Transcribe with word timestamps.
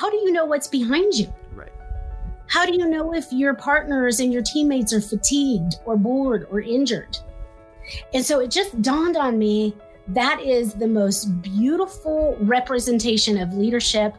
how 0.00 0.08
do 0.08 0.16
you 0.16 0.32
know 0.32 0.46
what's 0.46 0.66
behind 0.66 1.12
you? 1.12 1.30
Right. 1.52 1.72
How 2.46 2.64
do 2.64 2.72
you 2.72 2.88
know 2.88 3.12
if 3.12 3.30
your 3.30 3.52
partners 3.52 4.18
and 4.20 4.32
your 4.32 4.40
teammates 4.40 4.94
are 4.94 5.00
fatigued 5.02 5.74
or 5.84 5.98
bored 5.98 6.46
or 6.50 6.62
injured? 6.62 7.18
And 8.14 8.24
so 8.24 8.40
it 8.40 8.50
just 8.50 8.80
dawned 8.80 9.18
on 9.18 9.38
me 9.38 9.76
that 10.08 10.40
is 10.40 10.72
the 10.72 10.86
most 10.86 11.42
beautiful 11.42 12.34
representation 12.40 13.36
of 13.36 13.52
leadership. 13.52 14.14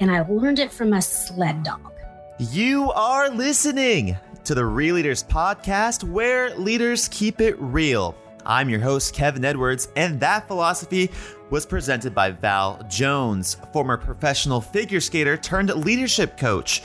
And 0.00 0.10
I 0.10 0.22
learned 0.22 0.58
it 0.58 0.72
from 0.72 0.94
a 0.94 1.02
sled 1.02 1.62
dog. 1.62 1.92
You 2.38 2.90
are 2.92 3.28
listening 3.28 4.16
to 4.44 4.54
the 4.54 4.64
Real 4.64 4.94
Leaders 4.94 5.22
Podcast, 5.22 6.04
where 6.04 6.56
leaders 6.56 7.08
keep 7.08 7.42
it 7.42 7.60
real. 7.60 8.14
I'm 8.46 8.70
your 8.70 8.80
host, 8.80 9.14
Kevin 9.14 9.44
Edwards, 9.44 9.88
and 9.94 10.18
that 10.20 10.48
philosophy 10.48 11.10
was 11.52 11.66
presented 11.66 12.14
by 12.14 12.30
Val 12.30 12.82
Jones, 12.88 13.58
former 13.74 13.98
professional 13.98 14.58
figure 14.58 15.02
skater 15.02 15.36
turned 15.36 15.68
leadership 15.68 16.38
coach, 16.38 16.82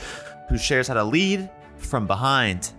who 0.50 0.58
shares 0.58 0.88
how 0.88 0.92
to 0.92 1.02
lead 1.02 1.48
from 1.78 2.06
behind. 2.06 2.74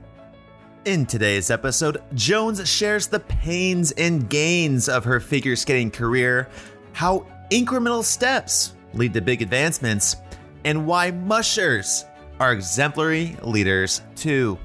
In 0.85 1.07
today's 1.07 1.49
episode, 1.49 2.03
Jones 2.13 2.69
shares 2.69 3.07
the 3.07 3.19
pains 3.21 3.91
and 3.93 4.29
gains 4.29 4.87
of 4.87 5.03
her 5.03 5.19
figure 5.19 5.55
skating 5.55 5.89
career, 5.89 6.47
how 6.93 7.25
incremental 7.49 8.03
steps 8.03 8.75
lead 8.93 9.11
to 9.15 9.21
big 9.21 9.41
advancements, 9.41 10.17
and 10.65 10.85
why 10.85 11.09
mushers 11.09 12.05
are 12.39 12.53
exemplary 12.53 13.35
leaders 13.41 14.03
too. 14.15 14.59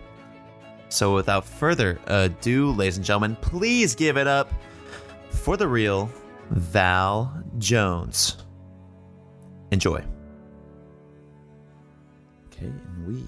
So, 0.90 1.14
without 1.14 1.46
further 1.46 1.98
ado, 2.06 2.70
ladies 2.72 2.98
and 2.98 3.06
gentlemen, 3.06 3.36
please 3.36 3.94
give 3.94 4.18
it 4.18 4.26
up 4.26 4.52
for 5.30 5.56
the 5.56 5.66
real 5.66 6.10
Val 6.50 7.42
Jones. 7.58 8.36
Enjoy. 9.70 10.04
Okay, 12.46 12.66
and 12.66 13.06
we 13.06 13.24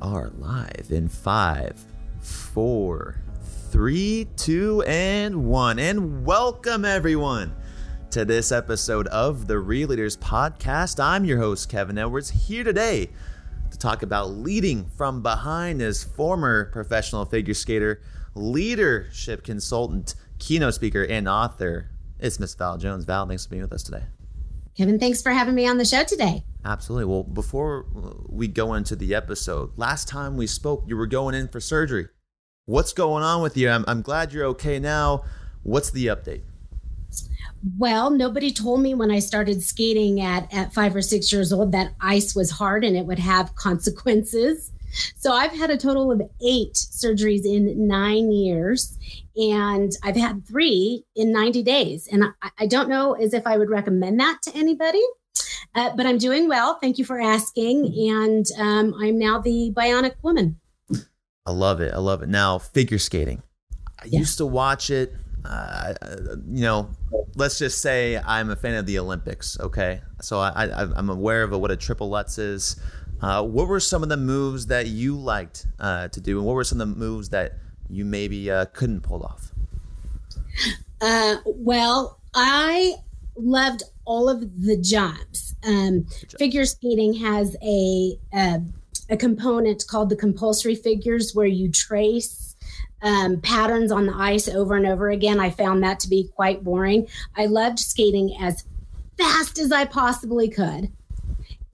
are 0.00 0.30
live 0.38 0.86
in 0.90 1.08
five, 1.08 1.84
four, 2.20 3.22
three, 3.70 4.28
two, 4.36 4.82
and 4.86 5.44
one. 5.46 5.78
And 5.78 6.24
welcome, 6.24 6.84
everyone, 6.84 7.54
to 8.10 8.24
this 8.24 8.52
episode 8.52 9.06
of 9.08 9.46
the 9.46 9.58
Real 9.58 9.88
Leaders 9.88 10.16
Podcast. 10.16 11.02
I'm 11.02 11.24
your 11.24 11.38
host, 11.38 11.68
Kevin 11.68 11.98
Edwards, 11.98 12.30
here 12.30 12.64
today 12.64 13.10
to 13.70 13.78
talk 13.78 14.02
about 14.02 14.30
leading 14.30 14.84
from 14.96 15.22
behind 15.22 15.82
as 15.82 16.04
former 16.04 16.66
professional 16.66 17.24
figure 17.24 17.54
skater, 17.54 18.00
leadership 18.34 19.42
consultant, 19.44 20.14
keynote 20.38 20.74
speaker, 20.74 21.02
and 21.04 21.28
author. 21.28 21.91
It's 22.22 22.38
Miss 22.38 22.54
Val 22.54 22.78
Jones. 22.78 23.04
Val, 23.04 23.26
thanks 23.26 23.44
for 23.44 23.50
being 23.50 23.62
with 23.62 23.72
us 23.72 23.82
today. 23.82 24.04
Kevin, 24.76 25.00
thanks 25.00 25.20
for 25.20 25.32
having 25.32 25.56
me 25.56 25.66
on 25.66 25.76
the 25.76 25.84
show 25.84 26.04
today. 26.04 26.44
Absolutely. 26.64 27.06
Well, 27.06 27.24
before 27.24 27.86
uh, 27.96 28.12
we 28.28 28.46
go 28.46 28.74
into 28.74 28.94
the 28.94 29.12
episode, 29.14 29.76
last 29.76 30.06
time 30.06 30.36
we 30.36 30.46
spoke, 30.46 30.84
you 30.86 30.96
were 30.96 31.08
going 31.08 31.34
in 31.34 31.48
for 31.48 31.60
surgery. 31.60 32.06
What's 32.66 32.92
going 32.92 33.24
on 33.24 33.42
with 33.42 33.56
you? 33.56 33.68
I'm, 33.68 33.84
I'm 33.88 34.02
glad 34.02 34.32
you're 34.32 34.46
okay 34.46 34.78
now. 34.78 35.24
What's 35.64 35.90
the 35.90 36.06
update? 36.06 36.42
Well, 37.76 38.10
nobody 38.10 38.52
told 38.52 38.80
me 38.80 38.94
when 38.94 39.10
I 39.10 39.18
started 39.18 39.62
skating 39.62 40.20
at, 40.20 40.52
at 40.54 40.72
five 40.72 40.94
or 40.94 41.02
six 41.02 41.32
years 41.32 41.52
old 41.52 41.72
that 41.72 41.92
ice 42.00 42.34
was 42.34 42.52
hard 42.52 42.84
and 42.84 42.96
it 42.96 43.04
would 43.04 43.18
have 43.18 43.54
consequences. 43.56 44.71
So 45.16 45.32
I've 45.32 45.52
had 45.52 45.70
a 45.70 45.76
total 45.76 46.10
of 46.10 46.22
eight 46.44 46.74
surgeries 46.74 47.44
in 47.44 47.86
nine 47.86 48.30
years, 48.32 48.98
and 49.36 49.92
I've 50.02 50.16
had 50.16 50.46
three 50.46 51.04
in 51.16 51.32
90 51.32 51.62
days. 51.62 52.08
And 52.10 52.24
I, 52.24 52.50
I 52.58 52.66
don't 52.66 52.88
know 52.88 53.14
as 53.14 53.34
if 53.34 53.46
I 53.46 53.56
would 53.56 53.70
recommend 53.70 54.20
that 54.20 54.40
to 54.42 54.54
anybody. 54.54 55.02
Uh, 55.74 55.90
but 55.96 56.06
I'm 56.06 56.18
doing 56.18 56.48
well. 56.48 56.78
Thank 56.80 56.98
you 56.98 57.04
for 57.04 57.18
asking. 57.20 57.86
And 58.10 58.46
um, 58.58 58.94
I'm 59.00 59.18
now 59.18 59.38
the 59.38 59.72
bionic 59.74 60.14
woman. 60.22 60.60
I 61.46 61.50
love 61.50 61.80
it. 61.80 61.92
I 61.92 61.98
love 61.98 62.22
it. 62.22 62.28
Now, 62.28 62.58
figure 62.58 62.98
skating. 62.98 63.42
I 63.98 64.06
yeah. 64.06 64.18
used 64.18 64.38
to 64.38 64.46
watch 64.46 64.90
it. 64.90 65.14
Uh, 65.44 65.94
you 66.50 66.62
know, 66.62 66.90
let's 67.34 67.58
just 67.58 67.80
say 67.80 68.16
I'm 68.16 68.50
a 68.50 68.56
fan 68.56 68.74
of 68.74 68.86
the 68.86 68.98
Olympics. 68.98 69.58
Okay, 69.58 70.00
so 70.20 70.38
I, 70.38 70.66
I 70.66 70.98
am 70.98 71.10
aware 71.10 71.42
of 71.42 71.50
what 71.50 71.70
a 71.70 71.76
triple 71.76 72.10
Lutz 72.10 72.38
is. 72.38 72.80
Uh, 73.22 73.42
what 73.42 73.68
were 73.68 73.80
some 73.80 74.02
of 74.02 74.08
the 74.08 74.16
moves 74.16 74.66
that 74.66 74.88
you 74.88 75.16
liked 75.16 75.66
uh, 75.78 76.08
to 76.08 76.20
do, 76.20 76.38
and 76.38 76.46
what 76.46 76.54
were 76.54 76.64
some 76.64 76.80
of 76.80 76.88
the 76.88 76.96
moves 76.96 77.28
that 77.28 77.54
you 77.88 78.04
maybe 78.04 78.50
uh, 78.50 78.64
couldn't 78.72 79.02
pull 79.02 79.22
off? 79.22 79.52
Uh, 81.00 81.36
well, 81.46 82.18
I 82.34 82.94
loved 83.36 83.84
all 84.04 84.28
of 84.28 84.40
the 84.62 84.76
jumps. 84.76 85.54
Um, 85.64 86.06
figure 86.38 86.64
skating 86.64 87.14
has 87.14 87.56
a, 87.62 88.18
a 88.34 88.60
a 89.08 89.16
component 89.16 89.86
called 89.86 90.08
the 90.08 90.16
compulsory 90.16 90.74
figures, 90.74 91.34
where 91.34 91.46
you 91.46 91.70
trace 91.70 92.56
um, 93.02 93.40
patterns 93.40 93.92
on 93.92 94.06
the 94.06 94.14
ice 94.16 94.48
over 94.48 94.74
and 94.74 94.86
over 94.86 95.10
again. 95.10 95.38
I 95.38 95.50
found 95.50 95.82
that 95.82 96.00
to 96.00 96.08
be 96.08 96.30
quite 96.34 96.64
boring. 96.64 97.06
I 97.36 97.46
loved 97.46 97.78
skating 97.78 98.36
as 98.40 98.64
fast 99.18 99.58
as 99.58 99.70
I 99.70 99.84
possibly 99.84 100.48
could 100.48 100.90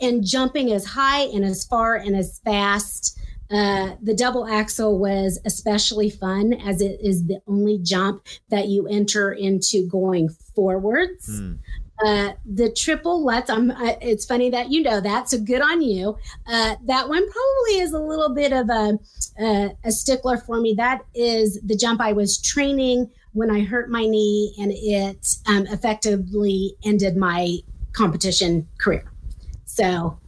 and 0.01 0.25
jumping 0.25 0.73
as 0.73 0.85
high 0.85 1.23
and 1.23 1.45
as 1.45 1.65
far 1.65 1.97
and 1.97 2.17
as 2.17 2.41
fast. 2.45 3.19
Uh, 3.51 3.97
the 4.03 4.13
double 4.15 4.47
axel 4.47 4.99
was 4.99 5.41
especially 5.47 6.11
fun 6.11 6.53
as 6.53 6.83
it 6.83 7.01
is 7.01 7.27
the 7.27 7.41
only 7.47 7.79
jump 7.79 8.27
that 8.51 8.69
you 8.69 8.87
enter 8.89 9.33
into 9.33 9.89
going 9.89 10.29
forwards. 10.55 11.41
Mm. 11.41 11.59
Uh, 12.05 12.33
the 12.45 12.71
triple 12.71 13.25
Lutz, 13.25 13.51
I'm, 13.51 13.71
uh, 13.71 13.97
it's 14.01 14.25
funny 14.25 14.51
that 14.51 14.71
you 14.71 14.83
know 14.83 15.01
that, 15.01 15.29
so 15.29 15.39
good 15.39 15.63
on 15.63 15.83
you. 15.83 16.17
Uh, 16.47 16.77
that 16.85 17.09
one 17.09 17.29
probably 17.31 17.81
is 17.81 17.93
a 17.93 17.99
little 17.99 18.29
bit 18.29 18.53
of 18.53 18.69
a, 18.69 18.99
uh, 19.43 19.69
a 19.83 19.91
stickler 19.91 20.37
for 20.37 20.61
me. 20.61 20.75
That 20.75 21.01
is 21.15 21.61
the 21.63 21.75
jump 21.75 22.01
I 22.01 22.13
was 22.13 22.41
training 22.41 23.11
when 23.33 23.51
I 23.51 23.63
hurt 23.63 23.91
my 23.91 24.07
knee, 24.07 24.55
and 24.61 24.73
it 24.75 25.27
um, 25.47 25.67
effectively 25.67 26.77
ended 26.85 27.17
my 27.17 27.59
competition 27.93 28.69
career. 28.79 29.11
So 29.79 30.19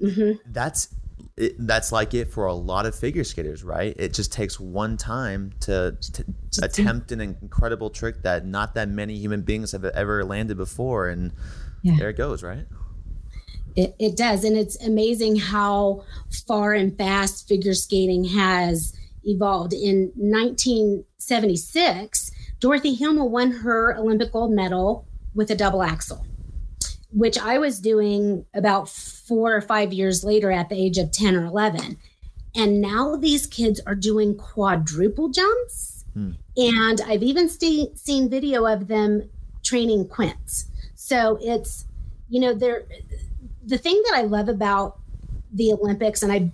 mm-hmm. 0.00 0.32
that's 0.52 0.94
it, 1.36 1.56
that's 1.58 1.92
like 1.92 2.14
it 2.14 2.32
for 2.32 2.46
a 2.46 2.54
lot 2.54 2.86
of 2.86 2.94
figure 2.94 3.24
skaters, 3.24 3.62
right? 3.64 3.94
It 3.98 4.14
just 4.14 4.32
takes 4.32 4.60
one 4.60 4.96
time 4.96 5.52
to, 5.60 5.96
to 6.12 6.24
attempt 6.62 7.12
an 7.12 7.20
incredible 7.20 7.90
trick 7.90 8.22
that 8.22 8.46
not 8.46 8.72
that 8.74 8.88
many 8.88 9.16
human 9.16 9.42
beings 9.42 9.72
have 9.72 9.84
ever 9.84 10.24
landed 10.24 10.56
before, 10.56 11.08
and 11.08 11.32
yeah. 11.82 11.96
there 11.98 12.08
it 12.10 12.16
goes, 12.16 12.42
right? 12.42 12.66
It, 13.76 13.94
it 13.98 14.16
does, 14.16 14.44
and 14.44 14.56
it's 14.56 14.82
amazing 14.84 15.36
how 15.36 16.04
far 16.46 16.72
and 16.74 16.98
fast 16.98 17.46
figure 17.46 17.74
skating 17.74 18.24
has 18.24 18.92
evolved. 19.24 19.72
In 19.72 20.10
1976, 20.16 22.32
Dorothy 22.58 22.94
Hamill 22.94 23.28
won 23.28 23.52
her 23.52 23.96
Olympic 23.96 24.32
gold 24.32 24.50
medal 24.50 25.06
with 25.34 25.52
a 25.52 25.54
double 25.54 25.84
axel 25.84 26.26
which 27.10 27.38
I 27.38 27.58
was 27.58 27.80
doing 27.80 28.44
about 28.54 28.88
four 28.88 29.54
or 29.54 29.60
five 29.60 29.92
years 29.92 30.24
later 30.24 30.50
at 30.50 30.68
the 30.68 30.76
age 30.76 30.98
of 30.98 31.10
10 31.10 31.36
or 31.36 31.44
11. 31.44 31.96
And 32.54 32.80
now 32.80 33.16
these 33.16 33.46
kids 33.46 33.80
are 33.86 33.94
doing 33.94 34.36
quadruple 34.36 35.28
jumps. 35.30 36.04
Hmm. 36.12 36.32
And 36.56 37.00
I've 37.06 37.22
even 37.22 37.48
st- 37.48 37.98
seen 37.98 38.28
video 38.28 38.66
of 38.66 38.88
them 38.88 39.28
training 39.62 40.08
quints. 40.08 40.66
So 40.94 41.38
it's, 41.40 41.86
you 42.28 42.40
know, 42.40 42.52
they're, 42.52 42.84
the 43.64 43.78
thing 43.78 44.02
that 44.08 44.16
I 44.16 44.22
love 44.22 44.48
about 44.48 44.98
the 45.52 45.72
Olympics, 45.72 46.22
and 46.22 46.32
I 46.32 46.50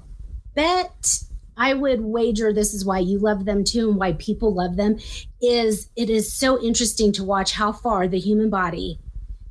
bet 0.54 1.20
I 1.56 1.74
would 1.74 2.00
wager 2.00 2.52
this 2.52 2.74
is 2.74 2.84
why 2.84 2.98
you 2.98 3.18
love 3.18 3.44
them 3.44 3.64
too 3.64 3.90
and 3.90 3.98
why 3.98 4.12
people 4.14 4.54
love 4.54 4.76
them, 4.76 4.98
is 5.40 5.88
it 5.96 6.10
is 6.10 6.32
so 6.32 6.60
interesting 6.62 7.12
to 7.12 7.24
watch 7.24 7.52
how 7.52 7.72
far 7.72 8.06
the 8.06 8.18
human 8.18 8.50
body 8.50 8.98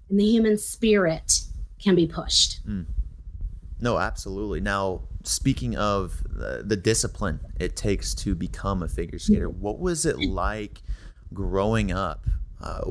and 0.09 0.19
the 0.19 0.25
human 0.25 0.57
spirit 0.57 1.41
can 1.81 1.95
be 1.95 2.07
pushed. 2.07 2.65
Mm. 2.67 2.85
No, 3.79 3.97
absolutely. 3.97 4.61
Now, 4.61 5.01
speaking 5.23 5.75
of 5.75 6.23
the, 6.29 6.63
the, 6.65 6.77
discipline 6.77 7.39
it 7.59 7.75
takes 7.75 8.13
to 8.15 8.33
become 8.35 8.81
a 8.81 8.87
figure 8.87 9.19
skater, 9.19 9.49
what 9.49 9.79
was 9.79 10.05
it 10.05 10.19
like 10.19 10.81
growing 11.33 11.91
up? 11.91 12.25
Uh, 12.61 12.81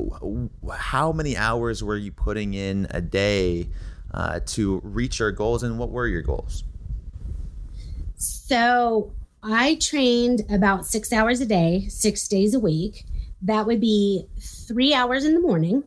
how 0.71 1.11
many 1.11 1.35
hours 1.35 1.83
were 1.83 1.97
you 1.97 2.11
putting 2.11 2.53
in 2.53 2.85
a 2.91 3.01
day 3.01 3.69
uh, 4.13 4.39
to 4.45 4.79
reach 4.83 5.19
your 5.19 5.31
goals, 5.31 5.63
and 5.63 5.79
what 5.79 5.89
were 5.89 6.05
your 6.05 6.21
goals? 6.21 6.63
So, 8.15 9.11
I 9.41 9.79
trained 9.81 10.43
about 10.49 10.85
six 10.85 11.11
hours 11.11 11.41
a 11.41 11.45
day, 11.47 11.87
six 11.89 12.27
days 12.27 12.53
a 12.53 12.59
week. 12.59 13.05
That 13.41 13.65
would 13.65 13.81
be 13.81 14.27
three 14.39 14.93
hours 14.93 15.25
in 15.25 15.33
the 15.33 15.39
morning 15.39 15.83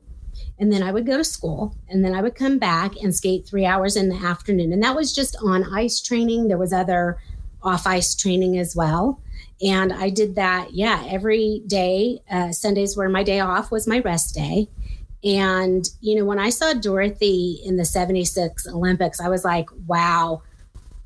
and 0.58 0.72
then 0.72 0.82
I 0.82 0.90
would 0.90 1.06
go 1.06 1.16
to 1.18 1.24
school 1.24 1.74
and 1.88 2.04
then 2.04 2.14
I 2.14 2.22
would 2.22 2.34
come 2.34 2.58
back 2.58 2.96
and 2.96 3.14
skate 3.14 3.46
three 3.46 3.66
hours 3.66 3.96
in 3.96 4.08
the 4.08 4.16
afternoon. 4.16 4.72
And 4.72 4.82
that 4.82 4.96
was 4.96 5.14
just 5.14 5.36
on 5.42 5.72
ice 5.74 6.00
training. 6.00 6.48
There 6.48 6.58
was 6.58 6.72
other 6.72 7.18
off 7.62 7.86
ice 7.86 8.14
training 8.14 8.58
as 8.58 8.74
well. 8.74 9.20
And 9.62 9.92
I 9.92 10.10
did 10.10 10.34
that, 10.36 10.72
yeah, 10.72 11.04
every 11.08 11.62
day. 11.66 12.20
Uh, 12.30 12.52
Sundays 12.52 12.96
were 12.96 13.08
my 13.08 13.22
day 13.22 13.40
off, 13.40 13.70
was 13.70 13.86
my 13.86 14.00
rest 14.00 14.34
day. 14.34 14.68
And, 15.24 15.88
you 16.00 16.14
know, 16.16 16.24
when 16.24 16.38
I 16.38 16.50
saw 16.50 16.72
Dorothy 16.72 17.60
in 17.64 17.76
the 17.76 17.84
76 17.84 18.66
Olympics, 18.68 19.20
I 19.20 19.28
was 19.28 19.44
like, 19.44 19.68
wow, 19.86 20.42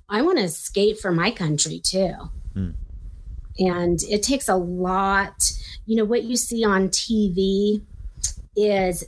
I 0.09 0.23
want 0.23 0.39
to 0.39 0.49
skate 0.49 0.99
for 0.99 1.11
my 1.11 1.31
country 1.31 1.81
too. 1.81 2.15
Mm. 2.55 2.75
And 3.59 4.03
it 4.05 4.23
takes 4.23 4.49
a 4.49 4.57
lot, 4.57 5.53
you 5.87 5.97
know, 5.97 6.05
what 6.05 6.25
you 6.25 6.37
see 6.37 6.65
on 6.65 6.89
TV 6.89 7.83
is 8.57 9.05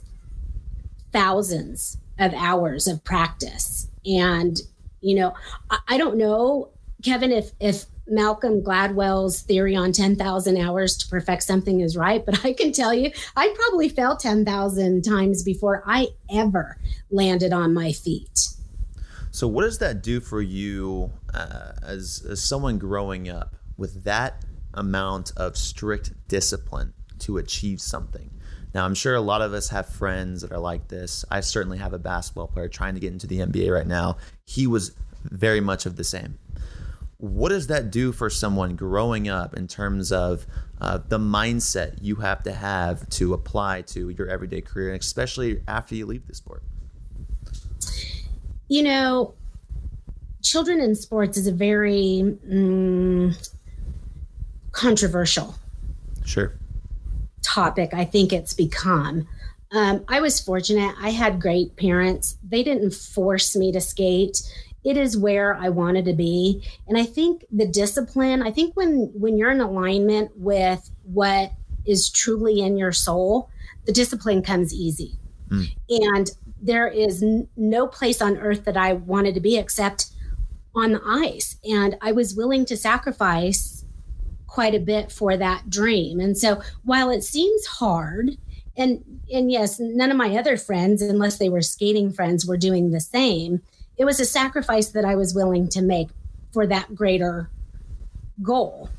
thousands 1.13 1.97
of 2.19 2.33
hours 2.33 2.87
of 2.87 3.03
practice. 3.03 3.87
And, 4.05 4.59
you 5.01 5.15
know, 5.15 5.33
I, 5.69 5.79
I 5.89 5.97
don't 5.97 6.17
know, 6.17 6.69
Kevin, 7.03 7.31
if, 7.31 7.51
if 7.59 7.85
Malcolm 8.07 8.61
Gladwell's 8.61 9.41
theory 9.41 9.75
on 9.75 9.91
10,000 9.91 10.57
hours 10.57 10.97
to 10.97 11.07
perfect 11.07 11.43
something 11.43 11.79
is 11.79 11.95
right, 11.95 12.25
but 12.25 12.43
I 12.45 12.53
can 12.53 12.71
tell 12.71 12.93
you, 12.93 13.11
I 13.35 13.53
probably 13.55 13.89
fell 13.89 14.17
10,000 14.17 15.03
times 15.03 15.43
before 15.43 15.83
I 15.85 16.09
ever 16.29 16.77
landed 17.09 17.53
on 17.53 17.73
my 17.73 17.91
feet. 17.91 18.49
So, 19.31 19.47
what 19.47 19.63
does 19.63 19.79
that 19.79 20.03
do 20.03 20.19
for 20.19 20.41
you 20.41 21.11
uh, 21.33 21.71
as, 21.81 22.23
as 22.29 22.43
someone 22.43 22.77
growing 22.77 23.29
up 23.29 23.55
with 23.77 24.03
that 24.03 24.45
amount 24.75 25.31
of 25.35 25.57
strict 25.57 26.11
discipline 26.27 26.93
to 27.19 27.37
achieve 27.37 27.81
something? 27.81 28.29
Now, 28.73 28.85
I'm 28.85 28.95
sure 28.95 29.15
a 29.15 29.21
lot 29.21 29.41
of 29.41 29.53
us 29.53 29.69
have 29.69 29.87
friends 29.87 30.41
that 30.41 30.51
are 30.51 30.59
like 30.59 30.87
this. 30.87 31.23
I 31.29 31.41
certainly 31.41 31.77
have 31.77 31.93
a 31.93 31.99
basketball 31.99 32.47
player 32.47 32.67
trying 32.67 32.95
to 32.95 32.99
get 32.99 33.13
into 33.13 33.27
the 33.27 33.39
NBA 33.39 33.71
right 33.71 33.87
now. 33.87 34.17
He 34.45 34.67
was 34.67 34.95
very 35.23 35.61
much 35.61 35.85
of 35.85 35.95
the 35.95 36.03
same 36.03 36.39
what 37.23 37.49
does 37.49 37.67
that 37.67 37.89
do 37.89 38.11
for 38.11 38.29
someone 38.29 38.75
growing 38.75 39.29
up 39.29 39.55
in 39.55 39.65
terms 39.65 40.11
of 40.11 40.45
uh, 40.81 40.99
the 41.07 41.17
mindset 41.17 41.97
you 42.01 42.15
have 42.15 42.43
to 42.43 42.51
have 42.51 43.07
to 43.07 43.33
apply 43.33 43.81
to 43.81 44.09
your 44.09 44.27
everyday 44.27 44.59
career, 44.59 44.91
and 44.91 44.99
especially 44.99 45.61
after 45.65 45.95
you 45.95 46.05
leave 46.05 46.27
the 46.27 46.35
sport? 46.35 46.61
You 48.67 48.83
know, 48.83 49.35
children 50.41 50.81
in 50.81 50.95
sports 50.95 51.37
is 51.37 51.47
a 51.47 51.53
very 51.53 52.37
mm, 52.45 53.51
controversial 54.73 55.55
sure 56.25 56.57
topic. 57.53 57.93
I 57.93 58.05
think 58.05 58.33
it's 58.33 58.53
become. 58.53 59.27
Um, 59.71 60.05
I 60.07 60.21
was 60.21 60.39
fortunate. 60.39 60.95
I 60.99 61.09
had 61.09 61.41
great 61.41 61.75
parents. 61.77 62.37
They 62.47 62.63
didn't 62.63 62.93
force 62.93 63.55
me 63.55 63.71
to 63.71 63.81
skate 63.81 64.41
it 64.83 64.97
is 64.97 65.17
where 65.17 65.55
I 65.55 65.69
wanted 65.69 66.05
to 66.05 66.13
be. 66.13 66.63
And 66.87 66.97
I 66.97 67.05
think 67.05 67.45
the 67.51 67.67
discipline, 67.67 68.41
I 68.41 68.51
think 68.51 68.75
when 68.75 69.11
when 69.13 69.37
you're 69.37 69.51
in 69.51 69.61
alignment 69.61 70.31
with 70.35 70.89
what 71.03 71.51
is 71.85 72.09
truly 72.09 72.61
in 72.61 72.77
your 72.77 72.91
soul, 72.91 73.49
the 73.85 73.91
discipline 73.91 74.41
comes 74.41 74.73
easy. 74.73 75.17
Mm. 75.49 75.75
And 75.89 76.31
there 76.61 76.87
is 76.87 77.23
n- 77.23 77.47
no 77.55 77.87
place 77.87 78.21
on 78.21 78.37
earth 78.37 78.65
that 78.65 78.77
I 78.77 78.93
wanted 78.93 79.35
to 79.35 79.41
be 79.41 79.57
except 79.57 80.07
on 80.75 80.93
the 80.93 81.01
ice. 81.05 81.57
And 81.63 81.97
I 82.01 82.11
was 82.11 82.35
willing 82.35 82.65
to 82.65 82.77
sacrifice 82.77 83.82
quite 84.53 84.75
a 84.75 84.79
bit 84.79 85.11
for 85.11 85.35
that 85.35 85.69
dream. 85.69 86.19
And 86.19 86.37
so 86.37 86.61
while 86.83 87.09
it 87.09 87.23
seems 87.23 87.65
hard, 87.65 88.37
and 88.77 89.03
and 89.31 89.51
yes, 89.51 89.79
none 89.79 90.11
of 90.11 90.17
my 90.17 90.37
other 90.37 90.57
friends, 90.57 91.01
unless 91.01 91.37
they 91.37 91.49
were 91.49 91.61
skating 91.61 92.11
friends, 92.11 92.45
were 92.45 92.57
doing 92.57 92.91
the 92.91 92.99
same 92.99 93.61
it 93.97 94.05
was 94.05 94.19
a 94.19 94.25
sacrifice 94.25 94.89
that 94.89 95.05
I 95.05 95.15
was 95.15 95.33
willing 95.33 95.69
to 95.69 95.81
make 95.81 96.09
for 96.51 96.65
that 96.67 96.95
greater 96.95 97.49
goal. 98.41 98.89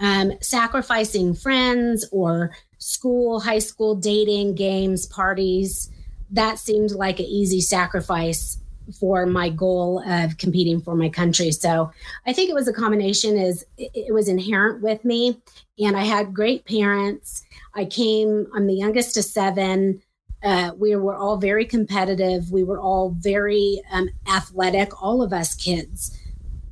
Um, 0.00 0.32
sacrificing 0.40 1.34
friends 1.34 2.06
or 2.10 2.50
school, 2.78 3.40
high 3.40 3.58
school 3.58 3.94
dating, 3.94 4.54
games, 4.54 5.06
parties, 5.06 5.90
that 6.30 6.58
seemed 6.58 6.92
like 6.92 7.20
an 7.20 7.26
easy 7.26 7.60
sacrifice 7.60 8.58
for 8.98 9.26
my 9.26 9.48
goal 9.48 10.02
of 10.10 10.36
competing 10.38 10.80
for 10.80 10.94
my 10.94 11.08
country. 11.08 11.50
So 11.52 11.90
I 12.26 12.32
think 12.32 12.50
it 12.50 12.54
was 12.54 12.68
a 12.68 12.72
combination 12.72 13.36
is 13.36 13.64
it, 13.78 14.12
was 14.12 14.28
inherent 14.28 14.82
with 14.82 15.04
me 15.04 15.40
and 15.78 15.96
I 15.96 16.04
had 16.04 16.34
great 16.34 16.64
parents. 16.64 17.44
I 17.74 17.84
came, 17.84 18.46
I'm 18.54 18.66
the 18.66 18.74
youngest 18.74 19.16
of 19.16 19.24
seven. 19.24 20.02
Uh, 20.42 20.72
we 20.76 20.96
were 20.96 21.16
all 21.16 21.36
very 21.36 21.66
competitive. 21.66 22.50
We 22.50 22.64
were 22.64 22.80
all 22.80 23.10
very 23.10 23.82
um, 23.92 24.08
athletic. 24.26 25.02
All 25.02 25.22
of 25.22 25.32
us 25.32 25.54
kids 25.54 26.18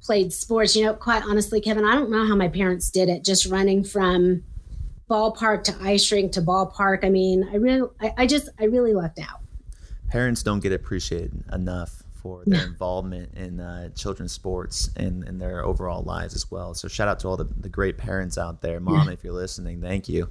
played 0.03 0.33
sports. 0.33 0.75
You 0.75 0.87
know, 0.87 0.95
quite 0.95 1.23
honestly, 1.23 1.61
Kevin, 1.61 1.85
I 1.85 1.95
don't 1.95 2.11
know 2.11 2.27
how 2.27 2.35
my 2.35 2.49
parents 2.49 2.91
did 2.91 3.09
it. 3.09 3.25
Just 3.25 3.47
running 3.47 3.85
from 3.85 4.43
ballpark 5.11 5.65
to 5.65 5.77
ice 5.83 6.11
rink 6.11 6.33
to 6.33 6.43
ballpark. 6.43 7.05
I 7.05 7.11
mean, 7.11 7.47
I 7.51 7.57
really, 7.57 7.89
I, 8.01 8.15
I 8.19 8.27
just, 8.27 8.49
I 8.59 8.65
really 8.65 8.95
lucked 8.95 9.19
out. 9.19 9.41
Parents 10.09 10.43
don't 10.43 10.61
get 10.61 10.73
appreciated 10.73 11.45
enough 11.53 12.03
for 12.21 12.43
their 12.47 12.67
involvement 12.67 13.33
in 13.37 13.61
uh, 13.61 13.91
children's 13.91 14.33
sports 14.33 14.91
and, 14.97 15.23
and 15.25 15.41
their 15.41 15.65
overall 15.65 16.03
lives 16.03 16.35
as 16.35 16.51
well. 16.51 16.75
So 16.75 16.89
shout 16.89 17.09
out 17.09 17.21
to 17.21 17.29
all 17.29 17.37
the, 17.37 17.45
the 17.45 17.69
great 17.69 17.97
parents 17.97 18.37
out 18.37 18.61
there, 18.61 18.81
mom, 18.81 19.07
yeah. 19.07 19.13
if 19.13 19.23
you're 19.23 19.33
listening, 19.33 19.81
thank 19.81 20.09
you. 20.09 20.29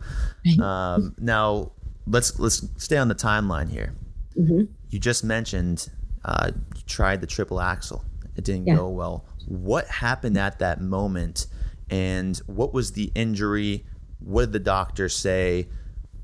Um, 0.61 1.15
now 1.17 1.71
let's 2.05 2.39
let's 2.39 2.67
stay 2.77 2.97
on 2.97 3.07
the 3.07 3.15
timeline 3.15 3.69
here. 3.69 3.93
Mm-hmm. 4.37 4.63
You 4.89 4.99
just 4.99 5.23
mentioned 5.23 5.89
uh, 6.25 6.51
you 6.75 6.81
tried 6.85 7.21
the 7.21 7.27
triple 7.27 7.61
axel. 7.61 8.03
It 8.35 8.43
didn't 8.43 8.67
yeah. 8.67 8.75
go 8.75 8.89
well. 8.89 9.25
What 9.47 9.87
happened 9.87 10.37
at 10.37 10.59
that 10.59 10.81
moment, 10.81 11.47
and 11.89 12.37
what 12.47 12.73
was 12.73 12.91
the 12.91 13.11
injury? 13.15 13.85
What 14.19 14.41
did 14.41 14.51
the 14.51 14.59
doctor 14.59 15.09
say? 15.09 15.69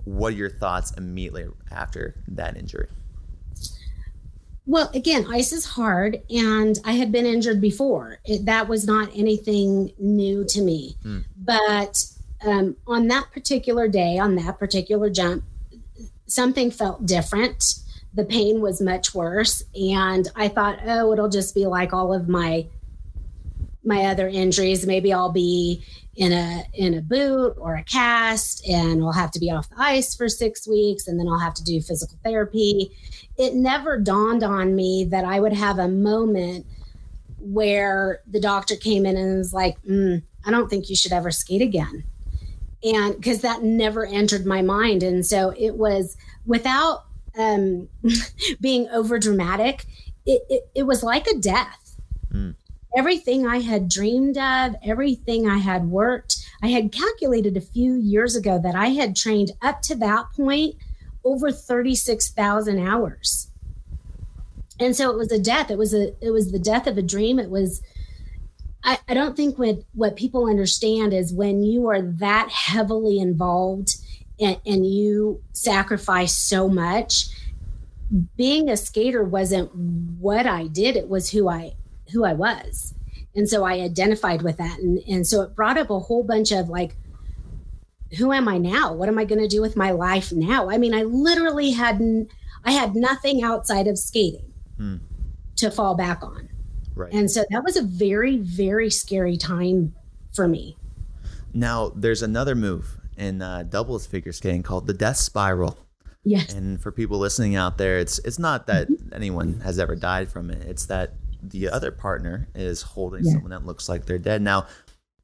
What 0.04 0.34
are 0.34 0.36
your 0.36 0.50
thoughts 0.50 0.92
immediately 0.92 1.48
after 1.72 2.22
that 2.28 2.58
injury? 2.58 2.90
Well, 4.66 4.90
again, 4.94 5.26
ice 5.30 5.52
is 5.52 5.66
hard, 5.66 6.22
and 6.30 6.80
I 6.86 6.94
had 6.94 7.12
been 7.12 7.26
injured 7.26 7.60
before. 7.60 8.20
It, 8.26 8.46
that 8.46 8.68
was 8.68 8.86
not 8.86 9.10
anything 9.14 9.92
new 9.98 10.46
to 10.46 10.62
me. 10.62 10.96
Mm. 11.04 11.26
But 11.38 12.06
um, 12.46 12.78
on 12.88 13.08
that 13.10 13.32
particular 13.34 13.88
day, 13.88 14.18
on 14.20 14.36
that 14.36 14.60
particular 14.60 15.10
jump, 15.10 15.44
something 16.28 16.72
felt 16.72 17.06
different. 17.06 17.76
The 18.14 18.24
pain 18.24 18.62
was 18.62 18.80
much 18.80 19.14
worse. 19.14 19.64
And 19.76 20.30
I 20.36 20.48
thought, 20.48 20.80
oh, 20.86 21.12
it'll 21.12 21.30
just 21.30 21.54
be 21.54 21.66
like 21.66 21.92
all 21.92 22.14
of 22.14 22.30
my 22.30 22.68
my 23.84 24.06
other 24.06 24.28
injuries. 24.28 24.86
Maybe 24.86 25.12
I'll 25.14 25.32
be 25.32 25.84
in 26.16 26.32
a 26.32 26.64
in 26.74 26.94
a 26.94 27.02
boot 27.02 27.56
or 27.58 27.76
a 27.76 27.84
cast 27.84 28.68
and 28.68 29.04
I'll 29.04 29.14
have 29.14 29.32
to 29.32 29.40
be 29.40 29.50
off 29.50 29.70
the 29.70 29.82
ice 29.82 30.16
for 30.16 30.30
6 30.30 30.68
weeks 30.68 31.08
and 31.08 31.20
then 31.20 31.28
I'll 31.28 31.40
have 31.40 31.56
to 31.56 31.64
do 31.64 31.82
physical 31.82 32.18
therapy. 32.24 32.92
It 33.38 33.56
never 33.56 34.00
dawned 34.00 34.44
on 34.44 34.76
me 34.76 35.06
that 35.06 35.26
I 35.26 35.40
would 35.40 35.54
have 35.54 35.80
a 35.80 35.88
moment 35.88 36.68
where 37.40 38.22
the 38.28 38.40
doctor 38.40 38.76
came 38.76 39.06
in 39.08 39.18
and 39.18 39.38
was 39.40 39.54
like, 39.54 39.82
mm, 39.84 40.22
I 40.46 40.52
don't 40.52 40.70
think 40.70 40.90
you 40.90 40.96
should 40.96 41.12
ever 41.12 41.32
skate 41.32 41.64
again 41.64 42.04
and 42.84 43.16
because 43.16 43.42
that 43.42 43.64
never 43.64 44.06
entered 44.06 44.46
my 44.46 44.62
mind 44.62 45.04
and 45.04 45.26
so 45.26 45.54
it 45.58 45.76
was 45.76 46.18
without 46.46 47.06
um, 47.38 47.88
being 48.62 48.88
over 48.90 49.18
dramatic 49.18 49.86
it, 50.26 50.42
it, 50.50 50.70
it, 50.76 50.84
was 50.84 51.04
like 51.04 51.28
a 51.28 51.38
death 51.38 51.96
mm. 52.32 52.54
Everything 52.96 53.48
i 53.48 53.60
had 53.60 53.90
dreamed 53.90 54.38
of 54.38 54.76
everything 54.84 55.48
i 55.48 55.58
had 55.58 55.86
worked 55.86 56.38
i 56.62 56.68
had 56.68 56.92
calculated 56.92 57.58
a 57.58 57.62
few 57.62 57.96
years 57.96 58.36
ago 58.36 58.60
that 58.62 58.76
i 58.76 58.88
had 58.88 59.16
trained 59.16 59.52
up 59.62 59.82
to 59.82 59.96
that 59.96 60.26
point 60.36 60.76
over 61.24 61.52
36000 61.52 62.80
hours. 62.80 63.50
And 64.80 64.96
so 64.96 65.12
it 65.12 65.18
was 65.18 65.32
a 65.32 65.40
death. 65.40 65.72
It 65.72 65.78
was 65.78 65.94
a 65.94 66.14
it 66.24 66.32
was 66.32 66.52
the 66.52 66.60
death 66.60 66.88
of 66.88 66.98
a 66.98 67.02
dream. 67.02 67.40
It 67.40 67.50
was 67.50 67.82
I, 68.84 68.98
I 69.08 69.14
don't 69.14 69.38
think 69.38 69.58
what 69.58 69.84
what 69.94 70.16
people 70.16 70.50
understand 70.50 71.14
is 71.14 71.32
when 71.32 71.64
you 71.64 71.88
are 71.90 72.02
that 72.02 72.50
heavily 72.50 73.20
involved 73.20 73.96
and, 74.40 74.60
and 74.66 74.86
you 74.86 75.42
sacrifice 75.54 76.36
so 76.36 76.68
much 76.68 77.28
being 78.36 78.70
a 78.70 78.78
skater 78.78 79.24
wasn't 79.24 79.74
what 79.76 80.46
I 80.46 80.68
did. 80.68 80.96
It 80.96 81.08
was 81.08 81.32
who 81.32 81.50
I 81.50 81.74
who 82.14 82.24
I 82.24 82.34
was 82.34 82.94
and 83.36 83.50
so 83.50 83.64
I 83.64 83.82
identified 83.82 84.42
with 84.42 84.58
that 84.58 84.80
and 84.80 85.00
and 85.08 85.28
so 85.28 85.42
it 85.42 85.56
brought 85.56 85.78
up 85.78 85.90
a 85.90 86.00
whole 86.00 86.24
bunch 86.24 86.52
of 86.52 86.70
like 86.70 86.96
who 88.18 88.32
am 88.32 88.48
I 88.48 88.58
now 88.58 88.94
what 88.94 89.10
am 89.10 89.18
I 89.18 89.26
going 89.26 89.42
to 89.42 89.48
do 89.48 89.62
with 89.62 89.76
my 89.76 89.92
life 89.92 90.32
now 90.32 90.70
I 90.70 90.78
mean 90.78 90.94
I 90.94 91.04
literally 91.04 91.72
hadn't 91.72 92.30
I 92.64 92.72
had 92.72 92.96
nothing 92.96 93.44
outside 93.44 93.88
of 93.88 93.98
skating 93.98 94.54
hmm. 94.78 94.98
to 95.58 95.70
fall 95.70 95.96
back 95.96 96.24
on 96.24 96.50
Right. 96.96 97.14
And 97.14 97.30
so 97.30 97.44
that 97.50 97.64
was 97.64 97.76
a 97.76 97.82
very, 97.82 98.38
very 98.38 98.90
scary 98.90 99.38
time 99.38 99.96
for 100.34 100.48
me. 100.48 100.78
Now, 101.54 101.92
there's 101.96 102.22
another 102.22 102.56
move 102.56 102.98
in 103.18 103.42
uh, 103.42 103.64
doubles 103.64 104.06
figure 104.06 104.32
skating 104.32 104.64
called 104.64 104.88
the 104.88 104.94
death 104.94 105.18
spiral. 105.18 105.78
Yes. 106.24 106.54
And 106.54 106.82
for 106.82 106.92
people 106.92 107.20
listening 107.20 107.56
out 107.56 107.78
there, 107.78 108.00
it's 108.00 108.18
it's 108.20 108.40
not 108.40 108.68
that 108.68 108.88
mm-hmm. 108.88 109.14
anyone 109.14 109.60
has 109.60 109.78
ever 109.78 109.96
died 109.96 110.32
from 110.32 110.50
it. 110.50 110.62
It's 110.68 110.86
that 110.86 111.14
the 111.44 111.70
other 111.70 111.92
partner 111.92 112.48
is 112.56 112.82
holding 112.82 113.26
yeah. 113.26 113.34
someone 113.34 113.52
that 113.52 113.66
looks 113.66 113.90
like 113.90 114.06
they're 114.06 114.18
dead. 114.18 114.42
Now, 114.42 114.68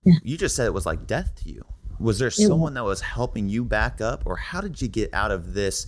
yeah. 0.04 0.16
you 0.24 0.38
just 0.38 0.56
said 0.56 0.66
it 0.66 0.74
was 0.74 0.86
like 0.86 1.08
death 1.08 1.34
to 1.44 1.50
you. 1.50 1.64
Was 2.00 2.20
there 2.20 2.30
it 2.30 2.34
someone 2.34 2.74
was. 2.74 2.74
that 2.76 2.84
was 2.84 3.02
helping 3.02 3.50
you 3.50 3.66
back 3.66 4.02
up, 4.02 4.24
or 4.26 4.36
how 4.36 4.62
did 4.62 4.82
you 4.82 4.88
get 4.88 5.14
out 5.14 5.32
of 5.32 5.54
this 5.54 5.88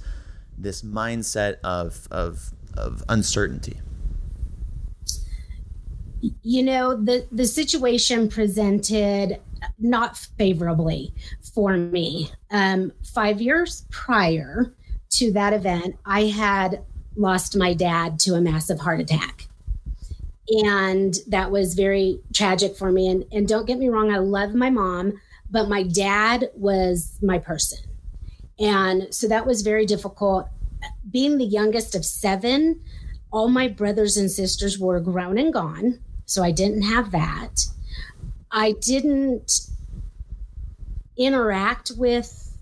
this 0.57 0.81
mindset 0.81 1.55
of 1.63 2.07
of 2.11 2.51
of 2.77 3.03
uncertainty? 3.09 3.79
You 6.43 6.63
know, 6.63 6.95
the 6.95 7.27
the 7.31 7.45
situation 7.45 8.29
presented 8.29 9.39
not 9.79 10.17
favorably 10.17 11.13
for 11.53 11.77
me. 11.77 12.31
Um, 12.50 12.91
five 13.13 13.41
years 13.41 13.85
prior 13.89 14.75
to 15.11 15.31
that 15.33 15.53
event, 15.53 15.95
I 16.05 16.25
had 16.25 16.83
lost 17.15 17.57
my 17.57 17.73
dad 17.73 18.19
to 18.19 18.35
a 18.35 18.41
massive 18.41 18.79
heart 18.79 19.00
attack. 19.00 19.47
And 20.50 21.15
that 21.27 21.51
was 21.51 21.75
very 21.75 22.19
tragic 22.33 22.75
for 22.75 22.91
me. 22.91 23.07
And, 23.07 23.25
and 23.31 23.48
don't 23.48 23.67
get 23.67 23.77
me 23.77 23.89
wrong, 23.89 24.12
I 24.12 24.17
love 24.17 24.53
my 24.53 24.69
mom, 24.69 25.13
but 25.50 25.69
my 25.69 25.83
dad 25.83 26.50
was 26.55 27.17
my 27.21 27.38
person. 27.38 27.79
And 28.60 29.13
so 29.13 29.27
that 29.27 29.45
was 29.45 29.62
very 29.62 29.86
difficult. 29.86 30.48
Being 31.10 31.38
the 31.38 31.45
youngest 31.45 31.95
of 31.95 32.05
seven, 32.05 32.81
all 33.31 33.48
my 33.48 33.67
brothers 33.67 34.17
and 34.17 34.29
sisters 34.29 34.77
were 34.77 35.00
grown 35.00 35.38
and 35.38 35.53
gone. 35.53 36.00
So 36.25 36.43
I 36.43 36.51
didn't 36.51 36.83
have 36.83 37.12
that. 37.12 37.65
I 38.51 38.74
didn't 38.81 39.62
interact 41.17 41.91
with 41.98 42.57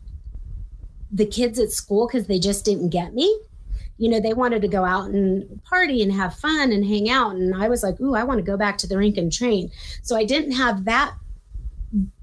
the 1.12 1.25
kids 1.25 1.59
at 1.59 1.71
school 1.71 2.07
because 2.07 2.27
they 2.27 2.39
just 2.39 2.65
didn't 2.65 2.89
get 2.89 3.13
me. 3.13 3.39
You 4.00 4.10
know, 4.10 4.20
they 4.20 4.34
wanted 4.34 4.63
to 4.63 4.68
go 4.68 4.84
out 4.84 5.10
and 5.10 5.63
party 5.63 6.01
and 6.01 6.12
have 6.12 6.36
fun 6.36 6.72
and 6.72 6.84
hang 6.84 7.10
out. 7.10 7.36
And 7.36 7.53
I 7.56 7.70
was 7.70 7.84
like, 7.84 8.00
ooh, 8.01 8.15
I 8.15 8.24
want 8.24 8.39
to 8.39 8.51
go 8.51 8.58
back 8.58 8.77
to 8.79 8.88
the 8.88 8.98
rink 8.98 9.18
and 9.18 9.32
train. 9.32 9.70
So 10.01 10.15
I 10.15 10.25
didn't 10.25 10.53
have 10.53 10.86
that 10.86 11.13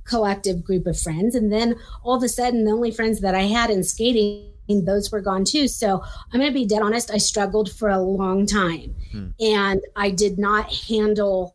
collective 0.05 0.65
group 0.65 0.87
of 0.87 0.99
friends. 0.99 1.35
And 1.35 1.53
then 1.53 1.77
all 2.03 2.17
of 2.17 2.23
a 2.23 2.29
sudden, 2.29 2.65
the 2.65 2.73
only 2.73 2.91
friends 2.91 3.21
that 3.21 3.35
I 3.35 3.43
had 3.43 3.71
in 3.71 3.85
skating, 3.85 4.51
those 4.69 5.13
were 5.13 5.21
gone 5.21 5.45
too. 5.45 5.69
So 5.69 6.03
I'm 6.33 6.41
going 6.41 6.51
to 6.51 6.59
be 6.59 6.67
dead 6.67 6.83
honest. 6.83 7.13
I 7.13 7.19
struggled 7.19 7.71
for 7.71 7.89
a 7.89 8.01
long 8.01 8.47
time 8.47 8.95
hmm. 9.13 9.29
and 9.39 9.81
I 9.95 10.11
did 10.11 10.39
not 10.39 10.73
handle, 10.73 11.55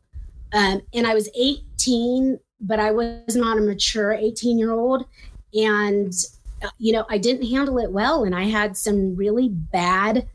um, 0.54 0.82
and 0.94 1.06
I 1.06 1.14
was 1.14 1.30
18 1.36 2.40
but 2.62 2.80
I 2.80 2.92
was 2.92 3.36
not 3.36 3.58
a 3.58 3.62
mature 3.62 4.14
18 4.14 4.58
year 4.58 4.72
old. 4.72 5.06
And, 5.54 6.14
you 6.78 6.94
know, 6.94 7.06
I 7.10 7.18
didn't 7.18 7.50
handle 7.50 7.78
it 7.80 7.92
well. 7.92 8.24
And 8.24 8.36
I 8.36 8.44
had 8.44 8.78
some 8.78 9.16
really 9.16 9.50
bad 9.50 10.28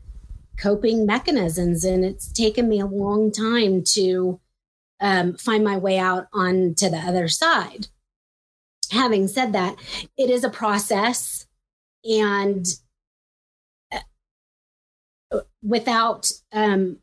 coping 0.57 1.05
mechanisms. 1.05 1.83
And 1.83 2.03
it's 2.03 2.31
taken 2.31 2.67
me 2.67 2.79
a 2.79 2.85
long 2.85 3.31
time 3.31 3.83
to 3.93 4.39
um, 4.99 5.35
find 5.35 5.63
my 5.63 5.77
way 5.77 5.97
out 5.97 6.27
onto 6.33 6.89
the 6.89 6.97
other 6.97 7.27
side. 7.27 7.87
Having 8.91 9.27
said 9.27 9.53
that, 9.53 9.75
it 10.17 10.29
is 10.29 10.43
a 10.43 10.49
process. 10.49 11.47
And 12.03 12.65
uh, 15.31 15.41
without 15.61 16.31
um, 16.51 16.97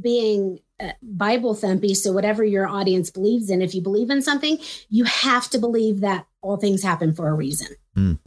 being 0.00 0.60
Bible 1.02 1.54
thumpy. 1.54 1.96
So, 1.96 2.12
whatever 2.12 2.44
your 2.44 2.66
audience 2.66 3.10
believes 3.10 3.50
in, 3.50 3.62
if 3.62 3.74
you 3.74 3.82
believe 3.82 4.10
in 4.10 4.22
something, 4.22 4.58
you 4.88 5.04
have 5.04 5.50
to 5.50 5.58
believe 5.58 6.00
that 6.00 6.26
all 6.40 6.56
things 6.56 6.82
happen 6.82 7.14
for 7.14 7.28
a 7.28 7.34
reason. 7.34 7.68
Mm. 7.96 8.18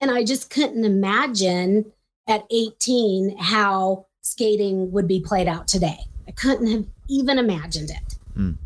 And 0.00 0.10
I 0.10 0.24
just 0.24 0.50
couldn't 0.50 0.84
imagine 0.84 1.92
at 2.28 2.44
18 2.50 3.38
how 3.38 4.06
skating 4.20 4.90
would 4.92 5.08
be 5.08 5.20
played 5.20 5.48
out 5.48 5.68
today. 5.68 5.98
I 6.26 6.32
couldn't 6.32 6.66
have 6.66 6.86
even 7.08 7.38
imagined 7.38 7.90
it. 7.90 8.18
Mm. 8.36 8.56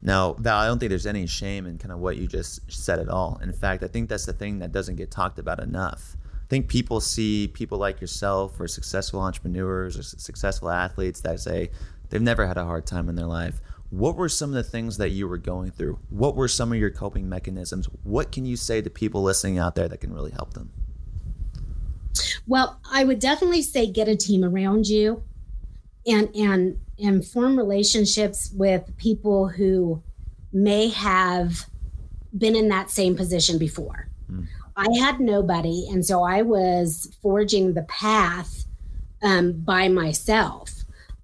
Now, 0.00 0.34
Val, 0.34 0.58
I 0.58 0.66
don't 0.66 0.78
think 0.78 0.90
there's 0.90 1.06
any 1.06 1.26
shame 1.26 1.66
in 1.66 1.78
kind 1.78 1.90
of 1.90 1.98
what 1.98 2.16
you 2.16 2.26
just 2.28 2.70
said 2.70 2.98
at 2.98 3.08
all. 3.08 3.40
In 3.42 3.52
fact, 3.52 3.82
I 3.82 3.88
think 3.88 4.08
that's 4.08 4.26
the 4.26 4.32
thing 4.32 4.58
that 4.58 4.70
doesn't 4.70 4.96
get 4.96 5.10
talked 5.10 5.38
about 5.38 5.60
enough. 5.60 6.16
I 6.42 6.46
think 6.48 6.68
people 6.68 7.00
see 7.00 7.48
people 7.48 7.78
like 7.78 8.00
yourself 8.00 8.60
or 8.60 8.68
successful 8.68 9.20
entrepreneurs 9.20 9.98
or 9.98 10.02
successful 10.02 10.70
athletes 10.70 11.22
that 11.22 11.40
say, 11.40 11.70
They've 12.10 12.22
never 12.22 12.46
had 12.46 12.58
a 12.58 12.64
hard 12.64 12.86
time 12.86 13.08
in 13.08 13.16
their 13.16 13.26
life. 13.26 13.60
What 13.96 14.16
were 14.16 14.28
some 14.28 14.50
of 14.50 14.54
the 14.54 14.64
things 14.64 14.96
that 14.96 15.10
you 15.10 15.28
were 15.28 15.38
going 15.38 15.70
through? 15.70 15.98
What 16.10 16.34
were 16.34 16.48
some 16.48 16.72
of 16.72 16.78
your 16.78 16.90
coping 16.90 17.28
mechanisms? 17.28 17.86
What 18.02 18.32
can 18.32 18.44
you 18.44 18.56
say 18.56 18.82
to 18.82 18.90
people 18.90 19.22
listening 19.22 19.58
out 19.58 19.76
there 19.76 19.88
that 19.88 20.00
can 20.00 20.12
really 20.12 20.32
help 20.32 20.54
them? 20.54 20.70
Well, 22.46 22.80
I 22.90 23.04
would 23.04 23.20
definitely 23.20 23.62
say 23.62 23.86
get 23.86 24.08
a 24.08 24.16
team 24.16 24.44
around 24.44 24.88
you 24.88 25.22
and 26.06 26.34
and 26.34 26.80
and 26.98 27.24
form 27.24 27.56
relationships 27.56 28.50
with 28.54 28.96
people 28.96 29.48
who 29.48 30.02
may 30.52 30.88
have 30.88 31.66
been 32.36 32.56
in 32.56 32.68
that 32.68 32.90
same 32.90 33.16
position 33.16 33.58
before. 33.58 34.08
Mm. 34.30 34.46
I 34.76 34.86
had 34.98 35.20
nobody, 35.20 35.86
and 35.88 36.04
so 36.04 36.22
I 36.22 36.42
was 36.42 37.16
forging 37.22 37.74
the 37.74 37.82
path 37.82 38.64
um, 39.22 39.52
by 39.52 39.88
myself. 39.88 40.73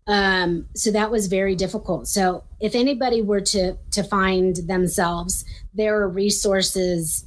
Um, 0.06 0.66
so 0.74 0.90
that 0.90 1.10
was 1.10 1.26
very 1.26 1.54
difficult. 1.54 2.08
So 2.08 2.44
if 2.58 2.74
anybody 2.74 3.22
were 3.22 3.40
to 3.42 3.76
to 3.92 4.02
find 4.02 4.56
themselves, 4.56 5.44
there 5.74 6.00
are 6.00 6.08
resources 6.08 7.26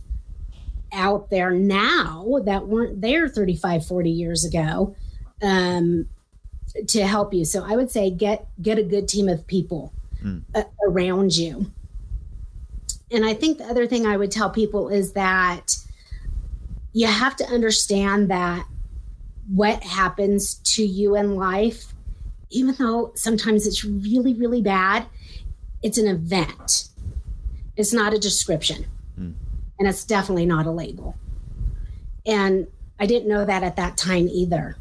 out 0.92 1.30
there 1.30 1.52
now 1.52 2.42
that 2.46 2.68
weren't 2.68 3.02
there 3.02 3.28
35, 3.28 3.86
40 3.86 4.10
years 4.10 4.46
ago 4.46 4.96
um, 5.42 6.08
to 6.88 7.06
help 7.06 7.34
you. 7.34 7.46
So 7.46 7.64
I 7.66 7.76
would 7.76 7.92
say 7.92 8.10
get 8.10 8.48
get 8.62 8.78
a 8.78 8.84
good 8.84 9.08
team 9.08 9.30
of 9.30 9.46
people 9.48 9.94
mm. 10.24 10.44
uh, 10.56 10.64
around 10.88 11.36
you. 11.36 11.72
And 13.12 13.26
I 13.26 13.34
think 13.34 13.60
the 13.60 13.66
other 13.66 13.86
thing 13.86 14.06
I 14.06 14.18
would 14.18 14.32
tell 14.32 14.50
people 14.50 14.90
is 14.90 15.14
that 15.14 15.78
you 16.94 17.08
have 17.08 17.36
to 17.38 17.46
understand 17.46 18.32
that 18.32 18.66
what 19.48 19.84
happens 19.84 20.56
to 20.76 20.84
you 20.84 21.16
in 21.16 21.36
life 21.36 21.93
even 22.54 22.76
though 22.76 23.12
sometimes 23.16 23.68
it's 23.68 23.84
really, 23.84 24.34
really 24.34 24.62
bad, 24.62 25.06
it's 25.82 25.98
an 25.98 26.08
event. 26.08 26.88
It's 27.76 27.94
not 27.94 28.14
a 28.14 28.20
description. 28.20 28.86
Mm. 29.20 29.34
And 29.80 29.88
it's 29.88 30.06
definitely 30.06 30.46
not 30.46 30.66
a 30.66 30.72
label. 30.72 31.16
And 32.26 32.68
I 33.00 33.06
didn't 33.06 33.28
know 33.28 33.44
that 33.44 33.64
at 33.64 33.76
that 33.76 33.98
time 33.98 34.30
either. 34.30 34.78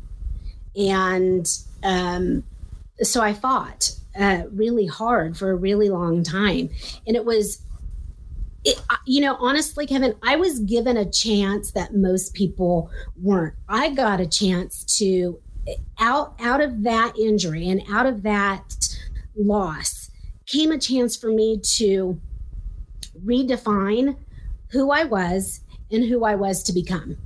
And 0.76 1.49
um, 1.83 2.45
so 3.00 3.21
I 3.21 3.33
fought 3.33 3.93
uh, 4.19 4.45
really 4.52 4.87
hard 4.87 5.37
for 5.37 5.50
a 5.50 5.57
really 5.57 5.88
long 5.88 6.23
time. 6.23 6.71
And 7.07 7.17
it 7.17 7.25
was, 7.25 7.62
it, 8.64 8.81
you 9.07 9.21
know, 9.21 9.37
honestly, 9.41 9.87
Kevin, 9.87 10.14
I 10.23 10.37
was 10.37 10.61
given 10.61 10.97
a 10.97 11.11
chance 11.11 11.73
that 11.73 11.95
most 11.95 12.35
people 12.35 12.91
weren't. 13.21 13.55
I 13.69 13.91
got 13.91 14.21
a 14.21 14.26
chance 14.26 14.85
to 14.99 15.41
out 15.99 16.35
out 16.40 16.61
of 16.61 16.83
that 16.83 17.16
injury 17.19 17.69
and 17.69 17.83
out 17.90 18.07
of 18.07 18.23
that 18.23 18.76
loss 19.37 20.11
came 20.47 20.73
a 20.73 20.78
chance 20.78 21.16
for 21.16 21.31
me 21.31 21.59
to 21.62 22.21
redefine 23.25 24.16
who 24.71 24.90
I 24.90 25.04
was 25.04 25.61
and 25.90 26.04
who 26.04 26.25
I 26.25 26.35
was 26.35 26.62
to 26.64 26.73
become. 26.73 27.16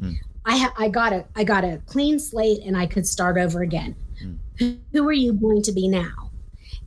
Mm. 0.00 0.16
I 0.44 0.56
ha- 0.56 0.74
I 0.78 0.88
got 0.88 1.12
a 1.12 1.24
I 1.34 1.44
got 1.44 1.64
a 1.64 1.80
clean 1.86 2.18
slate 2.18 2.62
and 2.64 2.76
I 2.76 2.86
could 2.86 3.06
start 3.06 3.38
over 3.38 3.62
again. 3.62 3.96
Mm. 4.58 4.78
Who 4.92 5.08
are 5.08 5.12
you 5.12 5.32
going 5.32 5.62
to 5.62 5.72
be 5.72 5.88
now? 5.88 6.30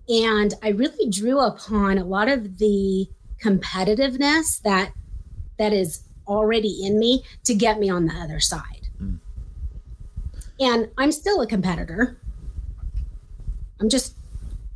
And 0.07 0.53
I 0.62 0.69
really 0.69 1.10
drew 1.10 1.39
upon 1.39 1.98
a 1.98 2.05
lot 2.05 2.29
of 2.29 2.57
the 2.57 3.07
competitiveness 3.41 4.62
that 4.62 4.93
that 5.57 5.74
is 5.74 6.03
already 6.27 6.86
in 6.86 7.00
me 7.00 7.24
to 7.43 7.53
get 7.53 7.79
me 7.79 7.89
on 7.89 8.05
the 8.05 8.13
other 8.13 8.39
side. 8.39 8.83
And 10.60 10.89
I'm 10.98 11.12
still 11.12 11.41
a 11.41 11.48
competitor. 11.48 12.19
I'm 13.79 13.89
just 13.89 14.15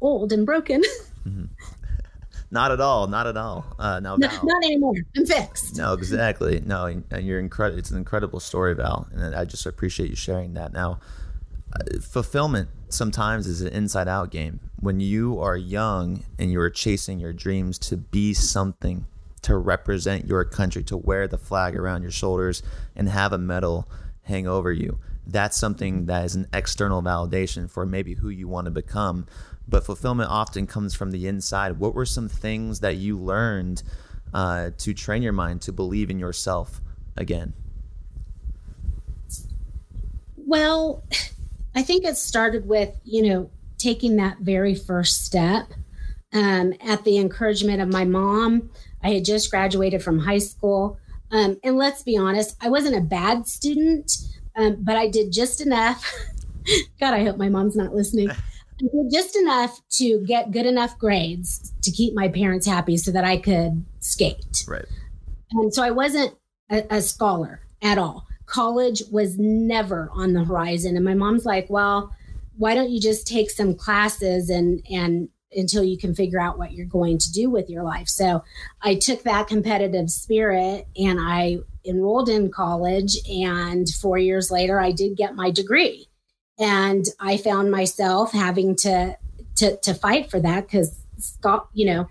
old 0.02 0.32
and 0.32 0.46
broken. 0.46 0.84
Mm-hmm. 1.28 1.46
Not 2.52 2.72
at 2.72 2.80
all. 2.80 3.08
Not 3.08 3.28
at 3.28 3.36
all. 3.36 3.66
Uh, 3.78 4.00
no, 4.00 4.16
no, 4.16 4.30
not 4.30 4.64
anymore. 4.64 4.94
I'm 5.18 5.26
fixed. 5.26 5.76
No, 5.76 5.92
exactly. 5.92 6.62
No, 6.66 6.86
and 6.86 7.04
you're 7.22 7.42
incredible. 7.42 7.78
It's 7.78 7.92
an 7.92 7.98
incredible 7.98 8.40
story, 8.40 8.74
Val, 8.74 9.10
and 9.12 9.36
I 9.36 9.44
just 9.44 9.66
appreciate 9.66 10.10
you 10.10 10.16
sharing 10.16 10.54
that. 10.54 10.72
Now, 10.72 11.02
uh, 11.74 12.00
fulfillment 12.00 12.70
sometimes 12.88 13.48
is 13.48 13.60
an 13.60 13.74
inside-out 13.74 14.32
game. 14.32 14.62
When 14.80 15.02
you 15.02 15.42
are 15.42 15.58
young 15.58 16.24
and 16.40 16.50
you 16.50 16.62
are 16.62 16.70
chasing 16.70 17.20
your 17.20 17.34
dreams 17.34 17.78
to 17.80 17.98
be 17.98 18.34
something, 18.34 19.06
to 19.42 19.58
represent 19.58 20.26
your 20.26 20.46
country, 20.46 20.84
to 20.84 20.96
wear 20.96 21.28
the 21.28 21.38
flag 21.38 21.76
around 21.76 22.04
your 22.04 22.12
shoulders, 22.12 22.64
and 22.96 23.10
have 23.10 23.34
a 23.34 23.38
medal 23.38 23.90
hang 24.22 24.48
over 24.48 24.72
you 24.72 25.00
that's 25.28 25.58
something 25.58 26.06
that 26.06 26.26
is 26.26 26.36
an 26.36 26.48
external 26.54 27.02
validation 27.02 27.70
for 27.70 27.86
maybe 27.86 28.16
who 28.16 28.30
you 28.30 28.48
want 28.48 28.66
to 28.66 28.72
become. 28.72 29.28
But 29.68 29.86
fulfillment 29.86 30.30
often 30.30 30.66
comes 30.66 30.96
from 30.96 31.12
the 31.12 31.28
inside. 31.28 31.80
What 31.80 31.94
were 31.94 32.06
some 32.06 32.30
things 32.30 32.80
that 32.80 32.96
you 32.96 33.18
learned 33.18 33.84
uh, 34.34 34.72
to 34.78 34.94
train 34.94 35.22
your 35.22 35.34
mind 35.34 35.62
to 35.64 35.74
believe 35.74 36.10
in 36.10 36.20
yourself 36.20 36.80
again? 37.18 37.54
Well, 40.38 41.04
I 41.76 41.84
think 41.84 42.06
it 42.06 42.16
started 42.16 42.68
with, 42.68 42.96
you 43.04 43.30
know, 43.30 43.50
taking 43.78 44.16
that 44.16 44.40
very 44.40 44.74
first 44.74 45.26
step 45.26 45.68
um, 46.34 46.74
at 46.82 47.04
the 47.04 47.18
encouragement 47.18 47.82
of 47.82 47.90
my 47.90 48.06
mom. 48.06 48.70
I 49.04 49.10
had 49.10 49.26
just 49.26 49.52
graduated 49.52 50.02
from 50.02 50.20
high 50.20 50.40
school. 50.40 50.98
Um, 51.30 51.58
and 51.64 51.76
let's 51.76 52.04
be 52.04 52.18
honest, 52.18 52.56
I 52.62 52.70
wasn't 52.70 52.96
a 52.96 53.02
bad 53.02 53.48
student 53.48 54.12
Um, 54.58 54.78
but 54.80 54.96
I 54.96 55.08
did 55.08 55.32
just 55.32 55.62
enough. 55.62 56.04
God, 57.00 57.14
I 57.14 57.24
hope 57.24 57.38
my 57.38 57.50
mom's 57.50 57.76
not 57.76 57.94
listening. 57.94 58.30
I 58.32 58.36
did 58.80 59.12
just 59.12 59.36
enough 59.36 59.80
to 59.92 60.24
get 60.26 60.52
good 60.52 60.66
enough 60.66 60.98
grades 61.00 61.74
to 61.82 61.92
keep 61.92 62.14
my 62.14 62.28
parents 62.28 62.66
happy 62.66 62.98
so 62.98 63.12
that 63.12 63.24
I 63.24 63.38
could 63.38 63.86
skate. 64.00 64.66
Right. 64.68 64.86
And 65.52 65.74
so 65.74 65.84
I 65.84 65.92
wasn't 65.92 66.36
a, 66.70 66.84
a 66.90 67.02
scholar 67.02 67.62
at 67.82 67.98
all. 67.98 68.28
College 68.46 69.04
was 69.12 69.38
never 69.38 70.10
on 70.14 70.34
the 70.34 70.44
horizon. 70.44 70.96
And 70.96 71.06
my 71.06 71.14
mom's 71.14 71.46
like, 71.46 71.68
well, 71.70 72.14
why 72.58 72.74
don't 72.74 72.90
you 72.90 73.00
just 73.00 73.28
take 73.28 73.50
some 73.50 73.76
classes 73.76 74.50
and 74.50 74.84
and 74.90 75.30
until 75.54 75.84
you 75.84 75.98
can 75.98 76.14
figure 76.14 76.40
out 76.40 76.58
what 76.58 76.74
you're 76.74 76.86
going 76.86 77.18
to 77.18 77.32
do 77.32 77.50
with 77.50 77.70
your 77.70 77.84
life. 77.84 78.10
So 78.10 78.44
I 78.82 78.96
took 78.96 79.24
that 79.24 79.48
competitive 79.48 80.10
spirit 80.10 80.88
and 80.98 81.20
I 81.22 81.60
enrolled 81.88 82.30
in 82.30 82.52
college. 82.52 83.18
And 83.30 83.88
four 83.90 84.18
years 84.18 84.52
later, 84.52 84.80
I 84.80 84.92
did 84.92 85.18
get 85.18 85.36
my 85.36 85.52
degree. 85.52 86.08
And 86.60 87.06
I 87.20 87.38
found 87.38 87.72
myself 87.72 88.32
having 88.32 88.76
to 88.78 89.18
to, 89.58 89.76
to 89.78 89.94
fight 89.96 90.30
for 90.30 90.40
that 90.40 90.68
because 90.68 91.00
you 91.74 91.86
know 91.88 92.08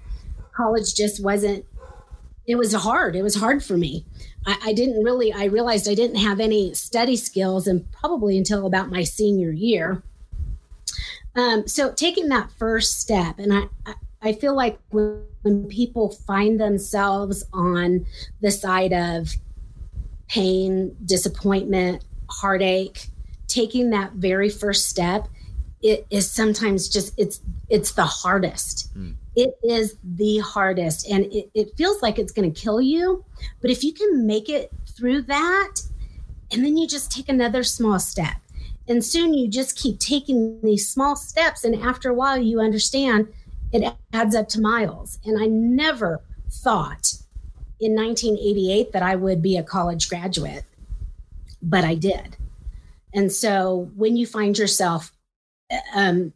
college 0.52 0.96
just 0.96 1.22
wasn't 1.22 1.64
it 2.44 2.56
was 2.56 2.74
hard 2.74 3.14
it 3.14 3.22
was 3.22 3.36
hard 3.36 3.62
for 3.62 3.76
me 3.76 4.04
I, 4.44 4.58
I 4.64 4.72
didn't 4.72 5.04
really 5.04 5.32
i 5.32 5.44
realized 5.44 5.88
i 5.88 5.94
didn't 5.94 6.16
have 6.16 6.40
any 6.40 6.74
study 6.74 7.14
skills 7.14 7.68
and 7.68 7.88
probably 7.92 8.36
until 8.36 8.66
about 8.66 8.90
my 8.90 9.04
senior 9.04 9.52
year 9.52 10.02
um, 11.36 11.68
so 11.68 11.92
taking 11.92 12.28
that 12.30 12.50
first 12.58 12.98
step, 12.98 13.38
and 13.38 13.52
I, 13.52 13.94
I 14.22 14.32
feel 14.32 14.56
like 14.56 14.78
when, 14.88 15.22
when 15.42 15.68
people 15.68 16.10
find 16.10 16.58
themselves 16.58 17.44
on 17.52 18.06
the 18.40 18.50
side 18.50 18.94
of 18.94 19.34
pain, 20.28 20.96
disappointment, 21.04 22.04
heartache, 22.28 23.08
taking 23.46 23.90
that 23.90 24.12
very 24.12 24.48
first 24.48 24.88
step, 24.88 25.28
it 25.82 26.06
is 26.10 26.30
sometimes 26.30 26.88
just 26.88 27.14
it's 27.16 27.40
it's 27.68 27.92
the 27.92 28.04
hardest. 28.04 28.96
Mm. 28.96 29.14
It 29.34 29.58
is 29.62 29.96
the 30.02 30.38
hardest, 30.38 31.08
and 31.08 31.26
it, 31.26 31.50
it 31.54 31.76
feels 31.76 32.00
like 32.00 32.18
it's 32.18 32.32
going 32.32 32.52
to 32.52 32.60
kill 32.60 32.80
you. 32.80 33.24
But 33.60 33.70
if 33.70 33.84
you 33.84 33.92
can 33.92 34.26
make 34.26 34.48
it 34.48 34.70
through 34.96 35.22
that, 35.22 35.74
and 36.50 36.64
then 36.64 36.76
you 36.76 36.88
just 36.88 37.12
take 37.12 37.28
another 37.28 37.62
small 37.62 37.98
step 37.98 38.36
and 38.88 39.04
soon 39.04 39.34
you 39.34 39.48
just 39.48 39.76
keep 39.76 39.98
taking 39.98 40.60
these 40.62 40.88
small 40.88 41.16
steps. 41.16 41.64
And 41.64 41.74
after 41.82 42.10
a 42.10 42.14
while, 42.14 42.38
you 42.38 42.60
understand 42.60 43.28
it 43.72 43.94
adds 44.12 44.34
up 44.34 44.48
to 44.50 44.60
miles. 44.60 45.18
And 45.24 45.42
I 45.42 45.46
never 45.46 46.22
thought 46.50 47.14
in 47.80 47.94
1988 47.94 48.92
that 48.92 49.02
I 49.02 49.16
would 49.16 49.42
be 49.42 49.56
a 49.56 49.62
college 49.62 50.08
graduate, 50.08 50.64
but 51.62 51.84
I 51.84 51.94
did. 51.94 52.36
And 53.12 53.32
so 53.32 53.90
when 53.96 54.16
you 54.16 54.26
find 54.26 54.56
yourself, 54.56 55.12
um, 55.94 56.32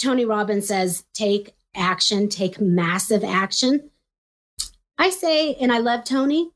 Tony 0.00 0.24
Robbins 0.24 0.68
says, 0.68 1.04
take 1.14 1.54
action, 1.74 2.28
take 2.28 2.60
massive 2.60 3.24
action. 3.24 3.90
I 4.98 5.10
say, 5.10 5.54
and 5.54 5.72
I 5.72 5.78
love 5.78 6.04
Tony, 6.04 6.50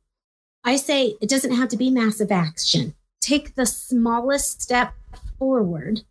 I 0.65 0.77
say 0.77 1.17
it 1.21 1.29
doesn't 1.29 1.55
have 1.55 1.69
to 1.71 1.77
be 1.77 1.91
massive 1.91 2.33
action. 2.33 2.95
Take 3.21 3.55
the 3.55 3.67
smallest 3.67 4.61
step 4.63 4.95
forward, 5.39 6.03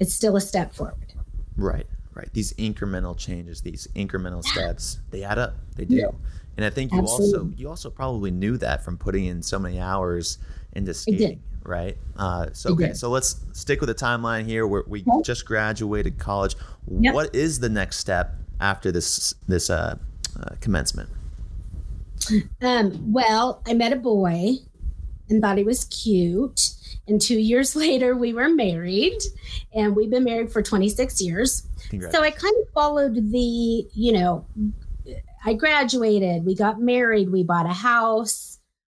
it's 0.00 0.14
still 0.14 0.36
a 0.36 0.40
step 0.40 0.74
forward. 0.74 1.14
Right, 1.56 1.86
right. 2.14 2.32
These 2.32 2.52
incremental 2.54 3.16
changes, 3.16 3.60
these 3.60 3.86
incremental 3.94 4.42
steps, 4.42 4.98
they 5.10 5.22
add 5.22 5.38
up. 5.38 5.54
They 5.76 5.84
do. 5.84 5.96
Yeah. 5.96 6.10
And 6.56 6.66
I 6.66 6.70
think 6.70 6.92
you 6.92 6.98
Absolutely. 6.98 7.38
also 7.38 7.50
you 7.56 7.68
also 7.68 7.90
probably 7.90 8.30
knew 8.30 8.56
that 8.58 8.84
from 8.84 8.98
putting 8.98 9.26
in 9.26 9.42
so 9.42 9.58
many 9.58 9.80
hours 9.80 10.38
into 10.74 10.92
skating, 10.92 11.42
right? 11.62 11.96
Uh, 12.16 12.48
so 12.52 12.70
okay, 12.72 12.92
so 12.92 13.08
let's 13.08 13.40
stick 13.52 13.80
with 13.80 13.88
the 13.88 13.94
timeline 13.94 14.44
here. 14.44 14.66
Where 14.66 14.84
we 14.86 15.00
okay. 15.00 15.22
just 15.22 15.46
graduated 15.46 16.18
college. 16.18 16.56
Yep. 16.88 17.14
What 17.14 17.34
is 17.34 17.60
the 17.60 17.68
next 17.68 17.98
step 17.98 18.34
after 18.60 18.92
this 18.92 19.34
this 19.48 19.70
uh, 19.70 19.96
uh, 20.38 20.54
commencement? 20.60 21.08
Um, 22.60 23.12
well, 23.12 23.62
I 23.66 23.74
met 23.74 23.92
a 23.92 23.96
boy 23.96 24.52
and 25.28 25.42
thought 25.42 25.58
he 25.58 25.64
was 25.64 25.86
cute 25.86 26.74
and 27.08 27.20
two 27.20 27.38
years 27.38 27.74
later, 27.76 28.16
we 28.16 28.32
were 28.32 28.48
married, 28.48 29.18
and 29.74 29.96
we've 29.96 30.10
been 30.10 30.24
married 30.24 30.52
for 30.52 30.62
26 30.62 31.20
years. 31.20 31.66
So 32.10 32.22
I 32.22 32.30
kind 32.30 32.54
of 32.62 32.72
followed 32.72 33.14
the, 33.32 33.86
you 33.92 34.12
know, 34.12 34.46
I 35.44 35.54
graduated, 35.54 36.44
we 36.44 36.54
got 36.54 36.80
married, 36.80 37.30
we 37.30 37.42
bought 37.42 37.66
a 37.66 37.72
house. 37.72 38.58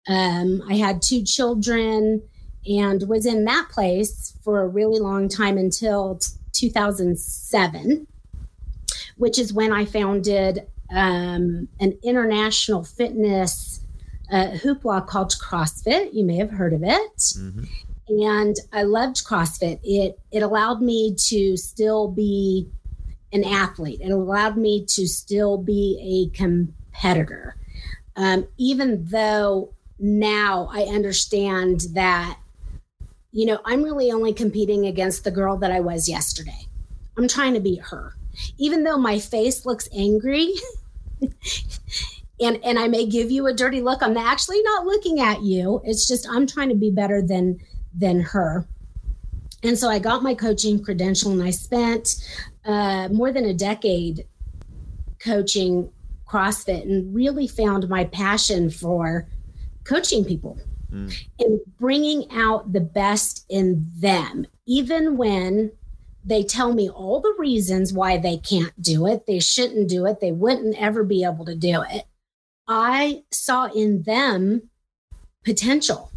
Um, 0.08 0.62
I 0.68 0.74
had 0.74 1.00
two 1.00 1.22
children 1.22 2.22
and 2.66 3.08
was 3.08 3.26
in 3.26 3.44
that 3.44 3.68
place 3.70 4.36
for 4.42 4.62
a 4.62 4.68
really 4.68 4.98
long 4.98 5.28
time 5.28 5.56
until 5.56 6.16
t- 6.16 6.32
2007, 6.52 8.06
which 9.16 9.38
is 9.38 9.52
when 9.52 9.72
I 9.72 9.84
founded 9.84 10.66
um, 10.90 11.68
an 11.80 11.98
international 12.02 12.84
fitness 12.84 13.80
uh, 14.30 14.52
hoopla 14.52 15.06
called 15.06 15.34
CrossFit. 15.40 16.12
You 16.12 16.24
may 16.24 16.36
have 16.36 16.50
heard 16.50 16.72
of 16.72 16.82
it. 16.82 17.18
Mm-hmm 17.18 17.64
and 18.08 18.56
I 18.72 18.82
loved 18.82 19.24
CrossFit. 19.24 19.80
It 19.82 20.18
it 20.30 20.42
allowed 20.42 20.82
me 20.82 21.14
to 21.28 21.56
still 21.56 22.08
be 22.08 22.68
an 23.32 23.44
athlete. 23.44 24.00
It 24.00 24.10
allowed 24.10 24.56
me 24.56 24.84
to 24.86 25.06
still 25.06 25.58
be 25.58 26.30
a 26.34 26.36
competitor, 26.36 27.56
um, 28.16 28.46
even 28.58 29.04
though 29.06 29.74
now 29.98 30.68
I 30.72 30.82
understand 30.82 31.82
that 31.94 32.38
you 33.30 33.46
know 33.46 33.60
I'm 33.64 33.82
really 33.82 34.10
only 34.10 34.32
competing 34.32 34.86
against 34.86 35.24
the 35.24 35.30
girl 35.30 35.56
that 35.58 35.72
I 35.72 35.80
was 35.80 36.08
yesterday. 36.08 36.66
I'm 37.16 37.28
trying 37.28 37.54
to 37.54 37.60
beat 37.60 37.82
her, 37.82 38.14
even 38.58 38.84
though 38.84 38.98
my 38.98 39.18
face 39.18 39.64
looks 39.64 39.88
angry. 39.96 40.54
and 42.40 42.58
and 42.64 42.78
I 42.78 42.88
may 42.88 43.06
give 43.06 43.30
you 43.30 43.46
a 43.46 43.54
dirty 43.54 43.80
look. 43.80 44.02
I'm 44.02 44.16
actually 44.16 44.62
not 44.62 44.86
looking 44.86 45.20
at 45.20 45.42
you. 45.42 45.80
It's 45.84 46.06
just 46.06 46.28
I'm 46.28 46.46
trying 46.46 46.68
to 46.68 46.74
be 46.74 46.90
better 46.90 47.22
than 47.22 47.60
than 47.94 48.20
her. 48.20 48.66
And 49.62 49.78
so 49.78 49.88
I 49.88 50.00
got 50.00 50.22
my 50.22 50.34
coaching 50.34 50.82
credential 50.82 51.30
and 51.30 51.42
I 51.42 51.50
spent 51.50 52.16
uh, 52.64 53.08
more 53.08 53.32
than 53.32 53.44
a 53.44 53.54
decade 53.54 54.26
coaching 55.18 55.90
CrossFit 56.26 56.82
and 56.82 57.14
really 57.14 57.46
found 57.46 57.88
my 57.88 58.04
passion 58.04 58.70
for 58.70 59.28
coaching 59.84 60.24
people 60.24 60.58
mm. 60.92 61.12
and 61.38 61.60
bringing 61.78 62.30
out 62.32 62.72
the 62.72 62.80
best 62.80 63.44
in 63.48 63.90
them, 63.96 64.46
even 64.66 65.16
when 65.16 65.72
they 66.24 66.42
tell 66.42 66.72
me 66.72 66.88
all 66.88 67.20
the 67.20 67.34
reasons 67.38 67.92
why 67.92 68.16
they 68.16 68.36
can't 68.36 68.80
do 68.80 69.06
it, 69.06 69.26
they 69.26 69.40
shouldn't 69.40 69.88
do 69.88 70.06
it, 70.06 70.20
they 70.20 70.32
wouldn't 70.32 70.80
ever 70.80 71.02
be 71.02 71.24
able 71.24 71.44
to 71.44 71.54
do 71.54 71.82
it. 71.88 72.04
I 72.68 73.24
saw 73.30 73.66
in 73.66 74.02
them 74.02 74.70
potential. 75.44 76.10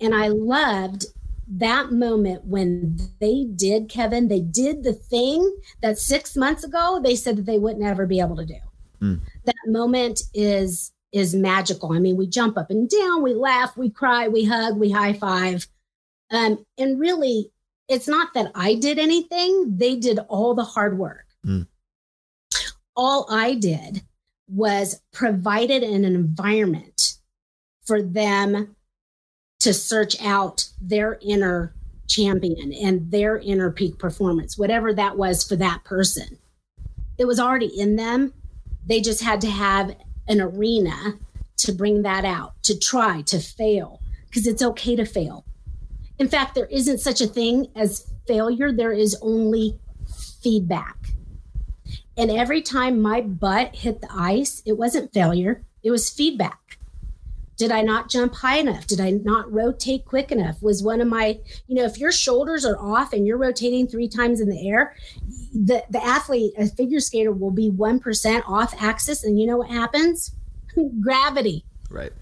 And 0.00 0.14
I 0.14 0.28
loved 0.28 1.06
that 1.50 1.90
moment 1.90 2.44
when 2.44 2.98
they 3.20 3.44
did, 3.56 3.88
Kevin, 3.88 4.28
they 4.28 4.40
did 4.40 4.84
the 4.84 4.92
thing 4.92 5.56
that 5.82 5.98
six 5.98 6.36
months 6.36 6.62
ago 6.62 7.00
they 7.02 7.16
said 7.16 7.36
that 7.36 7.46
they 7.46 7.58
wouldn't 7.58 7.84
ever 7.84 8.06
be 8.06 8.20
able 8.20 8.36
to 8.36 8.46
do. 8.46 8.58
Mm. 9.02 9.20
That 9.44 9.54
moment 9.66 10.22
is 10.32 10.92
is 11.12 11.34
magical. 11.34 11.92
I 11.92 11.98
mean, 11.98 12.16
we 12.16 12.28
jump 12.28 12.56
up 12.56 12.70
and 12.70 12.88
down, 12.88 13.22
we 13.22 13.34
laugh, 13.34 13.76
we 13.76 13.90
cry, 13.90 14.28
we 14.28 14.44
hug, 14.44 14.78
we 14.78 14.92
high 14.92 15.12
five. 15.12 15.66
Um, 16.30 16.64
and 16.78 17.00
really, 17.00 17.50
it's 17.88 18.06
not 18.06 18.32
that 18.34 18.52
I 18.54 18.76
did 18.76 19.00
anything, 19.00 19.76
they 19.76 19.96
did 19.96 20.20
all 20.28 20.54
the 20.54 20.62
hard 20.62 20.98
work. 20.98 21.26
Mm. 21.44 21.66
All 22.94 23.26
I 23.28 23.54
did 23.54 24.02
was 24.46 25.00
provided 25.12 25.82
an 25.82 26.04
environment 26.04 27.14
for 27.84 28.02
them 28.02 28.76
to 29.60 29.72
search 29.72 30.20
out 30.22 30.66
their 30.80 31.18
inner 31.22 31.74
champion 32.08 32.72
and 32.72 33.10
their 33.10 33.38
inner 33.38 33.70
peak 33.70 33.98
performance, 33.98 34.58
whatever 34.58 34.92
that 34.92 35.16
was 35.16 35.44
for 35.44 35.56
that 35.56 35.84
person. 35.84 36.38
It 37.18 37.26
was 37.26 37.38
already 37.38 37.66
in 37.66 37.96
them. 37.96 38.32
They 38.86 39.00
just 39.00 39.22
had 39.22 39.40
to 39.42 39.50
have 39.50 39.94
an 40.26 40.40
arena 40.40 41.18
to 41.58 41.72
bring 41.72 42.02
that 42.02 42.24
out, 42.24 42.60
to 42.64 42.78
try, 42.78 43.22
to 43.22 43.38
fail, 43.38 44.00
because 44.28 44.46
it's 44.46 44.62
okay 44.62 44.96
to 44.96 45.04
fail. 45.04 45.44
In 46.18 46.28
fact, 46.28 46.54
there 46.54 46.66
isn't 46.66 46.98
such 46.98 47.20
a 47.20 47.26
thing 47.26 47.68
as 47.76 48.06
failure, 48.26 48.72
there 48.72 48.92
is 48.92 49.16
only 49.20 49.78
feedback. 50.42 50.96
And 52.16 52.30
every 52.30 52.62
time 52.62 53.00
my 53.00 53.20
butt 53.20 53.74
hit 53.74 54.00
the 54.00 54.12
ice, 54.12 54.62
it 54.64 54.78
wasn't 54.78 55.12
failure, 55.12 55.64
it 55.82 55.90
was 55.90 56.10
feedback. 56.10 56.59
Did 57.60 57.72
I 57.72 57.82
not 57.82 58.08
jump 58.08 58.34
high 58.36 58.56
enough? 58.56 58.86
Did 58.86 59.00
I 59.02 59.10
not 59.10 59.52
rotate 59.52 60.06
quick 60.06 60.32
enough? 60.32 60.62
Was 60.62 60.82
one 60.82 61.02
of 61.02 61.08
my, 61.08 61.38
you 61.66 61.74
know, 61.74 61.84
if 61.84 61.98
your 61.98 62.10
shoulders 62.10 62.64
are 62.64 62.78
off 62.78 63.12
and 63.12 63.26
you're 63.26 63.36
rotating 63.36 63.86
three 63.86 64.08
times 64.08 64.40
in 64.40 64.48
the 64.48 64.66
air, 64.66 64.96
the, 65.52 65.84
the 65.90 66.02
athlete, 66.02 66.54
a 66.56 66.68
figure 66.68 67.00
skater, 67.00 67.32
will 67.32 67.50
be 67.50 67.70
1% 67.70 68.48
off 68.48 68.72
axis. 68.82 69.24
And 69.24 69.38
you 69.38 69.46
know 69.46 69.58
what 69.58 69.68
happens? 69.68 70.34
Gravity. 71.02 71.66
Right. 71.90 72.12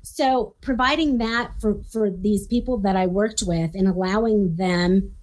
So 0.00 0.54
providing 0.62 1.18
that 1.18 1.52
for, 1.60 1.82
for 1.90 2.08
these 2.08 2.46
people 2.46 2.78
that 2.78 2.96
I 2.96 3.08
worked 3.08 3.42
with 3.46 3.74
and 3.74 3.86
allowing 3.86 4.56
them 4.56 5.14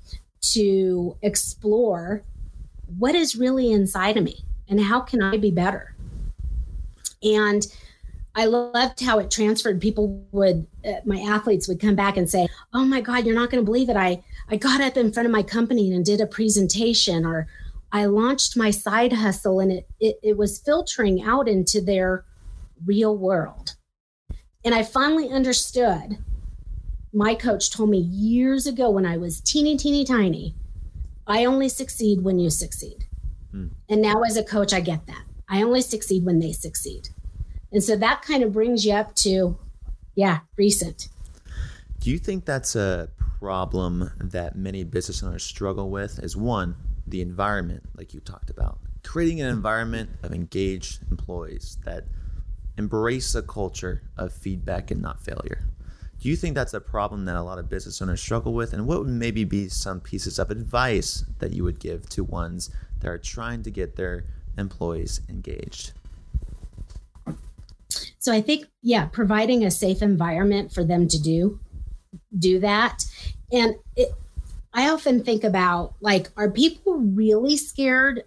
to 0.51 1.17
explore 1.23 2.23
what 2.99 3.15
is 3.15 3.35
really 3.35 3.71
inside 3.71 4.17
of 4.17 4.23
me 4.23 4.45
and 4.67 4.79
how 4.79 4.99
can 4.99 5.23
I 5.23 5.37
be 5.37 5.49
better. 5.49 5.95
And 7.23 7.65
I 8.39 8.45
loved 8.45 9.01
how 9.01 9.19
it 9.19 9.29
transferred. 9.29 9.81
People 9.81 10.25
would, 10.31 10.65
uh, 10.87 11.01
my 11.03 11.19
athletes 11.19 11.67
would 11.67 11.81
come 11.81 11.95
back 11.95 12.15
and 12.15 12.29
say, 12.29 12.47
"Oh 12.73 12.85
my 12.85 13.01
God, 13.01 13.25
you're 13.25 13.35
not 13.35 13.49
going 13.49 13.61
to 13.61 13.69
believe 13.69 13.89
it! 13.89 13.97
I 13.97 14.23
I 14.47 14.55
got 14.55 14.79
up 14.79 14.95
in 14.95 15.11
front 15.11 15.27
of 15.27 15.33
my 15.33 15.43
company 15.43 15.91
and 15.91 16.05
did 16.05 16.21
a 16.21 16.25
presentation, 16.25 17.25
or 17.25 17.47
I 17.91 18.05
launched 18.05 18.55
my 18.55 18.71
side 18.71 19.11
hustle, 19.11 19.59
and 19.59 19.73
it 19.73 19.89
it, 19.99 20.19
it 20.23 20.37
was 20.37 20.57
filtering 20.59 21.21
out 21.21 21.49
into 21.49 21.81
their 21.81 22.23
real 22.85 23.17
world." 23.17 23.75
And 24.63 24.73
I 24.73 24.83
finally 24.83 25.29
understood. 25.29 26.19
My 27.11 27.35
coach 27.35 27.69
told 27.69 27.89
me 27.89 27.97
years 27.97 28.65
ago 28.67 28.89
when 28.89 29.05
I 29.05 29.17
was 29.17 29.41
teeny, 29.41 29.75
teeny, 29.75 30.05
tiny, 30.05 30.55
I 31.27 31.43
only 31.43 31.67
succeed 31.67 32.21
when 32.21 32.39
you 32.39 32.49
succeed. 32.49 33.03
Hmm. 33.51 33.67
And 33.89 34.01
now 34.01 34.21
as 34.21 34.37
a 34.37 34.43
coach, 34.43 34.71
I 34.71 34.79
get 34.79 35.07
that. 35.07 35.23
I 35.49 35.61
only 35.61 35.81
succeed 35.81 36.23
when 36.23 36.39
they 36.39 36.53
succeed. 36.53 37.09
And 37.71 37.83
so 37.83 37.95
that 37.95 38.21
kind 38.23 38.43
of 38.43 38.53
brings 38.53 38.85
you 38.85 38.93
up 38.93 39.15
to, 39.17 39.57
yeah, 40.15 40.39
recent. 40.57 41.09
Do 41.99 42.09
you 42.09 42.17
think 42.17 42.45
that's 42.45 42.75
a 42.75 43.09
problem 43.39 44.11
that 44.19 44.55
many 44.55 44.83
business 44.83 45.21
owners 45.23 45.43
struggle 45.43 45.89
with? 45.89 46.19
Is 46.19 46.35
one, 46.35 46.75
the 47.05 47.21
environment, 47.21 47.83
like 47.95 48.13
you 48.13 48.19
talked 48.19 48.49
about, 48.49 48.79
creating 49.03 49.41
an 49.41 49.47
environment 49.47 50.09
of 50.23 50.33
engaged 50.33 50.99
employees 51.11 51.77
that 51.85 52.05
embrace 52.77 53.35
a 53.35 53.41
culture 53.41 54.01
of 54.17 54.31
feedback 54.33 54.89
and 54.89 55.01
not 55.01 55.19
failure. 55.19 55.65
Do 56.19 56.29
you 56.29 56.35
think 56.35 56.55
that's 56.55 56.73
a 56.73 56.81
problem 56.81 57.25
that 57.25 57.35
a 57.35 57.41
lot 57.41 57.59
of 57.59 57.69
business 57.69 58.01
owners 58.01 58.21
struggle 58.21 58.53
with? 58.53 58.73
And 58.73 58.87
what 58.87 58.99
would 58.99 59.09
maybe 59.09 59.43
be 59.43 59.69
some 59.69 59.99
pieces 59.99 60.39
of 60.39 60.51
advice 60.51 61.25
that 61.39 61.51
you 61.51 61.63
would 61.63 61.79
give 61.79 62.09
to 62.09 62.23
ones 62.23 62.69
that 62.99 63.09
are 63.09 63.17
trying 63.17 63.63
to 63.63 63.71
get 63.71 63.95
their 63.95 64.25
employees 64.57 65.21
engaged? 65.29 65.93
So 68.19 68.33
I 68.33 68.41
think, 68.41 68.67
yeah, 68.81 69.05
providing 69.05 69.63
a 69.63 69.71
safe 69.71 70.01
environment 70.01 70.73
for 70.73 70.83
them 70.83 71.07
to 71.07 71.21
do 71.21 71.59
do 72.37 72.59
that. 72.59 73.03
And 73.51 73.75
it, 73.95 74.09
I 74.73 74.89
often 74.89 75.23
think 75.23 75.43
about 75.43 75.95
like, 76.01 76.27
are 76.37 76.51
people 76.51 76.97
really 76.97 77.57
scared 77.57 78.23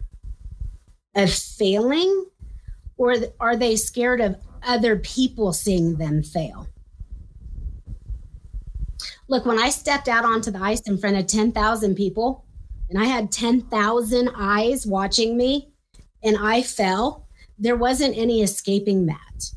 of 1.14 1.30
failing, 1.30 2.26
or 2.96 3.14
are 3.38 3.56
they 3.56 3.76
scared 3.76 4.20
of 4.20 4.36
other 4.62 4.96
people 4.96 5.52
seeing 5.52 5.96
them 5.96 6.22
fail? 6.22 6.66
Look, 9.28 9.44
when 9.46 9.58
I 9.58 9.68
stepped 9.68 10.08
out 10.08 10.24
onto 10.24 10.50
the 10.50 10.62
ice 10.62 10.80
in 10.82 10.98
front 10.98 11.16
of 11.16 11.26
10,000 11.26 11.94
people 11.94 12.44
and 12.90 13.00
I 13.00 13.04
had 13.04 13.30
10,000 13.30 14.30
eyes 14.36 14.86
watching 14.86 15.36
me 15.36 15.70
and 16.22 16.36
I 16.38 16.62
fell, 16.62 17.26
there 17.58 17.76
wasn't 17.76 18.16
any 18.16 18.42
escaping 18.42 19.06
that 19.06 19.52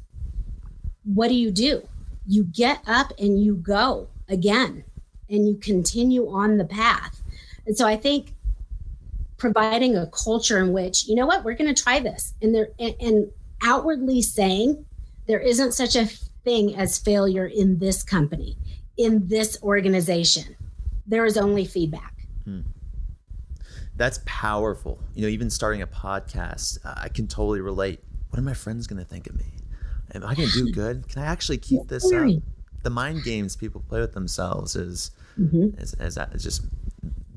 what 1.05 1.29
do 1.29 1.35
you 1.35 1.51
do? 1.51 1.87
You 2.27 2.43
get 2.43 2.81
up 2.87 3.13
and 3.19 3.41
you 3.41 3.55
go 3.55 4.07
again 4.27 4.83
and 5.29 5.47
you 5.47 5.55
continue 5.55 6.29
on 6.29 6.57
the 6.57 6.65
path. 6.65 7.21
And 7.65 7.77
so 7.77 7.87
I 7.87 7.95
think 7.95 8.33
providing 9.37 9.95
a 9.95 10.07
culture 10.07 10.59
in 10.59 10.71
which, 10.71 11.07
you 11.07 11.15
know 11.15 11.25
what, 11.25 11.43
we're 11.43 11.55
going 11.55 11.73
to 11.73 11.83
try 11.83 11.99
this 11.99 12.33
and 12.41 12.53
there 12.53 12.69
and, 12.79 12.95
and 12.99 13.31
outwardly 13.61 14.21
saying 14.21 14.85
there 15.27 15.39
isn't 15.39 15.73
such 15.73 15.95
a 15.95 16.05
thing 16.43 16.75
as 16.75 16.97
failure 16.97 17.47
in 17.47 17.79
this 17.79 18.03
company, 18.03 18.57
in 18.97 19.27
this 19.27 19.57
organization. 19.61 20.55
There 21.07 21.25
is 21.25 21.37
only 21.37 21.65
feedback. 21.65 22.13
Hmm. 22.45 22.61
That's 23.95 24.19
powerful. 24.25 24.99
You 25.13 25.23
know, 25.23 25.27
even 25.27 25.49
starting 25.49 25.81
a 25.81 25.87
podcast, 25.87 26.79
I 26.83 27.09
can 27.09 27.27
totally 27.27 27.61
relate. 27.61 28.01
What 28.29 28.39
are 28.39 28.43
my 28.43 28.53
friends 28.53 28.87
going 28.87 28.99
to 28.99 29.05
think 29.05 29.27
of 29.27 29.35
me? 29.35 29.54
Am 30.23 30.29
I 30.29 30.35
going 30.35 30.49
to 30.49 30.65
do 30.65 30.71
good? 30.71 31.07
Can 31.07 31.21
I 31.21 31.25
actually 31.25 31.57
keep 31.57 31.87
this 31.87 32.11
up? 32.11 32.29
The 32.83 32.89
mind 32.89 33.23
games 33.23 33.55
people 33.55 33.81
play 33.87 33.99
with 33.99 34.13
themselves 34.13 34.75
is 34.75 35.11
mm-hmm. 35.39 35.79
is, 35.79 35.93
is, 35.95 36.17
is, 36.17 36.43
just 36.43 36.61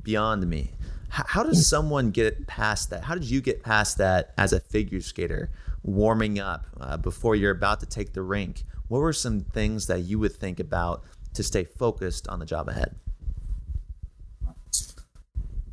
beyond 0.02 0.48
me. 0.48 0.72
How, 1.08 1.24
how 1.26 1.42
does 1.42 1.68
someone 1.68 2.10
get 2.10 2.46
past 2.46 2.90
that? 2.90 3.04
How 3.04 3.14
did 3.14 3.24
you 3.24 3.40
get 3.40 3.62
past 3.62 3.98
that 3.98 4.34
as 4.36 4.52
a 4.52 4.60
figure 4.60 5.00
skater, 5.00 5.50
warming 5.82 6.38
up 6.38 6.66
uh, 6.78 6.96
before 6.98 7.34
you're 7.34 7.50
about 7.50 7.80
to 7.80 7.86
take 7.86 8.12
the 8.12 8.22
rink? 8.22 8.64
What 8.88 8.98
were 8.98 9.12
some 9.12 9.40
things 9.40 9.86
that 9.86 10.00
you 10.00 10.18
would 10.18 10.34
think 10.34 10.60
about 10.60 11.04
to 11.34 11.42
stay 11.42 11.64
focused 11.64 12.28
on 12.28 12.38
the 12.38 12.46
job 12.46 12.68
ahead? 12.68 12.94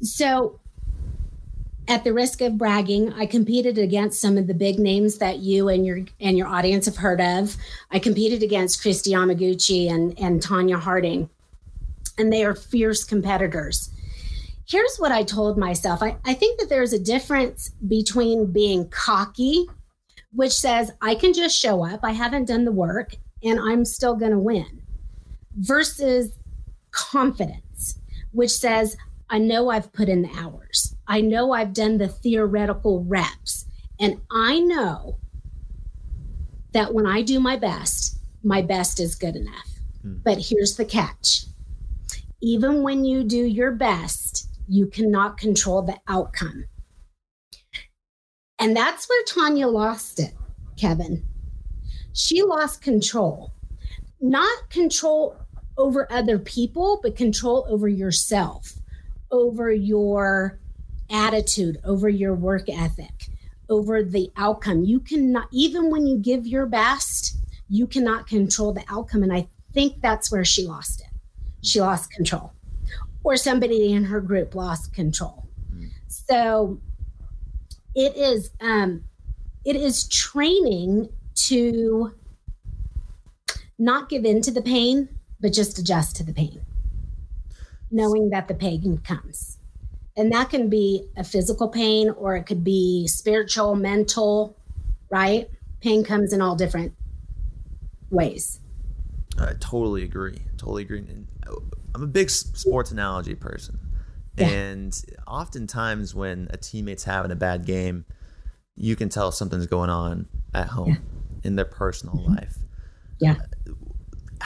So 0.01 0.59
at 1.87 2.03
the 2.03 2.13
risk 2.13 2.41
of 2.41 2.57
bragging, 2.57 3.13
I 3.13 3.25
competed 3.25 3.77
against 3.77 4.19
some 4.19 4.37
of 4.37 4.47
the 4.47 4.53
big 4.53 4.79
names 4.79 5.17
that 5.19 5.39
you 5.39 5.69
and 5.69 5.85
your 5.85 5.99
and 6.19 6.37
your 6.37 6.47
audience 6.47 6.85
have 6.85 6.97
heard 6.97 7.21
of. 7.21 7.55
I 7.91 7.99
competed 7.99 8.41
against 8.43 8.81
Kristi 8.81 9.11
Yamaguchi 9.11 9.91
and, 9.91 10.17
and 10.19 10.41
Tonya 10.41 10.79
Harding, 10.79 11.29
and 12.17 12.31
they 12.31 12.43
are 12.43 12.55
fierce 12.55 13.03
competitors. 13.03 13.89
Here's 14.67 14.97
what 14.97 15.11
I 15.11 15.23
told 15.23 15.57
myself. 15.57 16.01
I, 16.01 16.17
I 16.25 16.33
think 16.33 16.59
that 16.59 16.69
there's 16.69 16.93
a 16.93 16.99
difference 16.99 17.69
between 17.87 18.51
being 18.51 18.89
cocky, 18.89 19.67
which 20.33 20.53
says 20.53 20.91
I 21.01 21.13
can 21.13 21.33
just 21.33 21.55
show 21.55 21.85
up, 21.85 21.99
I 22.03 22.11
haven't 22.11 22.47
done 22.47 22.65
the 22.65 22.71
work, 22.71 23.15
and 23.43 23.59
I'm 23.59 23.85
still 23.85 24.15
gonna 24.15 24.39
win, 24.39 24.81
versus 25.55 26.31
confidence, 26.89 27.99
which 28.31 28.51
says 28.51 28.97
I 29.29 29.37
know 29.37 29.69
I've 29.69 29.93
put 29.93 30.09
in 30.09 30.23
the 30.23 30.31
hours. 30.35 30.54
I 31.07 31.21
know 31.21 31.51
I've 31.51 31.73
done 31.73 31.97
the 31.97 32.07
theoretical 32.07 33.03
reps. 33.03 33.65
And 33.99 34.21
I 34.31 34.59
know 34.59 35.17
that 36.73 36.93
when 36.93 37.05
I 37.05 37.21
do 37.21 37.39
my 37.39 37.55
best, 37.55 38.19
my 38.43 38.61
best 38.61 38.99
is 38.99 39.15
good 39.15 39.35
enough. 39.35 39.69
Hmm. 40.01 40.17
But 40.23 40.37
here's 40.39 40.75
the 40.75 40.85
catch 40.85 41.45
even 42.41 42.83
when 42.83 43.05
you 43.05 43.23
do 43.23 43.43
your 43.43 43.71
best, 43.71 44.49
you 44.67 44.85
cannot 44.87 45.37
control 45.37 45.81
the 45.81 45.97
outcome. 46.07 46.65
And 48.59 48.75
that's 48.75 49.09
where 49.09 49.23
Tonya 49.23 49.71
lost 49.71 50.19
it, 50.19 50.33
Kevin. 50.77 51.25
She 52.13 52.43
lost 52.43 52.81
control, 52.81 53.51
not 54.21 54.69
control 54.69 55.37
over 55.77 56.11
other 56.11 56.37
people, 56.37 56.99
but 57.01 57.15
control 57.15 57.65
over 57.69 57.87
yourself 57.87 58.73
over 59.31 59.71
your 59.71 60.59
attitude, 61.09 61.79
over 61.83 62.09
your 62.09 62.33
work 62.33 62.69
ethic, 62.69 63.27
over 63.69 64.03
the 64.03 64.31
outcome. 64.37 64.83
You 64.83 64.99
cannot, 64.99 65.47
even 65.51 65.89
when 65.89 66.05
you 66.07 66.17
give 66.17 66.45
your 66.45 66.65
best, 66.65 67.37
you 67.69 67.87
cannot 67.87 68.27
control 68.27 68.73
the 68.73 68.83
outcome. 68.89 69.23
And 69.23 69.33
I 69.33 69.47
think 69.73 70.01
that's 70.01 70.31
where 70.31 70.45
she 70.45 70.65
lost 70.65 71.01
it. 71.01 71.07
She 71.61 71.81
lost 71.81 72.11
control, 72.11 72.53
or 73.23 73.37
somebody 73.37 73.93
in 73.93 74.05
her 74.05 74.21
group 74.21 74.53
lost 74.53 74.93
control. 74.93 75.47
So 76.07 76.79
it 77.95 78.15
is, 78.15 78.51
um, 78.61 79.03
it 79.65 79.75
is 79.75 80.07
training 80.07 81.09
to 81.47 82.13
not 83.77 84.09
give 84.09 84.25
in 84.25 84.41
to 84.41 84.51
the 84.51 84.61
pain, 84.61 85.09
but 85.39 85.53
just 85.53 85.79
adjust 85.79 86.15
to 86.17 86.23
the 86.23 86.33
pain 86.33 86.61
knowing 87.91 88.29
that 88.29 88.47
the 88.47 88.53
pain 88.53 88.99
comes. 89.03 89.54
And 90.17 90.31
that 90.31 90.49
can 90.49 90.69
be 90.69 91.07
a 91.17 91.23
physical 91.23 91.67
pain 91.67 92.09
or 92.09 92.35
it 92.35 92.45
could 92.45 92.63
be 92.63 93.07
spiritual, 93.07 93.75
mental, 93.75 94.55
right? 95.09 95.49
Pain 95.81 96.03
comes 96.03 96.31
in 96.31 96.41
all 96.41 96.55
different 96.55 96.93
ways. 98.09 98.61
I 99.37 99.53
totally 99.59 100.03
agree. 100.03 100.39
Totally 100.57 100.83
agree. 100.83 101.05
I'm 101.93 102.03
a 102.03 102.07
big 102.07 102.29
sports 102.29 102.91
analogy 102.91 103.35
person. 103.35 103.77
Yeah. 104.37 104.47
And 104.47 105.01
oftentimes 105.27 106.15
when 106.15 106.47
a 106.51 106.57
teammate's 106.57 107.03
having 107.03 107.31
a 107.31 107.35
bad 107.35 107.65
game, 107.65 108.05
you 108.75 108.95
can 108.95 109.09
tell 109.09 109.31
something's 109.31 109.67
going 109.67 109.89
on 109.89 110.27
at 110.53 110.67
home 110.67 110.89
yeah. 110.89 110.95
in 111.43 111.55
their 111.55 111.65
personal 111.65 112.15
mm-hmm. 112.15 112.35
life. 112.35 112.57
Yeah 113.19 113.35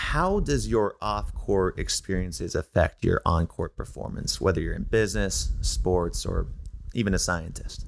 how 0.09 0.39
does 0.39 0.67
your 0.67 0.95
off-court 1.03 1.77
experiences 1.77 2.55
affect 2.55 3.05
your 3.05 3.21
on-court 3.27 3.75
performance 3.75 4.41
whether 4.41 4.59
you're 4.59 4.73
in 4.73 4.81
business 4.81 5.51
sports 5.61 6.25
or 6.25 6.47
even 6.95 7.13
a 7.13 7.19
scientist? 7.19 7.85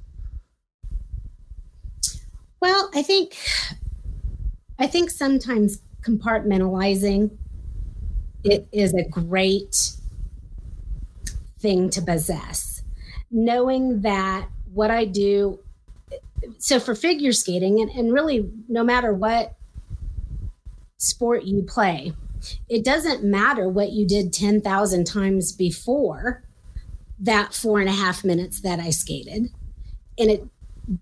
Well 2.60 2.92
i 2.94 3.02
think 3.02 3.36
i 4.78 4.86
think 4.86 5.10
sometimes 5.10 5.82
compartmentalizing 6.04 7.32
it 8.44 8.68
is 8.72 8.94
a 8.94 9.04
great 9.10 9.94
thing 11.58 11.90
to 11.90 12.04
possess. 12.04 12.84
Knowing 13.32 14.02
that 14.02 14.48
what 14.72 14.92
i 14.92 15.06
do 15.06 15.60
so 16.60 16.80
for 16.80 16.94
figure 16.94 17.32
skating 17.32 17.82
and, 17.82 17.90
and 17.90 18.14
really 18.14 18.48
no 18.68 18.84
matter 18.84 19.12
what 19.12 19.56
sport 21.02 21.44
you 21.46 21.64
play, 21.64 22.14
it 22.70 22.86
doesn't 22.86 23.24
matter 23.24 23.68
what 23.68 23.92
you 23.92 24.08
did 24.08 24.32
10,000 24.32 25.06
times 25.06 25.52
before 25.52 26.44
that 27.20 27.54
four 27.54 27.80
and 27.80 27.90
a 27.90 27.94
half 27.94 28.24
minutes 28.24 28.62
that 28.62 28.80
I 28.80 28.92
skated. 28.92 29.48
And 30.18 30.30
it 30.30 30.48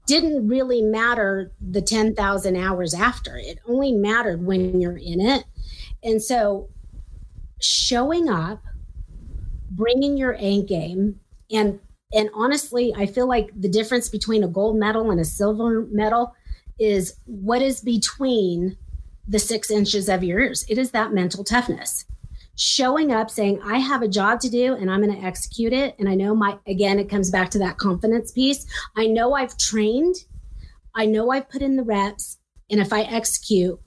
didn't 0.05 0.47
really 0.47 0.81
matter 0.81 1.51
the 1.61 1.81
10,000 1.81 2.55
hours 2.55 2.93
after. 2.93 3.37
It 3.37 3.59
only 3.67 3.91
mattered 3.91 4.45
when 4.45 4.79
you're 4.79 4.97
in 4.97 5.19
it. 5.19 5.43
And 6.03 6.21
so 6.21 6.69
showing 7.59 8.29
up, 8.29 8.61
bringing 9.71 10.17
your 10.17 10.35
A 10.39 10.63
game, 10.63 11.19
and 11.51 11.79
and 12.11 12.29
honestly, 12.33 12.91
I 12.97 13.05
feel 13.05 13.27
like 13.27 13.51
the 13.55 13.69
difference 13.69 14.09
between 14.09 14.43
a 14.43 14.47
gold 14.47 14.77
medal 14.77 15.11
and 15.11 15.19
a 15.19 15.25
silver 15.25 15.85
medal 15.91 16.33
is 16.79 17.15
what 17.25 17.61
is 17.61 17.81
between 17.81 18.77
the 19.29 19.39
six 19.39 19.69
inches 19.69 20.09
of 20.09 20.23
your 20.23 20.39
ears. 20.39 20.65
It 20.67 20.77
is 20.77 20.91
that 20.91 21.13
mental 21.13 21.43
toughness. 21.43 22.05
Showing 22.55 23.13
up 23.13 23.29
saying, 23.29 23.61
I 23.63 23.77
have 23.77 24.01
a 24.01 24.07
job 24.07 24.41
to 24.41 24.49
do 24.49 24.73
and 24.73 24.91
I'm 24.91 25.01
going 25.01 25.15
to 25.15 25.25
execute 25.25 25.71
it. 25.71 25.95
And 25.99 26.09
I 26.09 26.15
know 26.15 26.35
my, 26.35 26.57
again, 26.67 26.99
it 26.99 27.09
comes 27.09 27.29
back 27.29 27.51
to 27.51 27.59
that 27.59 27.77
confidence 27.77 28.31
piece. 28.31 28.65
I 28.97 29.05
know 29.05 29.33
I've 29.33 29.55
trained, 29.57 30.15
I 30.95 31.05
know 31.05 31.31
I've 31.31 31.47
put 31.47 31.61
in 31.61 31.77
the 31.77 31.83
reps. 31.83 32.37
And 32.69 32.81
if 32.81 32.91
I 32.91 33.01
execute, 33.03 33.79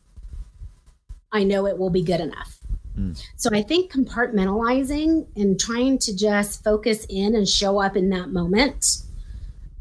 I 1.33 1.45
know 1.45 1.67
it 1.67 1.77
will 1.77 1.91
be 1.91 2.03
good 2.03 2.21
enough. 2.21 2.59
Mm. 2.97 3.21
So 3.37 3.51
I 3.53 3.63
think 3.63 3.93
compartmentalizing 3.93 5.27
and 5.37 5.59
trying 5.59 5.99
to 5.99 6.17
just 6.17 6.63
focus 6.63 7.05
in 7.09 7.35
and 7.35 7.49
show 7.49 7.81
up 7.81 7.97
in 7.97 8.11
that 8.11 8.31
moment 8.31 9.03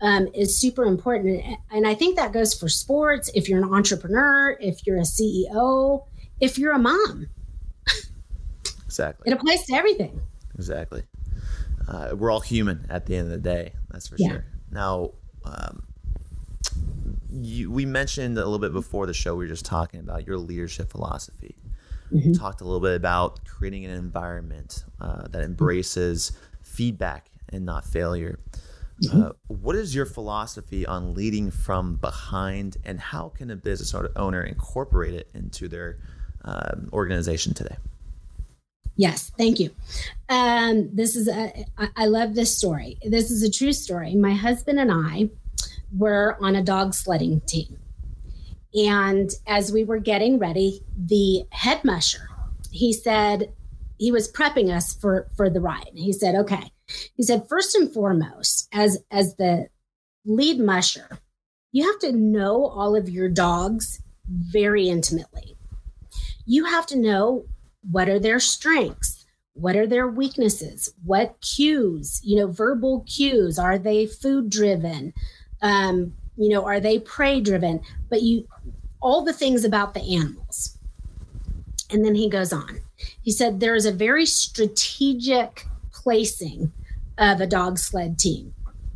um, 0.02 0.28
is 0.34 0.58
super 0.58 0.86
important. 0.86 1.44
And 1.72 1.88
I 1.88 1.94
think 1.94 2.16
that 2.18 2.34
goes 2.34 2.54
for 2.54 2.68
sports, 2.68 3.30
if 3.34 3.48
you're 3.48 3.64
an 3.64 3.74
entrepreneur, 3.74 4.58
if 4.60 4.86
you're 4.86 4.98
a 4.98 5.02
CEO, 5.02 6.06
if 6.40 6.58
you're 6.58 6.74
a 6.74 6.80
mom. 6.80 7.28
Exactly. 8.86 9.32
It 9.32 9.34
applies 9.34 9.64
to 9.68 9.74
everything. 9.74 10.20
Exactly. 10.56 11.04
Uh, 11.88 12.14
we're 12.14 12.30
all 12.30 12.42
human 12.42 12.86
at 12.90 13.06
the 13.06 13.16
end 13.16 13.28
of 13.28 13.32
the 13.32 13.38
day. 13.38 13.72
That's 13.90 14.10
for 14.10 14.16
yeah. 14.18 14.30
sure. 14.30 14.46
Now, 14.70 15.12
um, 15.46 15.84
you, 17.32 17.72
we 17.72 17.86
mentioned 17.86 18.38
a 18.38 18.44
little 18.44 18.60
bit 18.60 18.74
before 18.74 19.08
the 19.08 19.14
show, 19.14 19.36
we 19.36 19.46
were 19.46 19.50
just 19.50 19.64
talking 19.64 20.02
about 20.02 20.28
your 20.28 20.38
leadership 20.38 20.92
philosophy. 20.92 21.56
Mm-hmm. 22.14 22.34
talked 22.34 22.60
a 22.60 22.66
little 22.66 22.82
bit 22.82 22.98
about 22.98 23.46
creating 23.46 23.86
an 23.86 23.92
environment 23.92 24.84
uh, 25.00 25.30
that 25.30 25.44
embraces 25.44 26.34
feedback 26.62 27.28
and 27.48 27.66
not 27.66 27.86
failure. 27.86 28.38
Mm-hmm. 29.04 29.22
Uh, 29.22 29.30
what 29.48 29.76
is 29.76 29.96
your 29.96 30.06
philosophy 30.06 30.86
on 30.86 31.14
leading 31.14 31.50
from 31.52 31.96
behind, 31.96 32.78
and 32.86 33.00
how 33.00 33.30
can 33.30 33.50
a 33.50 33.56
business 33.56 33.96
owner 34.16 34.44
incorporate 34.44 35.14
it 35.14 35.30
into 35.34 35.68
their 35.68 35.98
um, 36.44 36.90
organization 36.94 37.54
today? 37.54 37.76
Yes, 38.96 39.32
thank 39.38 39.60
you. 39.60 39.72
Um, 40.30 40.90
this 40.94 41.16
is 41.16 41.28
a, 41.28 41.66
I, 41.78 41.90
I 41.96 42.06
love 42.06 42.36
this 42.36 42.56
story. 42.56 42.98
This 43.04 43.32
is 43.32 43.42
a 43.42 43.50
true 43.50 43.74
story. 43.74 44.16
My 44.16 44.34
husband 44.34 44.80
and 44.80 44.92
I 44.92 45.30
were 45.98 46.38
on 46.42 46.56
a 46.56 46.64
dog 46.64 46.94
sledding 46.94 47.42
team. 47.42 47.78
And 48.74 49.32
as 49.48 49.72
we 49.72 49.84
were 49.84 50.00
getting 50.00 50.38
ready, 50.38 50.84
the 50.96 51.46
head 51.52 51.84
musher, 51.84 52.30
he 52.70 52.94
said, 52.94 53.52
he 53.98 54.12
was 54.12 54.32
prepping 54.32 54.76
us 54.76 54.94
for 54.94 55.28
for 55.36 55.48
the 55.48 55.62
ride. 55.62 55.92
He 55.94 56.12
said, 56.12 56.34
"Okay." 56.34 56.72
He 57.16 57.24
said, 57.24 57.48
first 57.48 57.76
and 57.76 57.92
foremost, 57.92 58.68
as 58.74 59.04
as 59.12 59.36
the 59.36 59.68
lead 60.26 60.60
musher, 60.60 61.20
you 61.72 61.86
have 61.86 62.00
to 62.00 62.12
know 62.12 62.66
all 62.66 62.96
of 62.96 63.10
your 63.10 63.30
dogs 63.30 64.02
very 64.28 64.90
intimately. 64.90 65.56
You 66.46 66.66
have 66.66 66.86
to 66.88 66.98
know 66.98 67.46
what 67.90 68.10
are 68.10 68.20
their 68.20 68.40
strengths, 68.40 69.26
what 69.54 69.76
are 69.76 69.88
their 69.88 70.08
weaknesses, 70.08 70.94
what 71.04 71.40
cues, 71.42 72.22
you 72.24 72.38
know, 72.38 72.48
verbal 72.48 73.06
cues. 73.08 73.58
Are 73.58 73.78
they 73.78 74.06
food 74.06 74.50
driven? 74.50 75.14
Um, 75.62 76.14
you 76.38 76.50
know, 76.50 76.66
are 76.66 76.80
they 76.80 77.00
prey 77.00 77.42
driven? 77.42 77.82
But 78.10 78.22
you 78.22 78.48
all 79.02 79.24
the 79.24 79.34
things 79.34 79.66
about 79.66 79.94
the 79.94 80.16
animals. 80.16 80.78
And 81.90 82.06
then 82.06 82.16
he 82.16 82.30
goes 82.30 82.54
on. 82.54 82.80
He 83.22 83.32
said 83.32 83.60
there 83.60 83.76
is 83.76 83.86
a 83.86 83.92
very 83.92 84.26
strategic 84.26 85.66
placing 85.92 86.72
of 87.22 87.40
a 87.40 87.48
dog 87.48 87.78
sled 87.78 88.20
team 88.20 88.54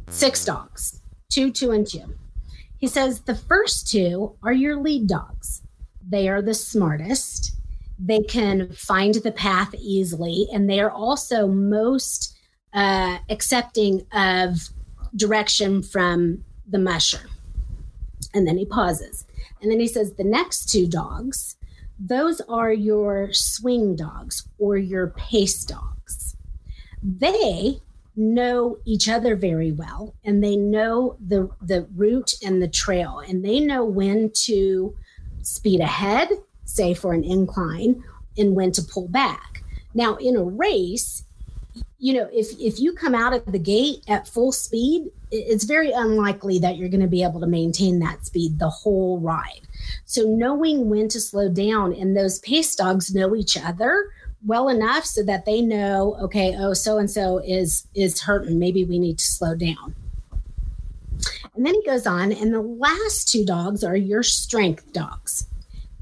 six 0.09 0.43
dogs, 0.45 1.01
two, 1.29 1.51
two, 1.51 1.71
and 1.71 1.87
two. 1.87 2.15
He 2.77 2.87
says 2.87 3.21
the 3.21 3.35
first 3.35 3.89
two 3.89 4.35
are 4.43 4.53
your 4.53 4.81
lead 4.81 5.07
dogs. 5.07 5.61
They 6.07 6.27
are 6.27 6.41
the 6.41 6.53
smartest. 6.53 7.55
They 7.97 8.21
can 8.21 8.71
find 8.73 9.15
the 9.15 9.31
path 9.31 9.73
easily, 9.75 10.47
and 10.53 10.69
they 10.69 10.79
are 10.79 10.91
also 10.91 11.47
most 11.47 12.35
uh, 12.73 13.19
accepting 13.29 14.05
of 14.11 14.69
direction 15.15 15.81
from 15.81 16.43
the 16.67 16.79
musher. 16.79 17.29
And 18.33 18.45
then 18.45 18.57
he 18.57 18.65
pauses. 18.65 19.25
And 19.61 19.71
then 19.71 19.79
he 19.79 19.87
says, 19.87 20.13
the 20.13 20.23
next 20.23 20.69
two 20.69 20.87
dogs, 20.87 21.55
those 21.97 22.41
are 22.41 22.73
your 22.73 23.31
swing 23.31 23.95
dogs 23.95 24.47
or 24.57 24.77
your 24.77 25.07
pace 25.07 25.63
dogs. 25.63 26.35
They 27.01 27.79
know 28.15 28.77
each 28.85 29.09
other 29.09 29.35
very 29.35 29.71
well 29.71 30.15
and 30.23 30.43
they 30.43 30.55
know 30.55 31.17
the 31.27 31.49
the 31.61 31.87
route 31.95 32.33
and 32.43 32.61
the 32.61 32.67
trail 32.67 33.21
and 33.27 33.43
they 33.43 33.59
know 33.59 33.83
when 33.83 34.31
to 34.33 34.95
speed 35.41 35.79
ahead 35.81 36.29
say 36.63 36.93
for 36.93 37.13
an 37.13 37.23
incline 37.23 38.03
and 38.37 38.55
when 38.55 38.71
to 38.71 38.81
pull 38.81 39.07
back. 39.07 39.63
Now 39.93 40.15
in 40.15 40.35
a 40.35 40.43
race 40.43 41.23
you 41.99 42.13
know 42.13 42.29
if 42.31 42.51
if 42.59 42.79
you 42.79 42.93
come 42.93 43.15
out 43.15 43.33
of 43.33 43.51
the 43.51 43.59
gate 43.59 44.03
at 44.07 44.27
full 44.27 44.51
speed 44.51 45.09
it's 45.31 45.65
very 45.65 45.91
unlikely 45.91 46.59
that 46.59 46.77
you're 46.77 46.89
going 46.89 47.01
to 47.01 47.07
be 47.07 47.23
able 47.23 47.41
to 47.41 47.47
maintain 47.47 47.99
that 47.99 48.25
speed 48.25 48.59
the 48.59 48.69
whole 48.69 49.19
ride. 49.19 49.61
So 50.05 50.23
knowing 50.23 50.89
when 50.89 51.09
to 51.09 51.19
slow 51.19 51.49
down 51.49 51.93
and 51.93 52.15
those 52.15 52.39
pace 52.39 52.75
dogs 52.75 53.13
know 53.13 53.35
each 53.35 53.57
other 53.57 54.11
well 54.45 54.69
enough 54.69 55.05
so 55.05 55.23
that 55.23 55.45
they 55.45 55.61
know 55.61 56.15
okay 56.21 56.55
oh 56.57 56.73
so 56.73 56.97
and 56.97 57.09
so 57.09 57.39
is 57.39 57.87
is 57.95 58.21
hurting. 58.21 58.59
Maybe 58.59 58.85
we 58.85 58.99
need 58.99 59.17
to 59.19 59.25
slow 59.25 59.55
down. 59.55 59.95
And 61.55 61.65
then 61.65 61.73
he 61.73 61.83
goes 61.85 62.05
on 62.05 62.31
and 62.31 62.53
the 62.53 62.61
last 62.61 63.29
two 63.29 63.45
dogs 63.45 63.83
are 63.83 63.95
your 63.95 64.23
strength 64.23 64.91
dogs. 64.91 65.47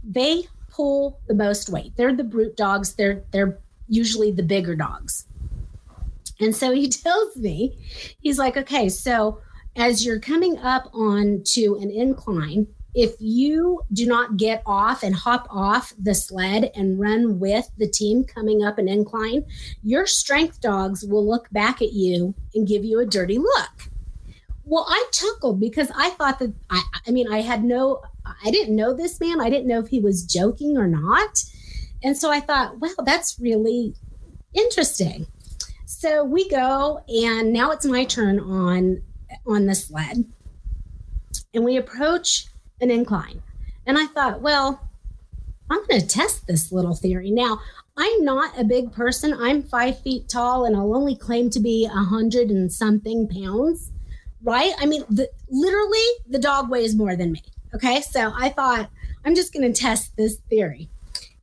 They 0.04 0.44
pull 0.70 1.20
the 1.28 1.36
most 1.36 1.70
weight. 1.70 1.94
They're 1.96 2.16
the 2.16 2.24
brute 2.24 2.58
dogs. 2.58 2.94
They're 2.96 3.24
they're 3.32 3.60
usually 3.88 4.32
the 4.32 4.44
bigger 4.44 4.76
dogs. 4.76 5.26
And 6.40 6.56
so 6.56 6.72
he 6.72 6.90
tells 7.04 7.38
me 7.38 7.78
he's 8.22 8.40
like 8.40 8.58
okay 8.58 8.90
so 8.90 9.40
as 9.76 10.06
you're 10.06 10.20
coming 10.20 10.58
up 10.60 10.90
on 10.94 11.42
to 11.46 11.78
an 11.82 11.90
incline 11.90 12.68
if 12.96 13.16
you 13.20 13.82
do 13.92 14.06
not 14.06 14.38
get 14.38 14.62
off 14.66 15.04
and 15.04 15.16
hop 15.16 15.48
off 15.50 15.94
the 16.00 16.14
sled 16.14 16.72
and 16.76 17.00
run 17.00 17.40
with 17.40 17.70
the 17.78 17.88
team 17.88 18.24
coming 18.24 18.64
up 18.64 18.78
an 18.78 18.88
incline, 18.88 19.46
your 19.84 20.06
strength 20.06 20.62
dogs 20.62 21.04
will 21.04 21.28
look 21.28 21.50
back 21.52 21.82
at 21.82 21.94
you 21.94 22.36
and 22.54 22.68
give 22.68 22.86
you 22.86 23.00
a 23.00 23.06
dirty 23.06 23.40
look. 23.40 23.90
Well, 24.64 24.86
I 24.88 25.06
chuckled 25.12 25.60
because 25.60 25.92
I 25.96 26.12
thought 26.12 26.40
that 26.40 26.54
I, 26.70 26.84
I 27.08 27.12
mean, 27.12 27.32
I 27.32 27.42
had 27.42 27.64
no, 27.64 28.02
I 28.44 28.52
didn't 28.52 28.76
know 28.76 28.94
this 28.94 29.20
man. 29.20 29.42
I 29.42 29.50
didn't 29.50 29.68
know 29.68 29.80
if 29.80 29.88
he 29.88 30.00
was 30.00 30.24
joking 30.24 30.78
or 30.78 30.88
not. 30.88 31.44
And 32.04 32.18
so 32.18 32.32
I 32.32 32.40
thought, 32.40 32.80
well, 32.80 32.96
that's 33.06 33.40
really 33.40 33.96
interesting. 34.54 35.28
So 35.86 36.24
we 36.24 36.50
go, 36.50 37.02
and 37.08 37.54
now 37.54 37.72
it's 37.72 37.86
my 37.86 38.04
turn 38.04 38.40
on 38.40 39.02
on 39.48 39.66
the 39.66 39.74
sled, 39.74 40.26
and 41.54 41.64
we 41.64 41.78
approach 41.78 42.48
an 42.84 42.92
incline. 42.92 43.42
And 43.88 43.98
I 43.98 44.06
thought, 44.08 44.42
well, 44.42 44.88
I'm 45.70 45.86
going 45.88 46.02
to 46.02 46.08
test 46.08 46.46
this 46.46 46.72
little 46.72 46.96
theory. 46.96 47.32
Now, 47.32 47.60
I'm 47.98 48.24
not 48.24 48.60
a 48.60 48.64
big 48.64 48.92
person. 48.92 49.34
I'm 49.34 49.64
five 49.64 50.00
feet 50.00 50.30
tall 50.30 50.66
and 50.66 50.76
I'll 50.76 50.96
only 50.96 51.16
claim 51.16 51.50
to 51.52 51.60
be 51.60 51.86
a 51.86 51.90
hundred 51.90 52.50
and 52.50 52.72
something 52.72 53.28
pounds, 53.28 53.92
right? 54.44 54.74
I 54.80 54.86
mean, 54.86 55.04
the, 55.10 55.30
literally, 55.50 56.06
the 56.28 56.40
dog 56.40 56.70
weighs 56.70 56.96
more 56.96 57.16
than 57.16 57.32
me. 57.32 57.42
Okay. 57.74 58.02
So 58.02 58.32
I 58.36 58.50
thought, 58.50 58.90
I'm 59.26 59.36
just 59.36 59.54
going 59.54 59.72
to 59.72 59.82
test 59.82 60.16
this 60.18 60.38
theory. 60.50 60.90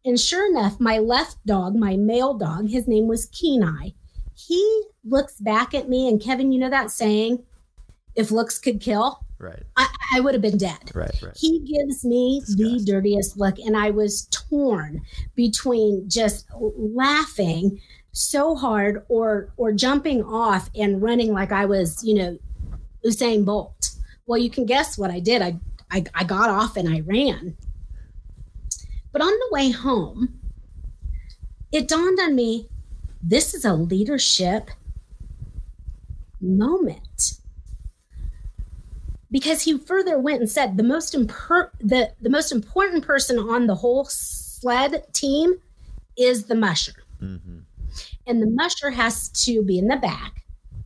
And 0.04 0.18
sure 0.18 0.48
enough, 0.50 0.80
my 0.80 0.98
left 0.98 1.44
dog, 1.46 1.74
my 1.74 1.96
male 1.96 2.34
dog, 2.34 2.68
his 2.68 2.88
name 2.88 3.06
was 3.06 3.26
Kenai. 3.26 3.90
He 4.34 4.82
looks 5.04 5.38
back 5.38 5.74
at 5.74 5.88
me, 5.88 6.08
and 6.08 6.20
Kevin, 6.20 6.52
you 6.52 6.58
know 6.58 6.70
that 6.70 6.90
saying, 6.90 7.44
if 8.14 8.30
looks 8.30 8.58
could 8.58 8.80
kill? 8.80 9.24
Right. 9.40 9.62
I, 9.78 9.88
I 10.14 10.20
would 10.20 10.34
have 10.34 10.42
been 10.42 10.58
dead. 10.58 10.90
Right, 10.94 11.18
right. 11.22 11.34
He 11.34 11.60
gives 11.60 12.04
me 12.04 12.40
Disgusting. 12.40 12.76
the 12.76 12.84
dirtiest 12.84 13.38
look. 13.38 13.58
And 13.58 13.74
I 13.74 13.90
was 13.90 14.28
torn 14.30 15.00
between 15.34 16.08
just 16.10 16.46
laughing 16.54 17.80
so 18.12 18.54
hard 18.54 19.02
or 19.08 19.50
or 19.56 19.72
jumping 19.72 20.22
off 20.24 20.68
and 20.74 21.00
running 21.00 21.32
like 21.32 21.52
I 21.52 21.64
was, 21.64 22.04
you 22.04 22.14
know, 22.16 22.38
Usain 23.04 23.46
Bolt. 23.46 23.92
Well, 24.26 24.38
you 24.38 24.50
can 24.50 24.66
guess 24.66 24.98
what 24.98 25.10
I 25.10 25.20
did. 25.20 25.40
I 25.40 25.58
I, 25.90 26.04
I 26.14 26.24
got 26.24 26.50
off 26.50 26.76
and 26.76 26.88
I 26.88 27.00
ran. 27.00 27.56
But 29.12 29.22
on 29.22 29.30
the 29.30 29.48
way 29.50 29.70
home, 29.70 30.38
it 31.72 31.88
dawned 31.88 32.20
on 32.20 32.34
me 32.34 32.68
this 33.22 33.54
is 33.54 33.64
a 33.64 33.72
leadership 33.72 34.70
moment. 36.42 37.34
Because 39.30 39.62
he 39.62 39.78
further 39.78 40.18
went 40.18 40.40
and 40.40 40.50
said 40.50 40.76
the 40.76 40.82
most 40.82 41.14
imper- 41.14 41.70
the, 41.80 42.12
the 42.20 42.30
most 42.30 42.50
important 42.50 43.04
person 43.04 43.38
on 43.38 43.66
the 43.66 43.76
whole 43.76 44.04
sled 44.04 45.04
team 45.12 45.54
is 46.16 46.46
the 46.46 46.54
musher. 46.54 47.04
Mm-hmm. 47.22 47.58
And 48.26 48.42
the 48.42 48.50
musher 48.50 48.90
has 48.90 49.28
to 49.44 49.62
be 49.62 49.78
in 49.78 49.88
the 49.88 49.96
back 49.96 50.44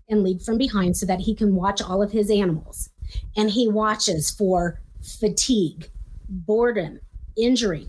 and 0.09 0.23
lead 0.23 0.43
from 0.43 0.59
behind 0.59 0.97
so 0.97 1.07
that 1.07 1.21
he 1.21 1.35
can 1.35 1.55
watch 1.55 1.81
all 1.81 2.03
of 2.03 2.13
his 2.13 2.31
animals. 2.31 2.91
And 3.37 3.51
he 3.51 3.69
watches 3.69 4.31
for 4.31 4.81
fatigue, 5.03 5.89
boredom, 6.29 7.01
injury, 7.37 7.89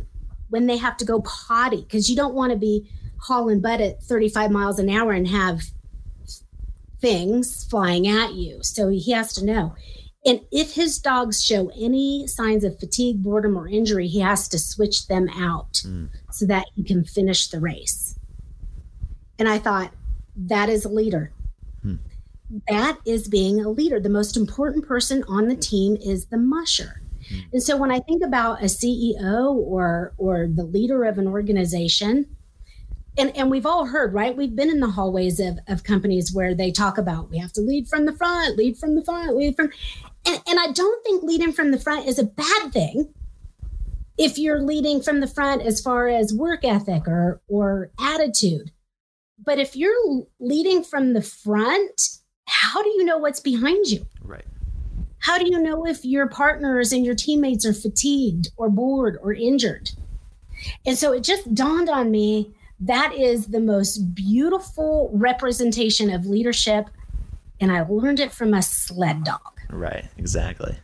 when 0.49 0.67
they 0.67 0.77
have 0.77 0.97
to 0.97 1.05
go 1.05 1.21
potty, 1.21 1.81
because 1.81 2.09
you 2.09 2.15
don't 2.15 2.35
want 2.35 2.51
to 2.51 2.57
be 2.57 2.89
hauling 3.17 3.59
butt 3.59 3.81
at 3.81 4.03
35 4.03 4.51
miles 4.51 4.79
an 4.79 4.89
hour 4.89 5.11
and 5.11 5.27
have 5.27 5.61
things 6.99 7.63
flying 7.65 8.07
at 8.07 8.33
you. 8.33 8.59
So 8.61 8.89
he 8.89 9.11
has 9.11 9.33
to 9.33 9.45
know. 9.45 9.75
And 10.25 10.41
if 10.51 10.73
his 10.73 10.97
dogs 10.97 11.43
show 11.43 11.71
any 11.79 12.25
signs 12.25 12.63
of 12.63 12.79
fatigue, 12.79 13.21
boredom, 13.21 13.57
or 13.57 13.67
injury, 13.67 14.07
he 14.07 14.19
has 14.21 14.47
to 14.49 14.57
switch 14.57 15.07
them 15.07 15.29
out 15.29 15.73
mm. 15.85 16.09
so 16.31 16.45
that 16.47 16.65
he 16.75 16.83
can 16.83 17.03
finish 17.03 17.47
the 17.47 17.59
race. 17.59 18.17
And 19.37 19.47
I 19.47 19.59
thought, 19.59 19.91
that 20.35 20.69
is 20.69 20.85
a 20.85 20.89
leader. 20.89 21.31
Hmm. 21.81 21.95
That 22.67 22.99
is 23.05 23.27
being 23.27 23.61
a 23.61 23.69
leader. 23.69 23.99
The 23.99 24.09
most 24.09 24.35
important 24.35 24.87
person 24.87 25.23
on 25.27 25.47
the 25.47 25.55
team 25.55 25.97
is 25.97 26.25
the 26.25 26.37
musher. 26.37 27.01
Hmm. 27.29 27.39
And 27.53 27.63
so 27.63 27.77
when 27.77 27.91
I 27.91 27.99
think 27.99 28.23
about 28.23 28.61
a 28.61 28.65
CEO 28.65 29.55
or 29.55 30.13
or 30.17 30.47
the 30.47 30.63
leader 30.63 31.05
of 31.05 31.17
an 31.17 31.27
organization, 31.27 32.25
and, 33.17 33.35
and 33.35 33.49
we've 33.49 33.65
all 33.65 33.85
heard, 33.85 34.13
right? 34.13 34.35
We've 34.35 34.55
been 34.55 34.69
in 34.69 34.81
the 34.81 34.89
hallways 34.89 35.39
of, 35.39 35.57
of 35.67 35.83
companies 35.83 36.33
where 36.33 36.53
they 36.53 36.71
talk 36.71 36.97
about 36.97 37.29
we 37.29 37.37
have 37.37 37.53
to 37.53 37.61
lead 37.61 37.87
from 37.87 38.05
the 38.05 38.13
front, 38.13 38.57
lead 38.57 38.77
from 38.77 38.95
the 38.95 39.03
front, 39.03 39.35
lead 39.35 39.55
from. 39.55 39.69
And, 40.25 40.41
and 40.47 40.59
I 40.59 40.71
don't 40.71 41.03
think 41.03 41.23
leading 41.23 41.53
from 41.53 41.71
the 41.71 41.79
front 41.79 42.07
is 42.07 42.19
a 42.19 42.23
bad 42.23 42.71
thing 42.71 43.13
if 44.17 44.37
you're 44.37 44.61
leading 44.61 45.01
from 45.01 45.19
the 45.19 45.27
front 45.27 45.61
as 45.61 45.81
far 45.81 46.07
as 46.07 46.33
work 46.33 46.63
ethic 46.63 47.07
or, 47.07 47.41
or 47.47 47.91
attitude. 47.99 48.71
But 49.43 49.59
if 49.59 49.75
you're 49.75 50.23
leading 50.39 50.83
from 50.83 51.13
the 51.13 51.21
front, 51.21 52.01
how 52.47 52.81
do 52.81 52.89
you 52.89 53.03
know 53.03 53.17
what's 53.17 53.39
behind 53.39 53.87
you? 53.87 54.05
Right. 54.23 54.45
How 55.19 55.37
do 55.37 55.49
you 55.49 55.59
know 55.59 55.85
if 55.85 56.05
your 56.05 56.27
partners 56.27 56.91
and 56.91 57.05
your 57.05 57.15
teammates 57.15 57.65
are 57.65 57.73
fatigued 57.73 58.49
or 58.57 58.69
bored 58.69 59.17
or 59.21 59.33
injured? 59.33 59.91
And 60.85 60.97
so 60.97 61.11
it 61.11 61.23
just 61.23 61.53
dawned 61.53 61.89
on 61.89 62.11
me 62.11 62.53
that 62.79 63.13
is 63.13 63.47
the 63.47 63.59
most 63.59 64.13
beautiful 64.13 65.09
representation 65.13 66.11
of 66.11 66.25
leadership. 66.25 66.89
And 67.59 67.71
I 67.71 67.81
learned 67.81 68.19
it 68.19 68.31
from 68.31 68.53
a 68.53 68.61
sled 68.61 69.23
dog. 69.23 69.54
Right, 69.69 70.05
exactly. 70.17 70.75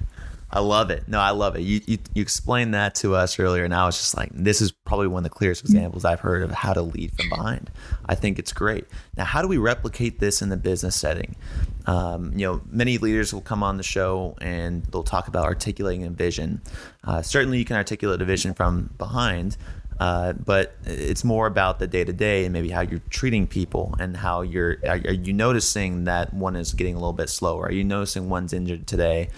I 0.54 0.60
love 0.60 0.90
it. 0.90 1.08
No, 1.08 1.20
I 1.20 1.30
love 1.30 1.56
it. 1.56 1.62
You, 1.62 1.80
you, 1.86 1.98
you 2.14 2.22
explained 2.22 2.74
that 2.74 2.94
to 2.96 3.16
us 3.16 3.40
earlier, 3.40 3.64
and 3.64 3.74
I 3.74 3.86
was 3.86 3.98
just 3.98 4.18
like, 4.18 4.30
this 4.34 4.60
is 4.60 4.72
probably 4.72 5.08
one 5.08 5.20
of 5.20 5.24
the 5.24 5.30
clearest 5.30 5.62
examples 5.62 6.04
I've 6.04 6.20
heard 6.20 6.44
of 6.44 6.52
how 6.52 6.74
to 6.74 6.82
lead 6.82 7.14
from 7.16 7.30
behind. 7.30 7.72
I 8.06 8.16
think 8.16 8.38
it's 8.38 8.52
great. 8.52 8.86
Now, 9.16 9.24
how 9.24 9.42
do 9.42 9.48
we 9.48 9.58
replicate 9.58 10.20
this 10.20 10.42
in 10.42 10.50
the 10.50 10.58
business 10.58 10.96
setting? 10.96 11.38
Um, 11.86 12.34
you 12.34 12.46
know, 12.46 12.62
many 12.70 12.98
leaders 12.98 13.34
will 13.34 13.42
come 13.42 13.64
on 13.64 13.78
the 13.78 13.84
show 13.84 14.36
and 14.42 14.84
they'll 14.86 15.04
talk 15.04 15.30
about 15.30 15.46
articulating 15.46 16.04
a 16.06 16.10
vision. 16.10 16.62
Uh, 17.06 17.22
certainly, 17.22 17.58
you 17.58 17.66
can 17.66 17.78
articulate 17.78 18.22
a 18.22 18.26
vision 18.26 18.54
from 18.54 18.94
behind, 18.98 19.56
uh, 20.02 20.34
but 20.34 20.74
it's 20.84 21.24
more 21.24 21.46
about 21.46 21.78
the 21.78 21.86
day 21.86 22.04
to 22.04 22.12
day 22.12 22.44
and 22.44 22.52
maybe 22.52 22.70
how 22.70 22.82
you're 22.82 23.04
treating 23.12 23.46
people 23.46 23.94
and 24.00 24.18
how 24.18 24.42
you're. 24.42 24.78
Are, 24.84 24.96
are, 24.96 25.14
you 25.14 25.32
noticing 25.32 26.06
that 26.06 26.34
one 26.34 26.56
is 26.56 26.74
getting 26.74 26.96
a 26.96 26.98
little 26.98 27.14
bit 27.14 27.30
slower? 27.30 27.68
Are 27.68 27.72
you 27.72 27.84
noticing 27.84 28.28
one's 28.28 28.52
injured 28.52 28.88
today? 28.88 29.30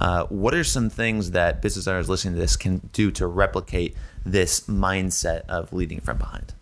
Uh, 0.00 0.24
what 0.24 0.54
are 0.54 0.64
some 0.64 0.90
things 0.90 1.30
that 1.30 1.62
business 1.62 1.86
owners 1.86 2.08
listening 2.08 2.34
to 2.34 2.40
this 2.40 2.56
can 2.56 2.78
do 2.92 3.12
to 3.12 3.28
replicate 3.28 3.96
this 4.26 4.62
mindset 4.62 5.46
of 5.48 5.72
leading 5.72 6.00
from 6.00 6.18
behind? 6.18 6.52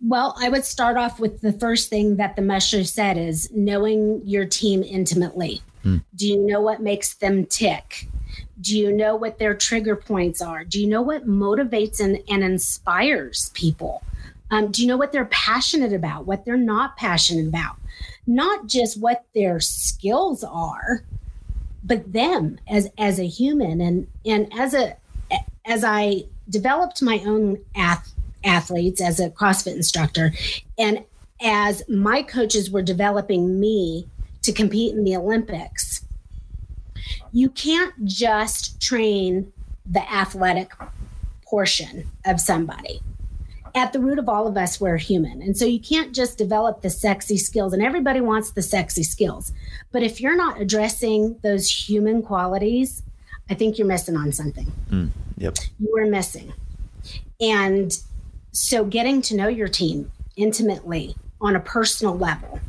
Well, 0.00 0.34
I 0.40 0.48
would 0.48 0.64
start 0.64 0.96
off 0.96 1.20
with 1.20 1.42
the 1.42 1.52
first 1.52 1.90
thing 1.90 2.16
that 2.16 2.34
the 2.34 2.42
musher 2.42 2.82
said 2.82 3.18
is 3.18 3.52
knowing 3.52 4.20
your 4.24 4.46
team 4.46 4.82
intimately. 4.82 5.62
Hmm. 5.84 5.98
Do 6.16 6.26
you 6.26 6.44
know 6.44 6.60
what 6.60 6.82
makes 6.82 7.14
them 7.14 7.46
tick? 7.46 8.08
Do 8.60 8.78
you 8.78 8.92
know 8.92 9.16
what 9.16 9.38
their 9.38 9.54
trigger 9.54 9.96
points 9.96 10.40
are? 10.40 10.64
Do 10.64 10.80
you 10.80 10.86
know 10.86 11.02
what 11.02 11.26
motivates 11.26 12.00
and, 12.00 12.22
and 12.28 12.42
inspires 12.42 13.50
people? 13.54 14.02
Um, 14.50 14.70
do 14.70 14.80
you 14.82 14.88
know 14.88 14.96
what 14.96 15.12
they're 15.12 15.26
passionate 15.26 15.92
about, 15.92 16.26
what 16.26 16.44
they're 16.44 16.56
not 16.56 16.96
passionate 16.96 17.48
about? 17.48 17.76
Not 18.26 18.66
just 18.66 19.00
what 19.00 19.24
their 19.34 19.60
skills 19.60 20.44
are, 20.44 21.04
but 21.84 22.12
them 22.12 22.58
as 22.68 22.90
as 22.98 23.18
a 23.18 23.26
human. 23.26 23.80
And 23.80 24.06
and 24.24 24.52
as 24.58 24.74
a 24.74 24.96
as 25.64 25.84
I 25.84 26.24
developed 26.48 27.02
my 27.02 27.22
own 27.26 27.58
ath- 27.74 28.12
athletes 28.44 29.00
as 29.00 29.20
a 29.20 29.30
CrossFit 29.30 29.74
instructor, 29.74 30.32
and 30.78 31.04
as 31.40 31.82
my 31.88 32.22
coaches 32.22 32.70
were 32.70 32.82
developing 32.82 33.60
me 33.60 34.06
to 34.42 34.52
compete 34.52 34.94
in 34.94 35.04
the 35.04 35.16
Olympics, 35.16 35.85
you 37.36 37.50
can't 37.50 37.92
just 38.06 38.80
train 38.80 39.52
the 39.84 40.00
athletic 40.10 40.72
portion 41.44 42.10
of 42.24 42.40
somebody. 42.40 43.02
At 43.74 43.92
the 43.92 44.00
root 44.00 44.18
of 44.18 44.26
all 44.26 44.46
of 44.46 44.56
us, 44.56 44.80
we're 44.80 44.96
human. 44.96 45.42
And 45.42 45.54
so 45.54 45.66
you 45.66 45.78
can't 45.78 46.14
just 46.14 46.38
develop 46.38 46.80
the 46.80 46.88
sexy 46.88 47.36
skills, 47.36 47.74
and 47.74 47.82
everybody 47.82 48.22
wants 48.22 48.52
the 48.52 48.62
sexy 48.62 49.02
skills. 49.02 49.52
But 49.92 50.02
if 50.02 50.18
you're 50.18 50.34
not 50.34 50.62
addressing 50.62 51.38
those 51.42 51.68
human 51.68 52.22
qualities, 52.22 53.02
I 53.50 53.54
think 53.54 53.76
you're 53.76 53.86
missing 53.86 54.16
on 54.16 54.32
something. 54.32 54.72
Mm, 54.88 55.10
yep. 55.36 55.58
You 55.78 55.94
are 55.98 56.06
missing. 56.06 56.54
And 57.38 57.92
so 58.52 58.86
getting 58.86 59.20
to 59.20 59.36
know 59.36 59.48
your 59.48 59.68
team 59.68 60.10
intimately 60.36 61.14
on 61.42 61.54
a 61.54 61.60
personal 61.60 62.16
level. 62.16 62.60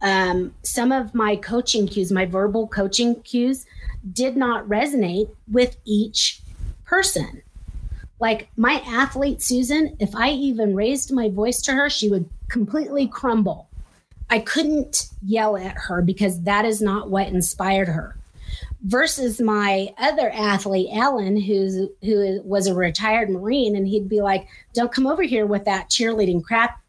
Um, 0.00 0.54
some 0.62 0.92
of 0.92 1.14
my 1.14 1.36
coaching 1.36 1.86
cues, 1.86 2.10
my 2.10 2.24
verbal 2.24 2.68
coaching 2.68 3.20
cues, 3.22 3.66
did 4.12 4.36
not 4.36 4.68
resonate 4.68 5.30
with 5.50 5.76
each 5.84 6.40
person. 6.84 7.42
Like 8.20 8.48
my 8.56 8.82
athlete, 8.86 9.42
Susan, 9.42 9.96
if 10.00 10.14
I 10.14 10.30
even 10.30 10.74
raised 10.74 11.12
my 11.12 11.28
voice 11.28 11.62
to 11.62 11.72
her, 11.72 11.88
she 11.88 12.08
would 12.08 12.28
completely 12.48 13.06
crumble. 13.06 13.68
I 14.30 14.40
couldn't 14.40 15.08
yell 15.22 15.56
at 15.56 15.76
her 15.76 16.02
because 16.02 16.42
that 16.42 16.64
is 16.64 16.82
not 16.82 17.10
what 17.10 17.28
inspired 17.28 17.88
her. 17.88 18.16
Versus 18.82 19.40
my 19.40 19.92
other 19.98 20.30
athlete, 20.30 20.88
Alan, 20.92 21.40
who's 21.40 21.88
who 22.02 22.40
was 22.44 22.66
a 22.66 22.74
retired 22.74 23.28
Marine, 23.28 23.76
and 23.76 23.88
he'd 23.88 24.08
be 24.08 24.20
like, 24.20 24.46
"Don't 24.72 24.92
come 24.92 25.06
over 25.06 25.22
here 25.22 25.46
with 25.46 25.64
that 25.64 25.90
cheerleading 25.90 26.42
crap 26.42 26.80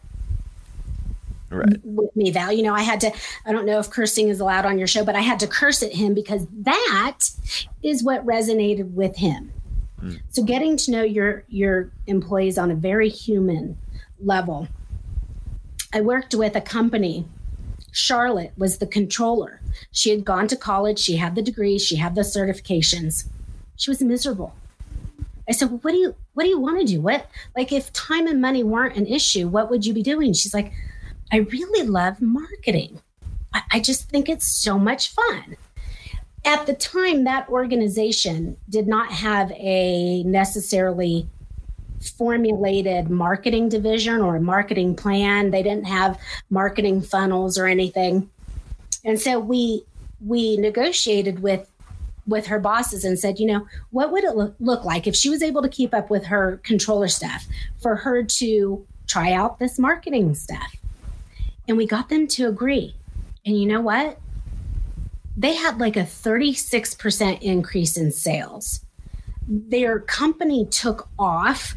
right. 1.50 1.80
with 1.84 2.16
me, 2.16 2.32
Val. 2.32 2.52
You 2.52 2.64
know, 2.64 2.74
I 2.74 2.82
had 2.82 3.00
to, 3.02 3.12
I 3.46 3.52
don't 3.52 3.66
know 3.66 3.80
if 3.80 3.90
cursing 3.90 4.30
is 4.30 4.40
allowed 4.40 4.66
on 4.66 4.78
your 4.78 4.88
show, 4.88 5.04
but 5.04 5.16
I 5.16 5.22
had 5.22 5.40
to 5.42 5.48
curse 5.48 5.84
at 5.84 5.94
him 5.94 6.14
because 6.14 6.46
that 6.62 7.20
is 7.84 8.04
what 8.04 8.26
resonated 8.26 8.92
with 8.94 9.18
him. 9.18 9.52
Mm. 10.02 10.22
So 10.30 10.44
getting 10.44 10.78
to 10.78 10.92
know 10.92 11.04
your 11.04 11.44
your 11.50 11.92
employees 12.08 12.58
on 12.58 12.72
a 12.72 12.76
very 12.76 13.10
human 13.10 13.78
level. 14.20 14.68
I 15.94 16.02
worked 16.02 16.36
with 16.36 16.56
a 16.56 16.62
company. 16.62 17.26
Charlotte 17.92 18.54
was 18.58 18.78
the 18.78 18.88
controller. 18.88 19.60
She 19.92 20.12
had 20.12 20.24
gone 20.24 20.48
to 20.50 20.56
college, 20.56 21.00
she 21.00 21.18
had 21.18 21.36
the 21.36 21.42
degree, 21.42 21.80
she 21.80 21.96
had 21.96 22.16
the 22.16 22.22
certifications. 22.22 23.28
She 23.76 23.90
was 23.90 24.02
miserable. 24.02 24.54
I 25.48 25.52
said, 25.52 25.72
well, 25.72 25.80
what 25.82 25.92
do 25.92 25.98
you 25.98 26.16
what 26.34 26.44
do 26.44 26.50
you 26.50 26.60
want 26.60 26.80
to 26.80 26.86
do? 26.86 27.02
What 27.02 27.28
like 27.58 27.72
if 27.72 27.92
time 27.92 28.28
and 28.28 28.40
money 28.40 28.64
weren't 28.64 28.96
an 28.96 29.08
issue, 29.08 29.48
what 29.48 29.72
would 29.72 29.86
you 29.86 29.94
be 29.94 30.04
doing? 30.04 30.34
She's 30.34 30.54
like, 30.54 30.72
I 31.32 31.38
really 31.38 31.88
love 31.88 32.22
marketing. 32.22 33.02
I, 33.54 33.62
I 33.74 33.80
just 33.80 34.10
think 34.10 34.30
it's 34.30 34.48
so 34.48 34.80
much 34.80 35.14
fun. 35.14 35.58
At 36.46 36.66
the 36.66 36.74
time, 36.74 37.26
that 37.26 37.50
organization 37.50 38.58
did 38.70 38.88
not 38.88 39.12
have 39.12 39.52
a 39.52 40.24
necessarily 40.24 41.28
formulated 42.18 43.10
marketing 43.10 43.68
division 43.70 44.22
or 44.22 44.38
a 44.38 44.42
marketing 44.42 44.96
plan. 44.96 45.52
They 45.52 45.62
didn't 45.62 45.88
have 45.88 46.18
marketing 46.50 47.02
funnels 47.02 47.58
or 47.58 47.68
anything. 47.68 48.30
And 49.04 49.20
so 49.20 49.40
we 49.40 49.84
we 50.22 50.58
negotiated 50.58 51.42
with 51.42 51.70
with 52.28 52.46
her 52.48 52.60
bosses 52.60 53.04
and 53.04 53.18
said, 53.18 53.40
you 53.40 53.48
know, 53.48 53.68
what 53.90 54.12
would 54.12 54.24
it 54.24 54.36
look, 54.36 54.54
look 54.60 54.86
like 54.86 55.08
if 55.08 55.16
she 55.16 55.30
was 55.30 55.42
able 55.42 55.64
to 55.64 55.70
keep 55.70 55.94
up 55.94 56.10
with 56.10 56.26
her 56.26 56.60
controller 56.64 57.08
staff 57.08 57.46
for 57.82 57.96
her 57.96 58.24
to 58.24 58.86
try 59.08 59.34
out 59.34 59.58
this 59.60 59.80
marketing 59.80 60.36
stuff? 60.36 60.76
And 61.70 61.78
we 61.78 61.86
got 61.86 62.10
them 62.10 62.28
to 62.28 62.50
agree. 62.50 62.96
And 63.46 63.58
you 63.58 63.66
know 63.66 63.80
what? 63.80 64.20
They 65.38 65.56
had 65.56 65.80
like 65.80 65.96
a 65.96 66.02
36% 66.02 67.42
increase 67.42 67.96
in 67.96 68.12
sales 68.12 68.82
their 69.50 70.00
company 70.00 70.66
took 70.66 71.10
off. 71.18 71.76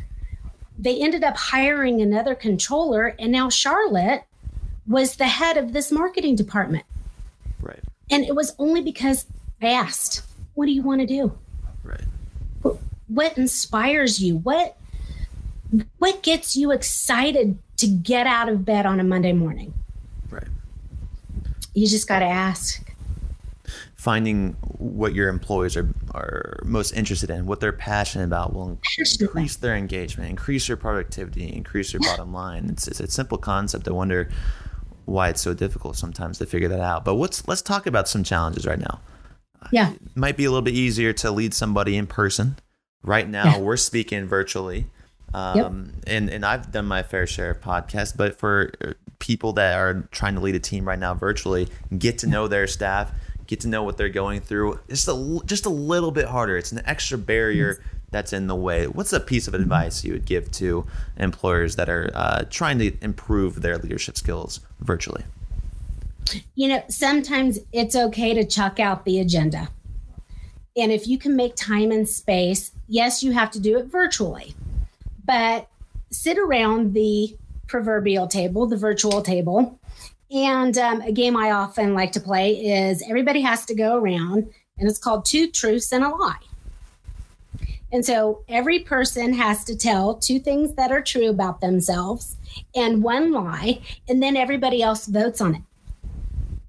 They 0.79 1.01
ended 1.01 1.25
up 1.25 1.37
hiring 1.37 2.03
another 2.03 2.35
controller, 2.35 3.17
and 3.19 3.33
now 3.33 3.49
Charlotte 3.49 4.25
was 4.87 5.17
the 5.17 5.27
head 5.27 5.57
of 5.57 5.73
this 5.73 5.91
marketing 5.91 6.37
department. 6.37 6.85
Right. 7.61 7.81
And 8.11 8.25
it 8.25 8.35
was 8.35 8.55
only 8.59 8.83
because 8.83 9.27
I 9.63 9.69
asked, 9.69 10.23
What 10.55 10.67
do 10.67 10.73
you 10.73 10.83
want 10.83 11.01
to 11.01 11.07
do? 11.07 11.33
Right. 11.83 12.05
What, 12.61 12.77
what 13.09 13.39
inspires 13.39 14.23
you? 14.23 14.37
What 14.37 14.77
what 15.99 16.23
gets 16.23 16.55
you 16.55 16.71
excited 16.71 17.57
to 17.79 17.87
get 17.87 18.27
out 18.27 18.51
of 18.51 18.65
bed 18.67 18.85
on 18.85 19.01
a 19.01 19.05
Monday 19.05 19.33
morning? 19.33 19.73
Right. 20.33 20.49
You 21.75 21.87
just 21.87 22.09
got 22.09 22.21
to 22.21 22.27
ask. 22.27 22.89
Finding 23.97 24.55
what 24.79 25.15
your 25.15 25.29
employees 25.29 25.77
are, 25.77 25.89
are 26.13 26.59
most 26.65 26.91
interested 26.93 27.31
in, 27.31 27.47
what 27.47 27.61
they're 27.61 27.73
passionate 27.73 28.25
about, 28.25 28.53
will 28.53 28.79
Passionate. 28.83 29.21
increase 29.21 29.57
their 29.57 29.77
engagement, 29.77 30.29
increase 30.29 30.67
their 30.67 30.77
productivity, 30.77 31.53
increase 31.55 31.93
their 31.93 32.01
bottom 32.01 32.33
line. 32.43 32.69
It's, 32.71 32.89
it's 32.89 32.99
a 32.99 33.09
simple 33.09 33.39
concept. 33.39 33.87
I 33.87 33.93
wonder 33.93 34.29
why 35.05 35.29
it's 35.29 35.41
so 35.41 35.55
difficult 35.55 35.97
sometimes 35.97 36.39
to 36.39 36.47
figure 36.47 36.69
that 36.69 36.81
out. 36.81 37.05
But 37.05 37.15
what's 37.15 37.47
let's 37.47 37.63
talk 37.63 37.87
about 37.87 38.09
some 38.09 38.25
challenges 38.25 38.67
right 38.67 38.79
now. 38.81 39.01
Yeah. 39.71 39.93
It 39.93 40.17
might 40.17 40.37
be 40.37 40.45
a 40.47 40.51
little 40.51 40.63
bit 40.63 40.75
easier 40.75 41.13
to 41.15 41.31
lead 41.31 41.55
somebody 41.55 41.97
in 41.97 42.09
person. 42.09 42.57
Right 43.05 43.29
now, 43.29 43.45
Yeah. 43.45 43.59
we're 43.59 43.77
speaking 43.77 44.27
virtually. 44.27 44.87
Um, 45.35 45.93
and, 46.07 46.29
and 46.29 46.45
I've 46.45 46.73
done 46.73 46.87
my 46.87 47.03
fair 47.05 47.27
share 47.27 47.53
of 47.53 47.61
podcasts, 47.61 48.15
but 48.17 48.39
for 48.39 48.73
people 49.23 49.53
that 49.53 49.79
are 49.79 50.03
trying 50.11 50.35
to 50.35 50.41
lead 50.41 50.57
a 50.57 50.61
team 50.61 50.87
right 50.87 50.99
now 50.99 51.15
virtually, 51.15 51.69
get 51.97 52.19
to 52.19 52.27
know 52.27 52.49
their 52.49 52.67
staff, 52.67 53.13
get 53.47 53.61
to 53.61 53.69
know 53.69 53.85
what 53.85 53.97
they're 53.97 54.09
going 54.09 54.41
through. 54.41 54.81
It's 54.89 55.07
a, 55.07 55.39
just 55.47 55.65
a 55.65 55.71
little 55.71 56.11
bit 56.11 56.27
harder. 56.27 56.57
It's 56.57 56.73
an 56.73 56.83
extra 56.85 57.17
barrier 57.17 57.81
that's 58.11 58.33
in 58.33 58.49
the 58.49 58.57
way. 58.57 58.89
What's 58.89 59.13
a 59.13 59.21
piece 59.21 59.47
of 59.47 59.55
advice 59.55 60.05
you 60.05 60.13
would 60.13 60.25
give 60.25 60.51
to 60.53 60.85
employers 61.17 61.77
that 61.77 61.89
are 61.89 62.11
uh, 62.15 62.45
trying 62.51 62.81
to 62.81 62.93
improve 63.01 63.63
their 63.63 63.79
leadership 63.79 64.17
skills 64.17 64.59
virtually? 64.81 65.23
You 66.57 66.69
know, 66.69 66.83
sometimes 66.89 67.61
it's 67.73 67.95
okay 67.95 68.35
to 68.35 68.45
chuck 68.45 68.81
out 68.81 69.05
the 69.05 69.21
agenda. 69.21 69.69
And 70.77 70.91
if 70.91 71.07
you 71.07 71.17
can 71.17 71.37
make 71.37 71.55
time 71.55 71.93
and 71.93 72.09
space, 72.09 72.73
yes, 72.89 73.23
you 73.23 73.31
have 73.31 73.53
to 73.53 73.61
do 73.61 73.79
it 73.79 73.87
virtually, 73.87 74.57
but 75.25 75.69
sit 76.11 76.39
around 76.39 76.95
the 76.95 77.37
proverbial 77.73 78.27
table, 78.29 78.67
the 78.67 78.77
virtual 78.77 79.23
table. 79.23 79.81
And 80.31 80.77
um, 80.77 81.01
a 81.01 81.11
game 81.11 81.37
I 81.37 81.53
often 81.53 81.95
like 81.95 82.13
to 82.13 82.21
play 82.21 82.53
is 82.53 83.03
everybody 83.09 83.41
has 83.41 83.65
to 83.67 83.75
go 83.75 83.97
around, 83.97 84.47
and 84.79 84.89
it's 84.89 84.99
called 84.99 85.25
Two 85.25 85.51
Truths 85.51 85.91
and 85.91 86.05
a 86.05 86.11
Lie. 86.11 86.37
And 87.91 88.05
so 88.05 88.45
every 88.49 88.81
person 88.81 89.33
has 89.33 89.65
to 89.65 89.77
tell 89.77 90.15
two 90.15 90.39
things 90.39 90.75
that 90.75 90.93
are 90.93 91.01
true 91.01 91.31
about 91.31 91.63
themselves 91.63 92.37
and 92.75 93.03
one 93.03 93.33
lie, 93.33 93.81
and 94.07 94.23
then 94.23 94.37
everybody 94.37 94.83
else 94.83 95.07
votes 95.07 95.41
on 95.41 95.55
it 95.55 95.63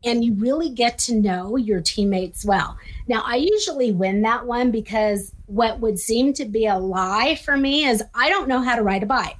and 0.06 0.24
you 0.24 0.34
really 0.34 0.70
get 0.70 0.97
to 0.97 1.16
know 1.16 1.56
your 1.56 1.80
teammates 1.80 2.43
well. 2.43 2.78
Now, 3.08 3.24
I 3.26 3.36
usually 3.36 3.91
win 3.91 4.22
that 4.24 4.45
one 4.45 4.70
because 4.70 5.32
what 5.45 5.80
would 5.80 5.97
seem 5.97 6.34
to 6.34 6.45
be 6.45 6.66
a 6.66 6.78
lie 6.78 7.36
for 7.36 7.56
me 7.56 7.86
is 7.86 8.04
I 8.14 8.30
don't 8.30 8.49
know 8.49 8.62
how 8.62 8.76
to 8.76 8.84
ride 8.84 9.04
a 9.04 9.06
bike. 9.06 9.38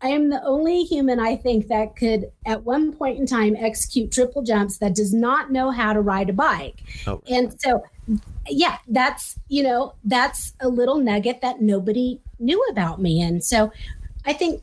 I 0.00 0.08
am 0.08 0.30
the 0.30 0.42
only 0.44 0.84
human 0.84 1.18
I 1.18 1.36
think 1.36 1.68
that 1.68 1.96
could, 1.96 2.30
at 2.46 2.62
one 2.62 2.92
point 2.92 3.18
in 3.18 3.26
time, 3.26 3.56
execute 3.56 4.12
triple 4.12 4.42
jumps 4.42 4.78
that 4.78 4.94
does 4.94 5.12
not 5.12 5.50
know 5.50 5.70
how 5.70 5.92
to 5.92 6.00
ride 6.00 6.30
a 6.30 6.32
bike. 6.32 6.82
Oh. 7.06 7.22
And 7.28 7.60
so, 7.60 7.82
yeah, 8.48 8.78
that's, 8.86 9.38
you 9.48 9.62
know, 9.62 9.94
that's 10.04 10.54
a 10.60 10.68
little 10.68 10.98
nugget 10.98 11.40
that 11.40 11.60
nobody 11.60 12.20
knew 12.38 12.64
about 12.70 13.00
me. 13.00 13.20
And 13.20 13.44
so 13.44 13.72
I 14.24 14.32
think 14.32 14.62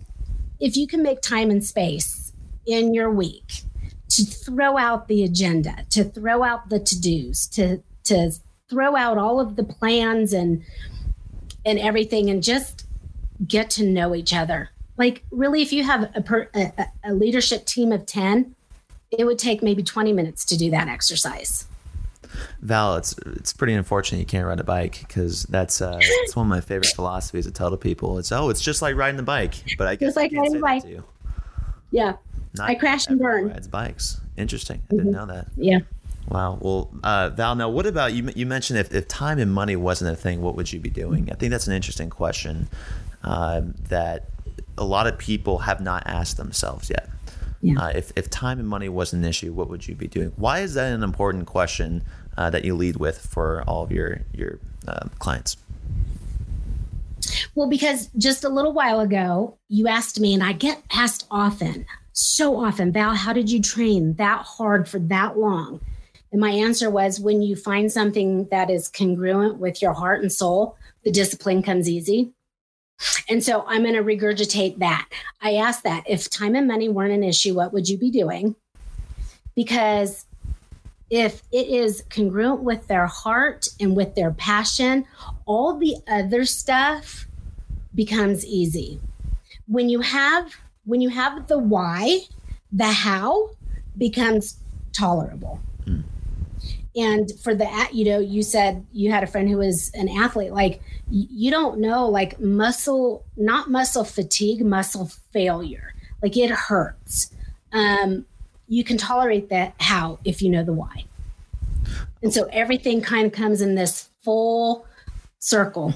if 0.60 0.78
you 0.78 0.88
can 0.88 1.04
make 1.04 1.22
time 1.22 1.52
and 1.52 1.64
space 1.64 2.32
in 2.66 2.94
your 2.94 3.12
week 3.12 3.64
to 4.10 4.24
throw 4.24 4.78
out 4.78 5.08
the 5.08 5.24
agenda, 5.24 5.86
to 5.90 6.06
throw 6.06 6.44
out 6.44 6.70
the 6.70 6.80
to-dos, 6.80 7.48
to 7.48 7.82
to 8.06 8.32
throw 8.70 8.96
out 8.96 9.18
all 9.18 9.40
of 9.40 9.56
the 9.56 9.64
plans 9.64 10.34
and 10.34 10.64
and 11.66 11.80
everything 11.80 12.30
and 12.30 12.42
just 12.42 12.86
get 13.46 13.70
to 13.72 13.86
know 13.86 14.16
each 14.16 14.34
other. 14.34 14.70
Like 14.98 15.24
really 15.32 15.62
if 15.62 15.74
you 15.74 15.84
have 15.84 16.10
a, 16.16 16.22
per, 16.22 16.50
a, 16.56 16.88
a 17.04 17.14
leadership 17.14 17.66
team 17.66 17.92
of 17.92 18.06
10, 18.06 18.56
it 19.12 19.26
would 19.26 19.40
take 19.40 19.62
maybe 19.62 19.84
20 19.84 20.14
minutes 20.14 20.46
to 20.46 20.58
do 20.58 20.70
that 20.72 20.88
exercise. 20.88 21.68
Val, 22.62 22.96
it's 22.96 23.16
it's 23.28 23.54
pretty 23.54 23.74
unfortunate 23.74 24.20
you 24.20 24.26
can't 24.26 24.46
ride 24.46 24.60
a 24.60 24.64
bike 24.64 25.00
because 25.08 25.44
that's 25.44 25.82
uh, 25.82 26.00
it's 26.02 26.36
one 26.36 26.48
of 26.48 26.50
my 26.50 26.60
favorite 26.60 26.88
philosophies 26.96 27.46
to 27.46 27.52
tell 27.52 27.72
to 27.72 27.78
people. 27.78 28.18
It's 28.18 28.32
oh, 28.32 28.50
it's 28.50 28.62
just 28.62 28.82
like 28.82 28.96
riding 28.96 29.16
the 29.16 29.24
bike, 29.24 29.54
but 29.78 29.88
I 29.88 29.96
guess 29.96 30.08
Just 30.08 30.18
like 30.18 30.34
I 30.34 30.40
riding 30.40 30.56
a 30.58 30.60
bike. 30.60 30.86
you. 30.86 31.04
Yeah. 31.92 32.14
Not 32.56 32.70
I 32.70 32.76
crash 32.76 33.08
and 33.08 33.20
burn. 33.20 33.50
Rides 33.50 33.68
bikes. 33.68 34.20
Interesting. 34.38 34.82
I 34.92 34.96
didn't 34.96 35.12
know 35.12 35.26
that. 35.28 35.48
Yeah. 35.56 35.80
Wow. 36.28 36.58
Well, 36.60 36.92
uh, 37.04 37.30
Val, 37.30 37.56
now 37.56 37.70
what 37.70 37.86
about 37.86 38.14
you? 38.14 38.30
You 38.36 38.46
mentioned 38.46 38.80
if, 38.80 38.94
if 38.94 39.08
time 39.08 39.40
and 39.40 39.54
money 39.54 39.76
wasn't 39.76 40.12
a 40.12 40.16
thing, 40.16 40.42
what 40.42 40.56
would 40.56 40.72
you 40.74 40.80
be 40.80 40.90
doing? 40.90 41.30
I 41.32 41.36
think 41.36 41.52
that's 41.52 41.68
an 41.68 41.74
interesting 41.74 42.10
question 42.10 42.68
uh, 43.24 43.62
that 43.90 44.30
a 44.78 44.84
lot 44.84 45.08
of 45.08 45.18
people 45.18 45.60
have 45.60 45.82
not 45.82 46.04
asked 46.06 46.38
themselves 46.38 46.90
yet. 46.90 47.10
Yeah. 47.62 47.80
Uh, 47.80 47.88
if, 47.96 48.12
if 48.16 48.30
time 48.30 48.60
and 48.60 48.68
money 48.68 48.90
was 48.90 49.14
an 49.14 49.24
issue, 49.26 49.54
what 49.54 49.70
would 49.70 49.88
you 49.88 49.96
be 49.96 50.08
doing? 50.08 50.32
Why 50.36 50.60
is 50.60 50.76
that 50.76 50.94
an 50.94 51.04
important 51.04 51.48
question 51.48 52.04
uh, 52.38 52.50
that 52.52 52.66
you 52.66 52.76
lead 52.76 52.98
with 52.98 53.26
for 53.26 53.64
all 53.68 53.84
of 53.84 53.92
your 53.92 54.22
your 54.34 54.60
uh, 54.88 55.08
clients? 55.20 55.58
Well, 57.56 57.70
because 57.70 58.08
just 58.18 58.44
a 58.44 58.50
little 58.50 58.74
while 58.74 59.00
ago, 59.00 59.58
you 59.68 59.88
asked 59.88 60.20
me, 60.20 60.34
and 60.34 60.44
I 60.44 60.52
get 60.54 60.84
asked 60.92 61.26
often, 61.32 61.86
so 62.12 62.58
often, 62.64 62.92
Val, 62.92 63.16
how 63.16 63.34
did 63.34 63.50
you 63.50 63.62
train 63.62 64.14
that 64.16 64.44
hard 64.44 64.88
for 64.88 65.00
that 65.00 65.38
long? 65.38 65.82
And 66.32 66.42
my 66.42 66.52
answer 66.52 66.90
was 66.90 67.20
when 67.20 67.42
you 67.42 67.56
find 67.56 67.92
something 67.92 68.48
that 68.52 68.70
is 68.70 68.90
congruent 68.90 69.58
with 69.58 69.82
your 69.82 69.94
heart 69.94 70.22
and 70.22 70.32
soul, 70.32 70.78
the 71.04 71.12
discipline 71.12 71.64
comes 71.64 71.90
easy. 71.90 72.32
And 73.30 73.44
so 73.44 73.66
I'm 73.68 73.84
going 73.84 73.96
to 73.96 74.04
regurgitate 74.04 74.80
that. 74.80 75.10
I 75.42 75.56
asked 75.56 75.84
that 75.84 76.04
if 76.08 76.30
time 76.30 76.56
and 76.56 76.68
money 76.68 76.90
weren't 76.90 77.14
an 77.14 77.24
issue, 77.24 77.56
what 77.56 77.74
would 77.74 77.90
you 77.90 77.98
be 77.98 78.12
doing? 78.12 78.56
Because 79.56 80.26
if 81.10 81.44
it 81.52 81.68
is 81.68 82.04
congruent 82.10 82.62
with 82.62 82.88
their 82.88 83.08
heart 83.08 83.68
and 83.80 83.96
with 83.96 84.16
their 84.16 84.32
passion, 84.32 85.06
all 85.46 85.78
the 85.78 85.96
other 86.08 86.46
stuff 86.46 87.28
becomes 87.94 88.46
easy. 88.46 89.00
When 89.68 89.90
you 89.90 90.02
have 90.02 90.54
when 90.86 91.02
you 91.02 91.10
have 91.10 91.48
the 91.48 91.58
why, 91.58 92.22
the 92.72 92.92
how 92.92 93.50
becomes 93.98 94.58
tolerable. 94.94 95.60
And 96.96 97.30
for 97.42 97.54
the 97.54 97.68
you 97.92 98.06
know, 98.06 98.20
you 98.20 98.42
said 98.42 98.86
you 98.94 99.12
had 99.12 99.24
a 99.24 99.28
friend 99.28 99.50
who 99.50 99.58
was 99.58 99.92
an 99.94 100.08
athlete 100.10 100.54
like 100.54 100.82
you 101.10 101.52
don't 101.52 101.80
know 101.80 102.08
like 102.08 102.40
muscle 102.40 103.26
not 103.36 103.70
muscle 103.70 104.06
fatigue, 104.06 104.66
muscle 104.66 105.12
failure. 105.32 105.94
Like 106.22 106.38
it 106.38 106.52
hurts. 106.52 107.32
Um 107.74 108.26
you 108.68 108.84
can 108.84 108.98
tolerate 108.98 109.50
that 109.50 109.74
how 109.80 110.20
if 110.24 110.42
you 110.42 110.50
know 110.50 110.64
the 110.64 110.74
why. 110.74 111.06
And 112.24 112.34
so 112.34 112.48
everything 112.52 113.02
kind 113.02 113.28
of 113.28 113.32
comes 113.32 113.62
in 113.62 113.76
this 113.76 114.10
full 114.24 114.88
circle. 115.40 115.94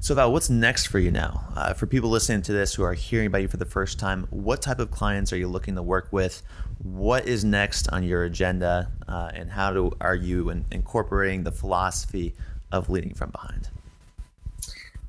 So, 0.00 0.14
Val, 0.14 0.32
what's 0.32 0.48
next 0.48 0.86
for 0.86 1.00
you 1.00 1.10
now? 1.10 1.44
Uh, 1.56 1.74
for 1.74 1.86
people 1.86 2.08
listening 2.08 2.40
to 2.42 2.52
this 2.52 2.72
who 2.72 2.84
are 2.84 2.94
hearing 2.94 3.26
about 3.26 3.42
you 3.42 3.48
for 3.48 3.56
the 3.56 3.64
first 3.64 3.98
time, 3.98 4.28
what 4.30 4.62
type 4.62 4.78
of 4.78 4.92
clients 4.92 5.32
are 5.32 5.36
you 5.36 5.48
looking 5.48 5.74
to 5.74 5.82
work 5.82 6.08
with? 6.12 6.40
What 6.78 7.26
is 7.26 7.44
next 7.44 7.88
on 7.88 8.04
your 8.04 8.22
agenda? 8.22 8.92
Uh, 9.08 9.32
and 9.34 9.50
how 9.50 9.72
do, 9.72 9.90
are 10.00 10.14
you 10.14 10.50
in, 10.50 10.64
incorporating 10.70 11.42
the 11.42 11.50
philosophy 11.50 12.32
of 12.70 12.88
leading 12.88 13.12
from 13.12 13.30
behind? 13.30 13.70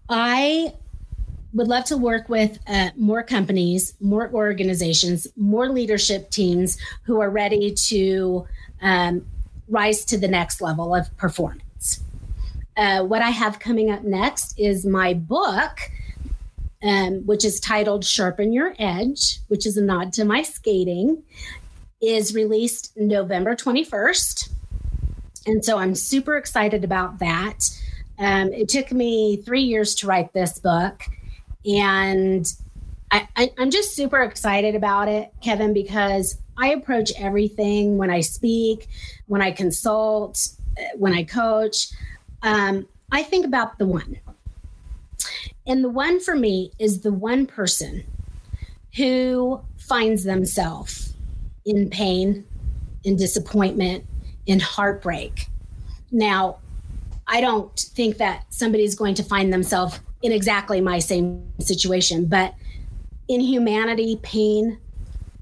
I 0.09 0.73
would 1.53 1.67
love 1.67 1.83
to 1.85 1.97
work 1.97 2.27
with 2.27 2.57
uh, 2.65 2.89
more 2.95 3.21
companies, 3.21 3.93
more 4.01 4.31
organizations, 4.33 5.27
more 5.37 5.69
leadership 5.69 6.31
teams 6.31 6.79
who 7.03 7.21
are 7.21 7.29
ready 7.29 7.75
to 7.75 8.47
um, 8.81 9.23
rise 9.67 10.03
to 10.05 10.17
the 10.17 10.27
next 10.27 10.61
level 10.61 10.95
of 10.95 11.15
performance. 11.15 12.01
Uh, 12.79 13.03
what 13.03 13.21
I 13.21 13.29
have 13.29 13.59
coming 13.59 13.91
up 13.91 14.03
next 14.05 14.57
is 14.57 14.85
my 14.85 15.13
book, 15.13 15.91
um, 16.81 17.25
which 17.25 17.43
is 17.43 17.59
titled 17.59 18.05
Sharpen 18.05 18.53
Your 18.53 18.73
Edge, 18.79 19.39
which 19.49 19.65
is 19.65 19.75
a 19.75 19.81
nod 19.81 20.13
to 20.13 20.23
my 20.23 20.43
skating, 20.43 21.21
is 22.01 22.33
released 22.33 22.95
November 22.95 23.53
21st. 23.53 24.49
And 25.45 25.65
so 25.65 25.77
I'm 25.77 25.93
super 25.93 26.37
excited 26.37 26.85
about 26.85 27.19
that. 27.19 27.69
Um, 28.17 28.53
it 28.53 28.69
took 28.69 28.93
me 28.93 29.35
three 29.45 29.63
years 29.63 29.93
to 29.95 30.07
write 30.07 30.31
this 30.31 30.57
book. 30.59 31.03
And 31.65 32.45
I, 33.11 33.27
I, 33.35 33.51
I'm 33.57 33.71
just 33.71 33.93
super 33.93 34.21
excited 34.21 34.75
about 34.75 35.09
it, 35.09 35.33
Kevin, 35.43 35.73
because 35.73 36.37
I 36.57 36.69
approach 36.69 37.11
everything 37.17 37.97
when 37.97 38.09
I 38.09 38.21
speak, 38.21 38.87
when 39.27 39.41
I 39.41 39.51
consult, 39.51 40.47
uh, 40.77 40.95
when 40.95 41.11
I 41.11 41.25
coach. 41.25 41.87
Um, 42.41 42.87
I 43.11 43.23
think 43.23 43.45
about 43.45 43.77
the 43.77 43.85
one. 43.85 44.19
And 45.67 45.83
the 45.83 45.89
one 45.89 46.19
for 46.19 46.35
me 46.35 46.71
is 46.79 47.01
the 47.01 47.13
one 47.13 47.45
person 47.45 48.03
who 48.95 49.61
finds 49.77 50.23
themselves 50.23 51.13
in 51.65 51.89
pain, 51.89 52.45
in 53.03 53.15
disappointment, 53.15 54.05
in 54.45 54.59
heartbreak. 54.59 55.47
Now, 56.11 56.57
I 57.27 57.41
don't 57.41 57.77
think 57.79 58.17
that 58.17 58.45
somebody's 58.49 58.95
going 58.95 59.13
to 59.15 59.23
find 59.23 59.53
themselves 59.53 59.99
in 60.23 60.31
exactly 60.31 60.81
my 60.81 60.99
same 60.99 61.45
situation, 61.59 62.25
but 62.25 62.55
in 63.27 63.39
humanity, 63.39 64.19
pain, 64.23 64.79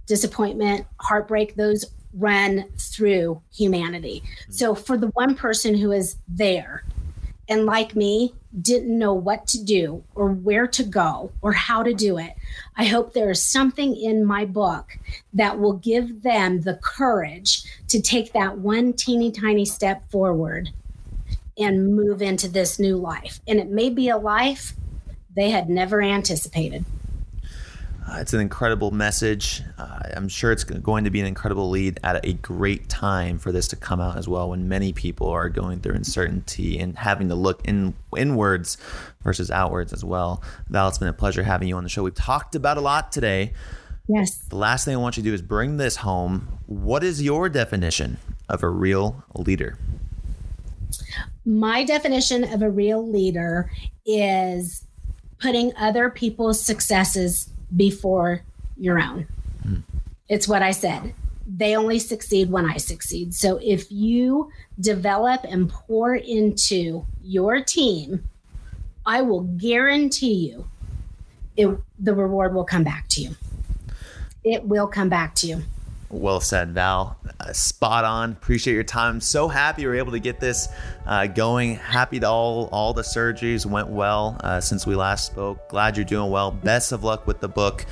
disappointment, 0.05 0.85
heartbreak, 0.99 1.55
those 1.55 1.85
run 2.17 2.65
through 2.77 3.41
humanity. 3.53 4.23
Mm-hmm. 4.23 4.51
So 4.51 4.75
for 4.75 4.97
the 4.97 5.07
one 5.07 5.35
person 5.35 5.75
who 5.75 5.91
is 5.91 6.17
there 6.27 6.83
and 7.49 7.65
like 7.65 7.95
me 7.95 8.33
didn't 8.61 8.97
know 8.97 9.13
what 9.13 9.47
to 9.47 9.63
do 9.63 10.03
or 10.15 10.29
where 10.31 10.67
to 10.67 10.83
go 10.83 11.31
or 11.41 11.53
how 11.53 11.83
to 11.83 11.93
do 11.93 12.17
it, 12.17 12.33
I 12.75 12.85
hope 12.85 13.13
there 13.13 13.29
is 13.29 13.43
something 13.43 13.95
in 13.95 14.25
my 14.25 14.45
book 14.45 14.97
that 15.33 15.59
will 15.59 15.73
give 15.73 16.23
them 16.23 16.61
the 16.61 16.79
courage 16.83 17.63
to 17.89 18.01
take 18.01 18.33
that 18.33 18.57
one 18.57 18.93
teeny 18.93 19.31
tiny 19.31 19.65
step 19.65 20.09
forward 20.11 20.69
and 21.57 21.95
move 21.95 22.21
into 22.21 22.47
this 22.47 22.79
new 22.79 22.97
life. 22.97 23.39
And 23.47 23.59
it 23.59 23.69
may 23.69 23.89
be 23.89 24.09
a 24.09 24.17
life 24.17 24.73
they 25.35 25.49
had 25.49 25.69
never 25.69 26.01
anticipated. 26.01 26.83
Uh, 28.09 28.19
it's 28.19 28.33
an 28.33 28.39
incredible 28.39 28.91
message. 28.91 29.61
Uh, 29.77 29.99
I'm 30.15 30.29
sure 30.29 30.53
it's 30.53 30.63
going 30.63 31.03
to 31.03 31.09
be 31.09 31.19
an 31.19 31.25
incredible 31.25 31.69
lead 31.69 31.99
at 32.03 32.25
a 32.25 32.33
great 32.33 32.87
time 32.87 33.37
for 33.37 33.51
this 33.51 33.67
to 33.69 33.75
come 33.75 33.99
out 33.99 34.17
as 34.17 34.29
well, 34.29 34.49
when 34.49 34.69
many 34.69 34.93
people 34.93 35.27
are 35.27 35.49
going 35.49 35.81
through 35.81 35.95
uncertainty 35.95 36.79
and 36.79 36.97
having 36.97 37.27
to 37.29 37.35
look 37.35 37.65
in 37.67 37.95
inwards 38.15 38.77
versus 39.23 39.51
outwards 39.51 39.91
as 39.91 40.05
well. 40.05 40.41
Val, 40.69 40.87
it's 40.87 40.99
been 40.99 41.09
a 41.09 41.13
pleasure 41.13 41.43
having 41.43 41.67
you 41.67 41.75
on 41.75 41.83
the 41.83 41.89
show. 41.89 42.03
We've 42.03 42.15
talked 42.15 42.55
about 42.55 42.77
a 42.77 42.81
lot 42.81 43.11
today. 43.11 43.51
Yes. 44.07 44.37
The 44.37 44.55
last 44.55 44.85
thing 44.85 44.93
I 44.93 44.97
want 44.97 45.17
you 45.17 45.23
to 45.23 45.29
do 45.29 45.33
is 45.33 45.41
bring 45.41 45.75
this 45.75 45.97
home. 45.97 46.59
What 46.67 47.03
is 47.03 47.21
your 47.21 47.49
definition 47.49 48.17
of 48.47 48.63
a 48.63 48.69
real 48.69 49.25
leader? 49.35 49.77
My 51.45 51.83
definition 51.83 52.45
of 52.45 52.61
a 52.61 52.69
real 52.69 53.05
leader 53.05 53.69
is 54.05 54.85
putting 55.41 55.75
other 55.75 56.09
people's 56.09 56.61
successes 56.61 57.49
before 57.75 58.43
your 58.77 58.99
own. 58.99 59.27
Mm. 59.65 59.83
It's 60.29 60.47
what 60.47 60.61
I 60.61 60.71
said. 60.71 61.13
They 61.47 61.75
only 61.75 61.99
succeed 61.99 62.51
when 62.51 62.69
I 62.69 62.77
succeed. 62.77 63.33
So 63.33 63.59
if 63.63 63.91
you 63.91 64.51
develop 64.79 65.41
and 65.43 65.69
pour 65.69 66.15
into 66.15 67.05
your 67.21 67.63
team, 67.63 68.27
I 69.05 69.21
will 69.21 69.41
guarantee 69.41 70.33
you 70.33 70.67
it, 71.57 71.77
the 71.99 72.13
reward 72.13 72.53
will 72.53 72.63
come 72.63 72.83
back 72.83 73.07
to 73.09 73.21
you. 73.21 73.35
It 74.43 74.65
will 74.65 74.87
come 74.87 75.09
back 75.09 75.35
to 75.35 75.47
you. 75.47 75.63
Well 76.09 76.39
said, 76.39 76.73
Val. 76.73 77.17
Uh, 77.39 77.51
spot 77.51 78.05
on. 78.05 78.31
Appreciate 78.31 78.73
your 78.73 78.83
time. 78.83 79.19
So 79.19 79.47
happy 79.47 79.81
you 79.81 79.89
were 79.89 79.95
able 79.95 80.13
to 80.13 80.19
get 80.19 80.39
this 80.39 80.69
uh, 81.05 81.27
going. 81.27 81.75
Happy 81.75 82.19
that 82.19 82.27
all 82.27 82.69
all 82.71 82.93
the 82.93 83.01
surgeries 83.01 83.65
went 83.65 83.89
well 83.89 84.37
uh, 84.41 84.61
since 84.61 84.87
we 84.87 84.95
last 84.95 85.25
spoke. 85.25 85.67
Glad 85.69 85.97
you're 85.97 86.05
doing 86.05 86.31
well. 86.31 86.51
Best 86.51 86.91
of 86.91 87.03
luck 87.03 87.27
with 87.27 87.39
the 87.39 87.49
book. 87.49 87.85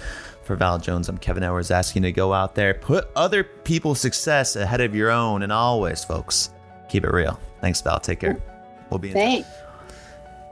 For 0.43 0.55
Val 0.55 0.77
Jones, 0.77 1.09
I'm 1.09 1.17
Kevin 1.17 1.41
Edwards 1.41 1.71
asking 1.71 2.03
to 2.03 2.11
go 2.11 2.31
out 2.31 2.53
there, 2.53 2.75
put 2.75 3.07
other 3.15 3.43
people's 3.43 3.99
success 3.99 4.55
ahead 4.55 4.79
of 4.79 4.93
your 4.93 5.09
own, 5.09 5.41
and 5.41 5.51
always, 5.51 6.05
folks, 6.05 6.51
keep 6.87 7.03
it 7.03 7.09
real. 7.11 7.39
Thanks, 7.61 7.81
Val. 7.81 7.99
Take 7.99 8.19
care. 8.19 8.37
We'll 8.91 8.99
be 8.99 9.07
in 9.07 9.15
Thanks. 9.15 9.47
touch. 9.47 9.64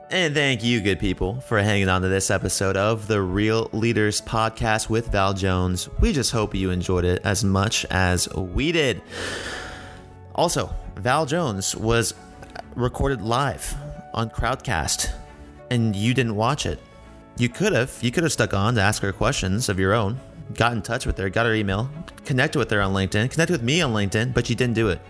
And 0.09 0.35
thank 0.35 0.63
you, 0.63 0.79
good 0.81 0.99
people, 0.99 1.39
for 1.41 1.59
hanging 1.61 1.89
on 1.89 2.03
to 2.03 2.07
this 2.07 2.29
episode 2.29 2.77
of 2.77 3.07
the 3.07 3.21
Real 3.21 3.69
Leaders 3.73 4.21
Podcast 4.21 4.87
with 4.87 5.11
Val 5.11 5.33
Jones. 5.33 5.89
We 5.99 6.13
just 6.13 6.31
hope 6.31 6.53
you 6.53 6.69
enjoyed 6.69 7.03
it 7.03 7.21
as 7.23 7.43
much 7.43 7.83
as 7.85 8.29
we 8.35 8.71
did. 8.71 9.01
Also, 10.35 10.73
Val 10.97 11.25
Jones 11.25 11.75
was 11.75 12.13
recorded 12.75 13.21
live 13.21 13.73
on 14.13 14.29
Crowdcast, 14.29 15.11
and 15.71 15.95
you 15.95 16.13
didn't 16.13 16.35
watch 16.35 16.67
it. 16.67 16.79
You 17.37 17.49
could 17.49 17.73
have. 17.73 17.97
You 18.01 18.11
could 18.11 18.23
have 18.23 18.31
stuck 18.31 18.53
on 18.53 18.75
to 18.75 18.81
ask 18.81 19.01
her 19.01 19.13
questions 19.13 19.67
of 19.67 19.79
your 19.79 19.93
own, 19.93 20.19
got 20.53 20.73
in 20.73 20.83
touch 20.83 21.07
with 21.07 21.17
her, 21.17 21.29
got 21.29 21.47
her 21.47 21.53
email, 21.55 21.89
connected 22.23 22.59
with 22.59 22.69
her 22.69 22.81
on 22.81 22.93
LinkedIn, 22.93 23.31
connected 23.31 23.53
with 23.53 23.63
me 23.63 23.81
on 23.81 23.93
LinkedIn, 23.93 24.33
but 24.33 24.47
you 24.47 24.55
didn't 24.55 24.75
do 24.75 24.89
it 24.89 25.01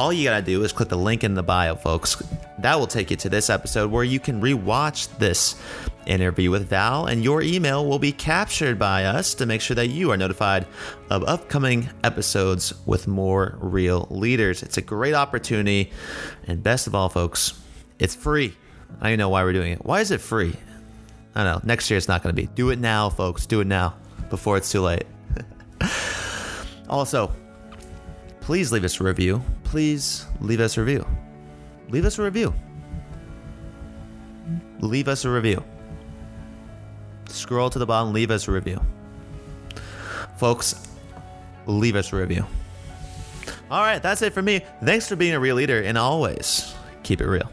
all 0.00 0.14
you 0.14 0.24
gotta 0.24 0.40
do 0.42 0.64
is 0.64 0.72
click 0.72 0.88
the 0.88 0.96
link 0.96 1.24
in 1.24 1.34
the 1.34 1.42
bio, 1.42 1.74
folks. 1.74 2.22
That 2.60 2.78
will 2.78 2.86
take 2.86 3.10
you 3.10 3.18
to 3.18 3.28
this 3.28 3.50
episode 3.50 3.90
where 3.90 4.02
you 4.02 4.18
can 4.18 4.40
rewatch 4.40 5.14
this 5.18 5.60
interview 6.06 6.50
with 6.50 6.70
Val, 6.70 7.04
and 7.04 7.22
your 7.22 7.42
email 7.42 7.86
will 7.86 7.98
be 7.98 8.10
captured 8.10 8.78
by 8.78 9.04
us 9.04 9.34
to 9.34 9.44
make 9.44 9.60
sure 9.60 9.74
that 9.74 9.88
you 9.88 10.10
are 10.10 10.16
notified 10.16 10.66
of 11.10 11.22
upcoming 11.24 11.90
episodes 12.02 12.72
with 12.86 13.08
more 13.08 13.58
real 13.60 14.08
leaders. 14.10 14.62
It's 14.62 14.78
a 14.78 14.80
great 14.80 15.12
opportunity, 15.12 15.92
and 16.46 16.62
best 16.62 16.86
of 16.86 16.94
all, 16.94 17.10
folks, 17.10 17.60
it's 17.98 18.14
free. 18.14 18.56
I 19.02 19.16
know 19.16 19.28
why 19.28 19.44
we're 19.44 19.52
doing 19.52 19.72
it. 19.72 19.84
Why 19.84 20.00
is 20.00 20.10
it 20.12 20.22
free? 20.22 20.56
I 21.34 21.44
don't 21.44 21.52
know. 21.52 21.60
Next 21.62 21.90
year 21.90 21.98
it's 21.98 22.08
not 22.08 22.22
going 22.22 22.34
to 22.34 22.42
be. 22.42 22.48
Do 22.54 22.70
it 22.70 22.78
now, 22.78 23.10
folks. 23.10 23.44
Do 23.44 23.60
it 23.60 23.66
now 23.66 23.96
before 24.30 24.56
it's 24.56 24.72
too 24.72 24.80
late. 24.80 25.04
also, 26.88 27.30
please 28.40 28.72
leave 28.72 28.84
us 28.84 28.98
a 28.98 29.04
review. 29.04 29.42
Please 29.70 30.26
leave 30.40 30.58
us 30.58 30.76
a 30.76 30.80
review. 30.80 31.06
Leave 31.90 32.04
us 32.04 32.18
a 32.18 32.22
review. 32.24 32.52
Leave 34.80 35.06
us 35.06 35.24
a 35.24 35.30
review. 35.30 35.62
Scroll 37.28 37.70
to 37.70 37.78
the 37.78 37.86
bottom, 37.86 38.12
leave 38.12 38.32
us 38.32 38.48
a 38.48 38.50
review. 38.50 38.84
Folks, 40.38 40.88
leave 41.66 41.94
us 41.94 42.12
a 42.12 42.16
review. 42.16 42.44
All 43.70 43.82
right, 43.82 44.02
that's 44.02 44.22
it 44.22 44.32
for 44.32 44.42
me. 44.42 44.62
Thanks 44.82 45.06
for 45.06 45.14
being 45.14 45.34
a 45.34 45.40
real 45.40 45.54
leader, 45.54 45.80
and 45.80 45.96
always 45.96 46.74
keep 47.04 47.20
it 47.20 47.28
real. 47.28 47.48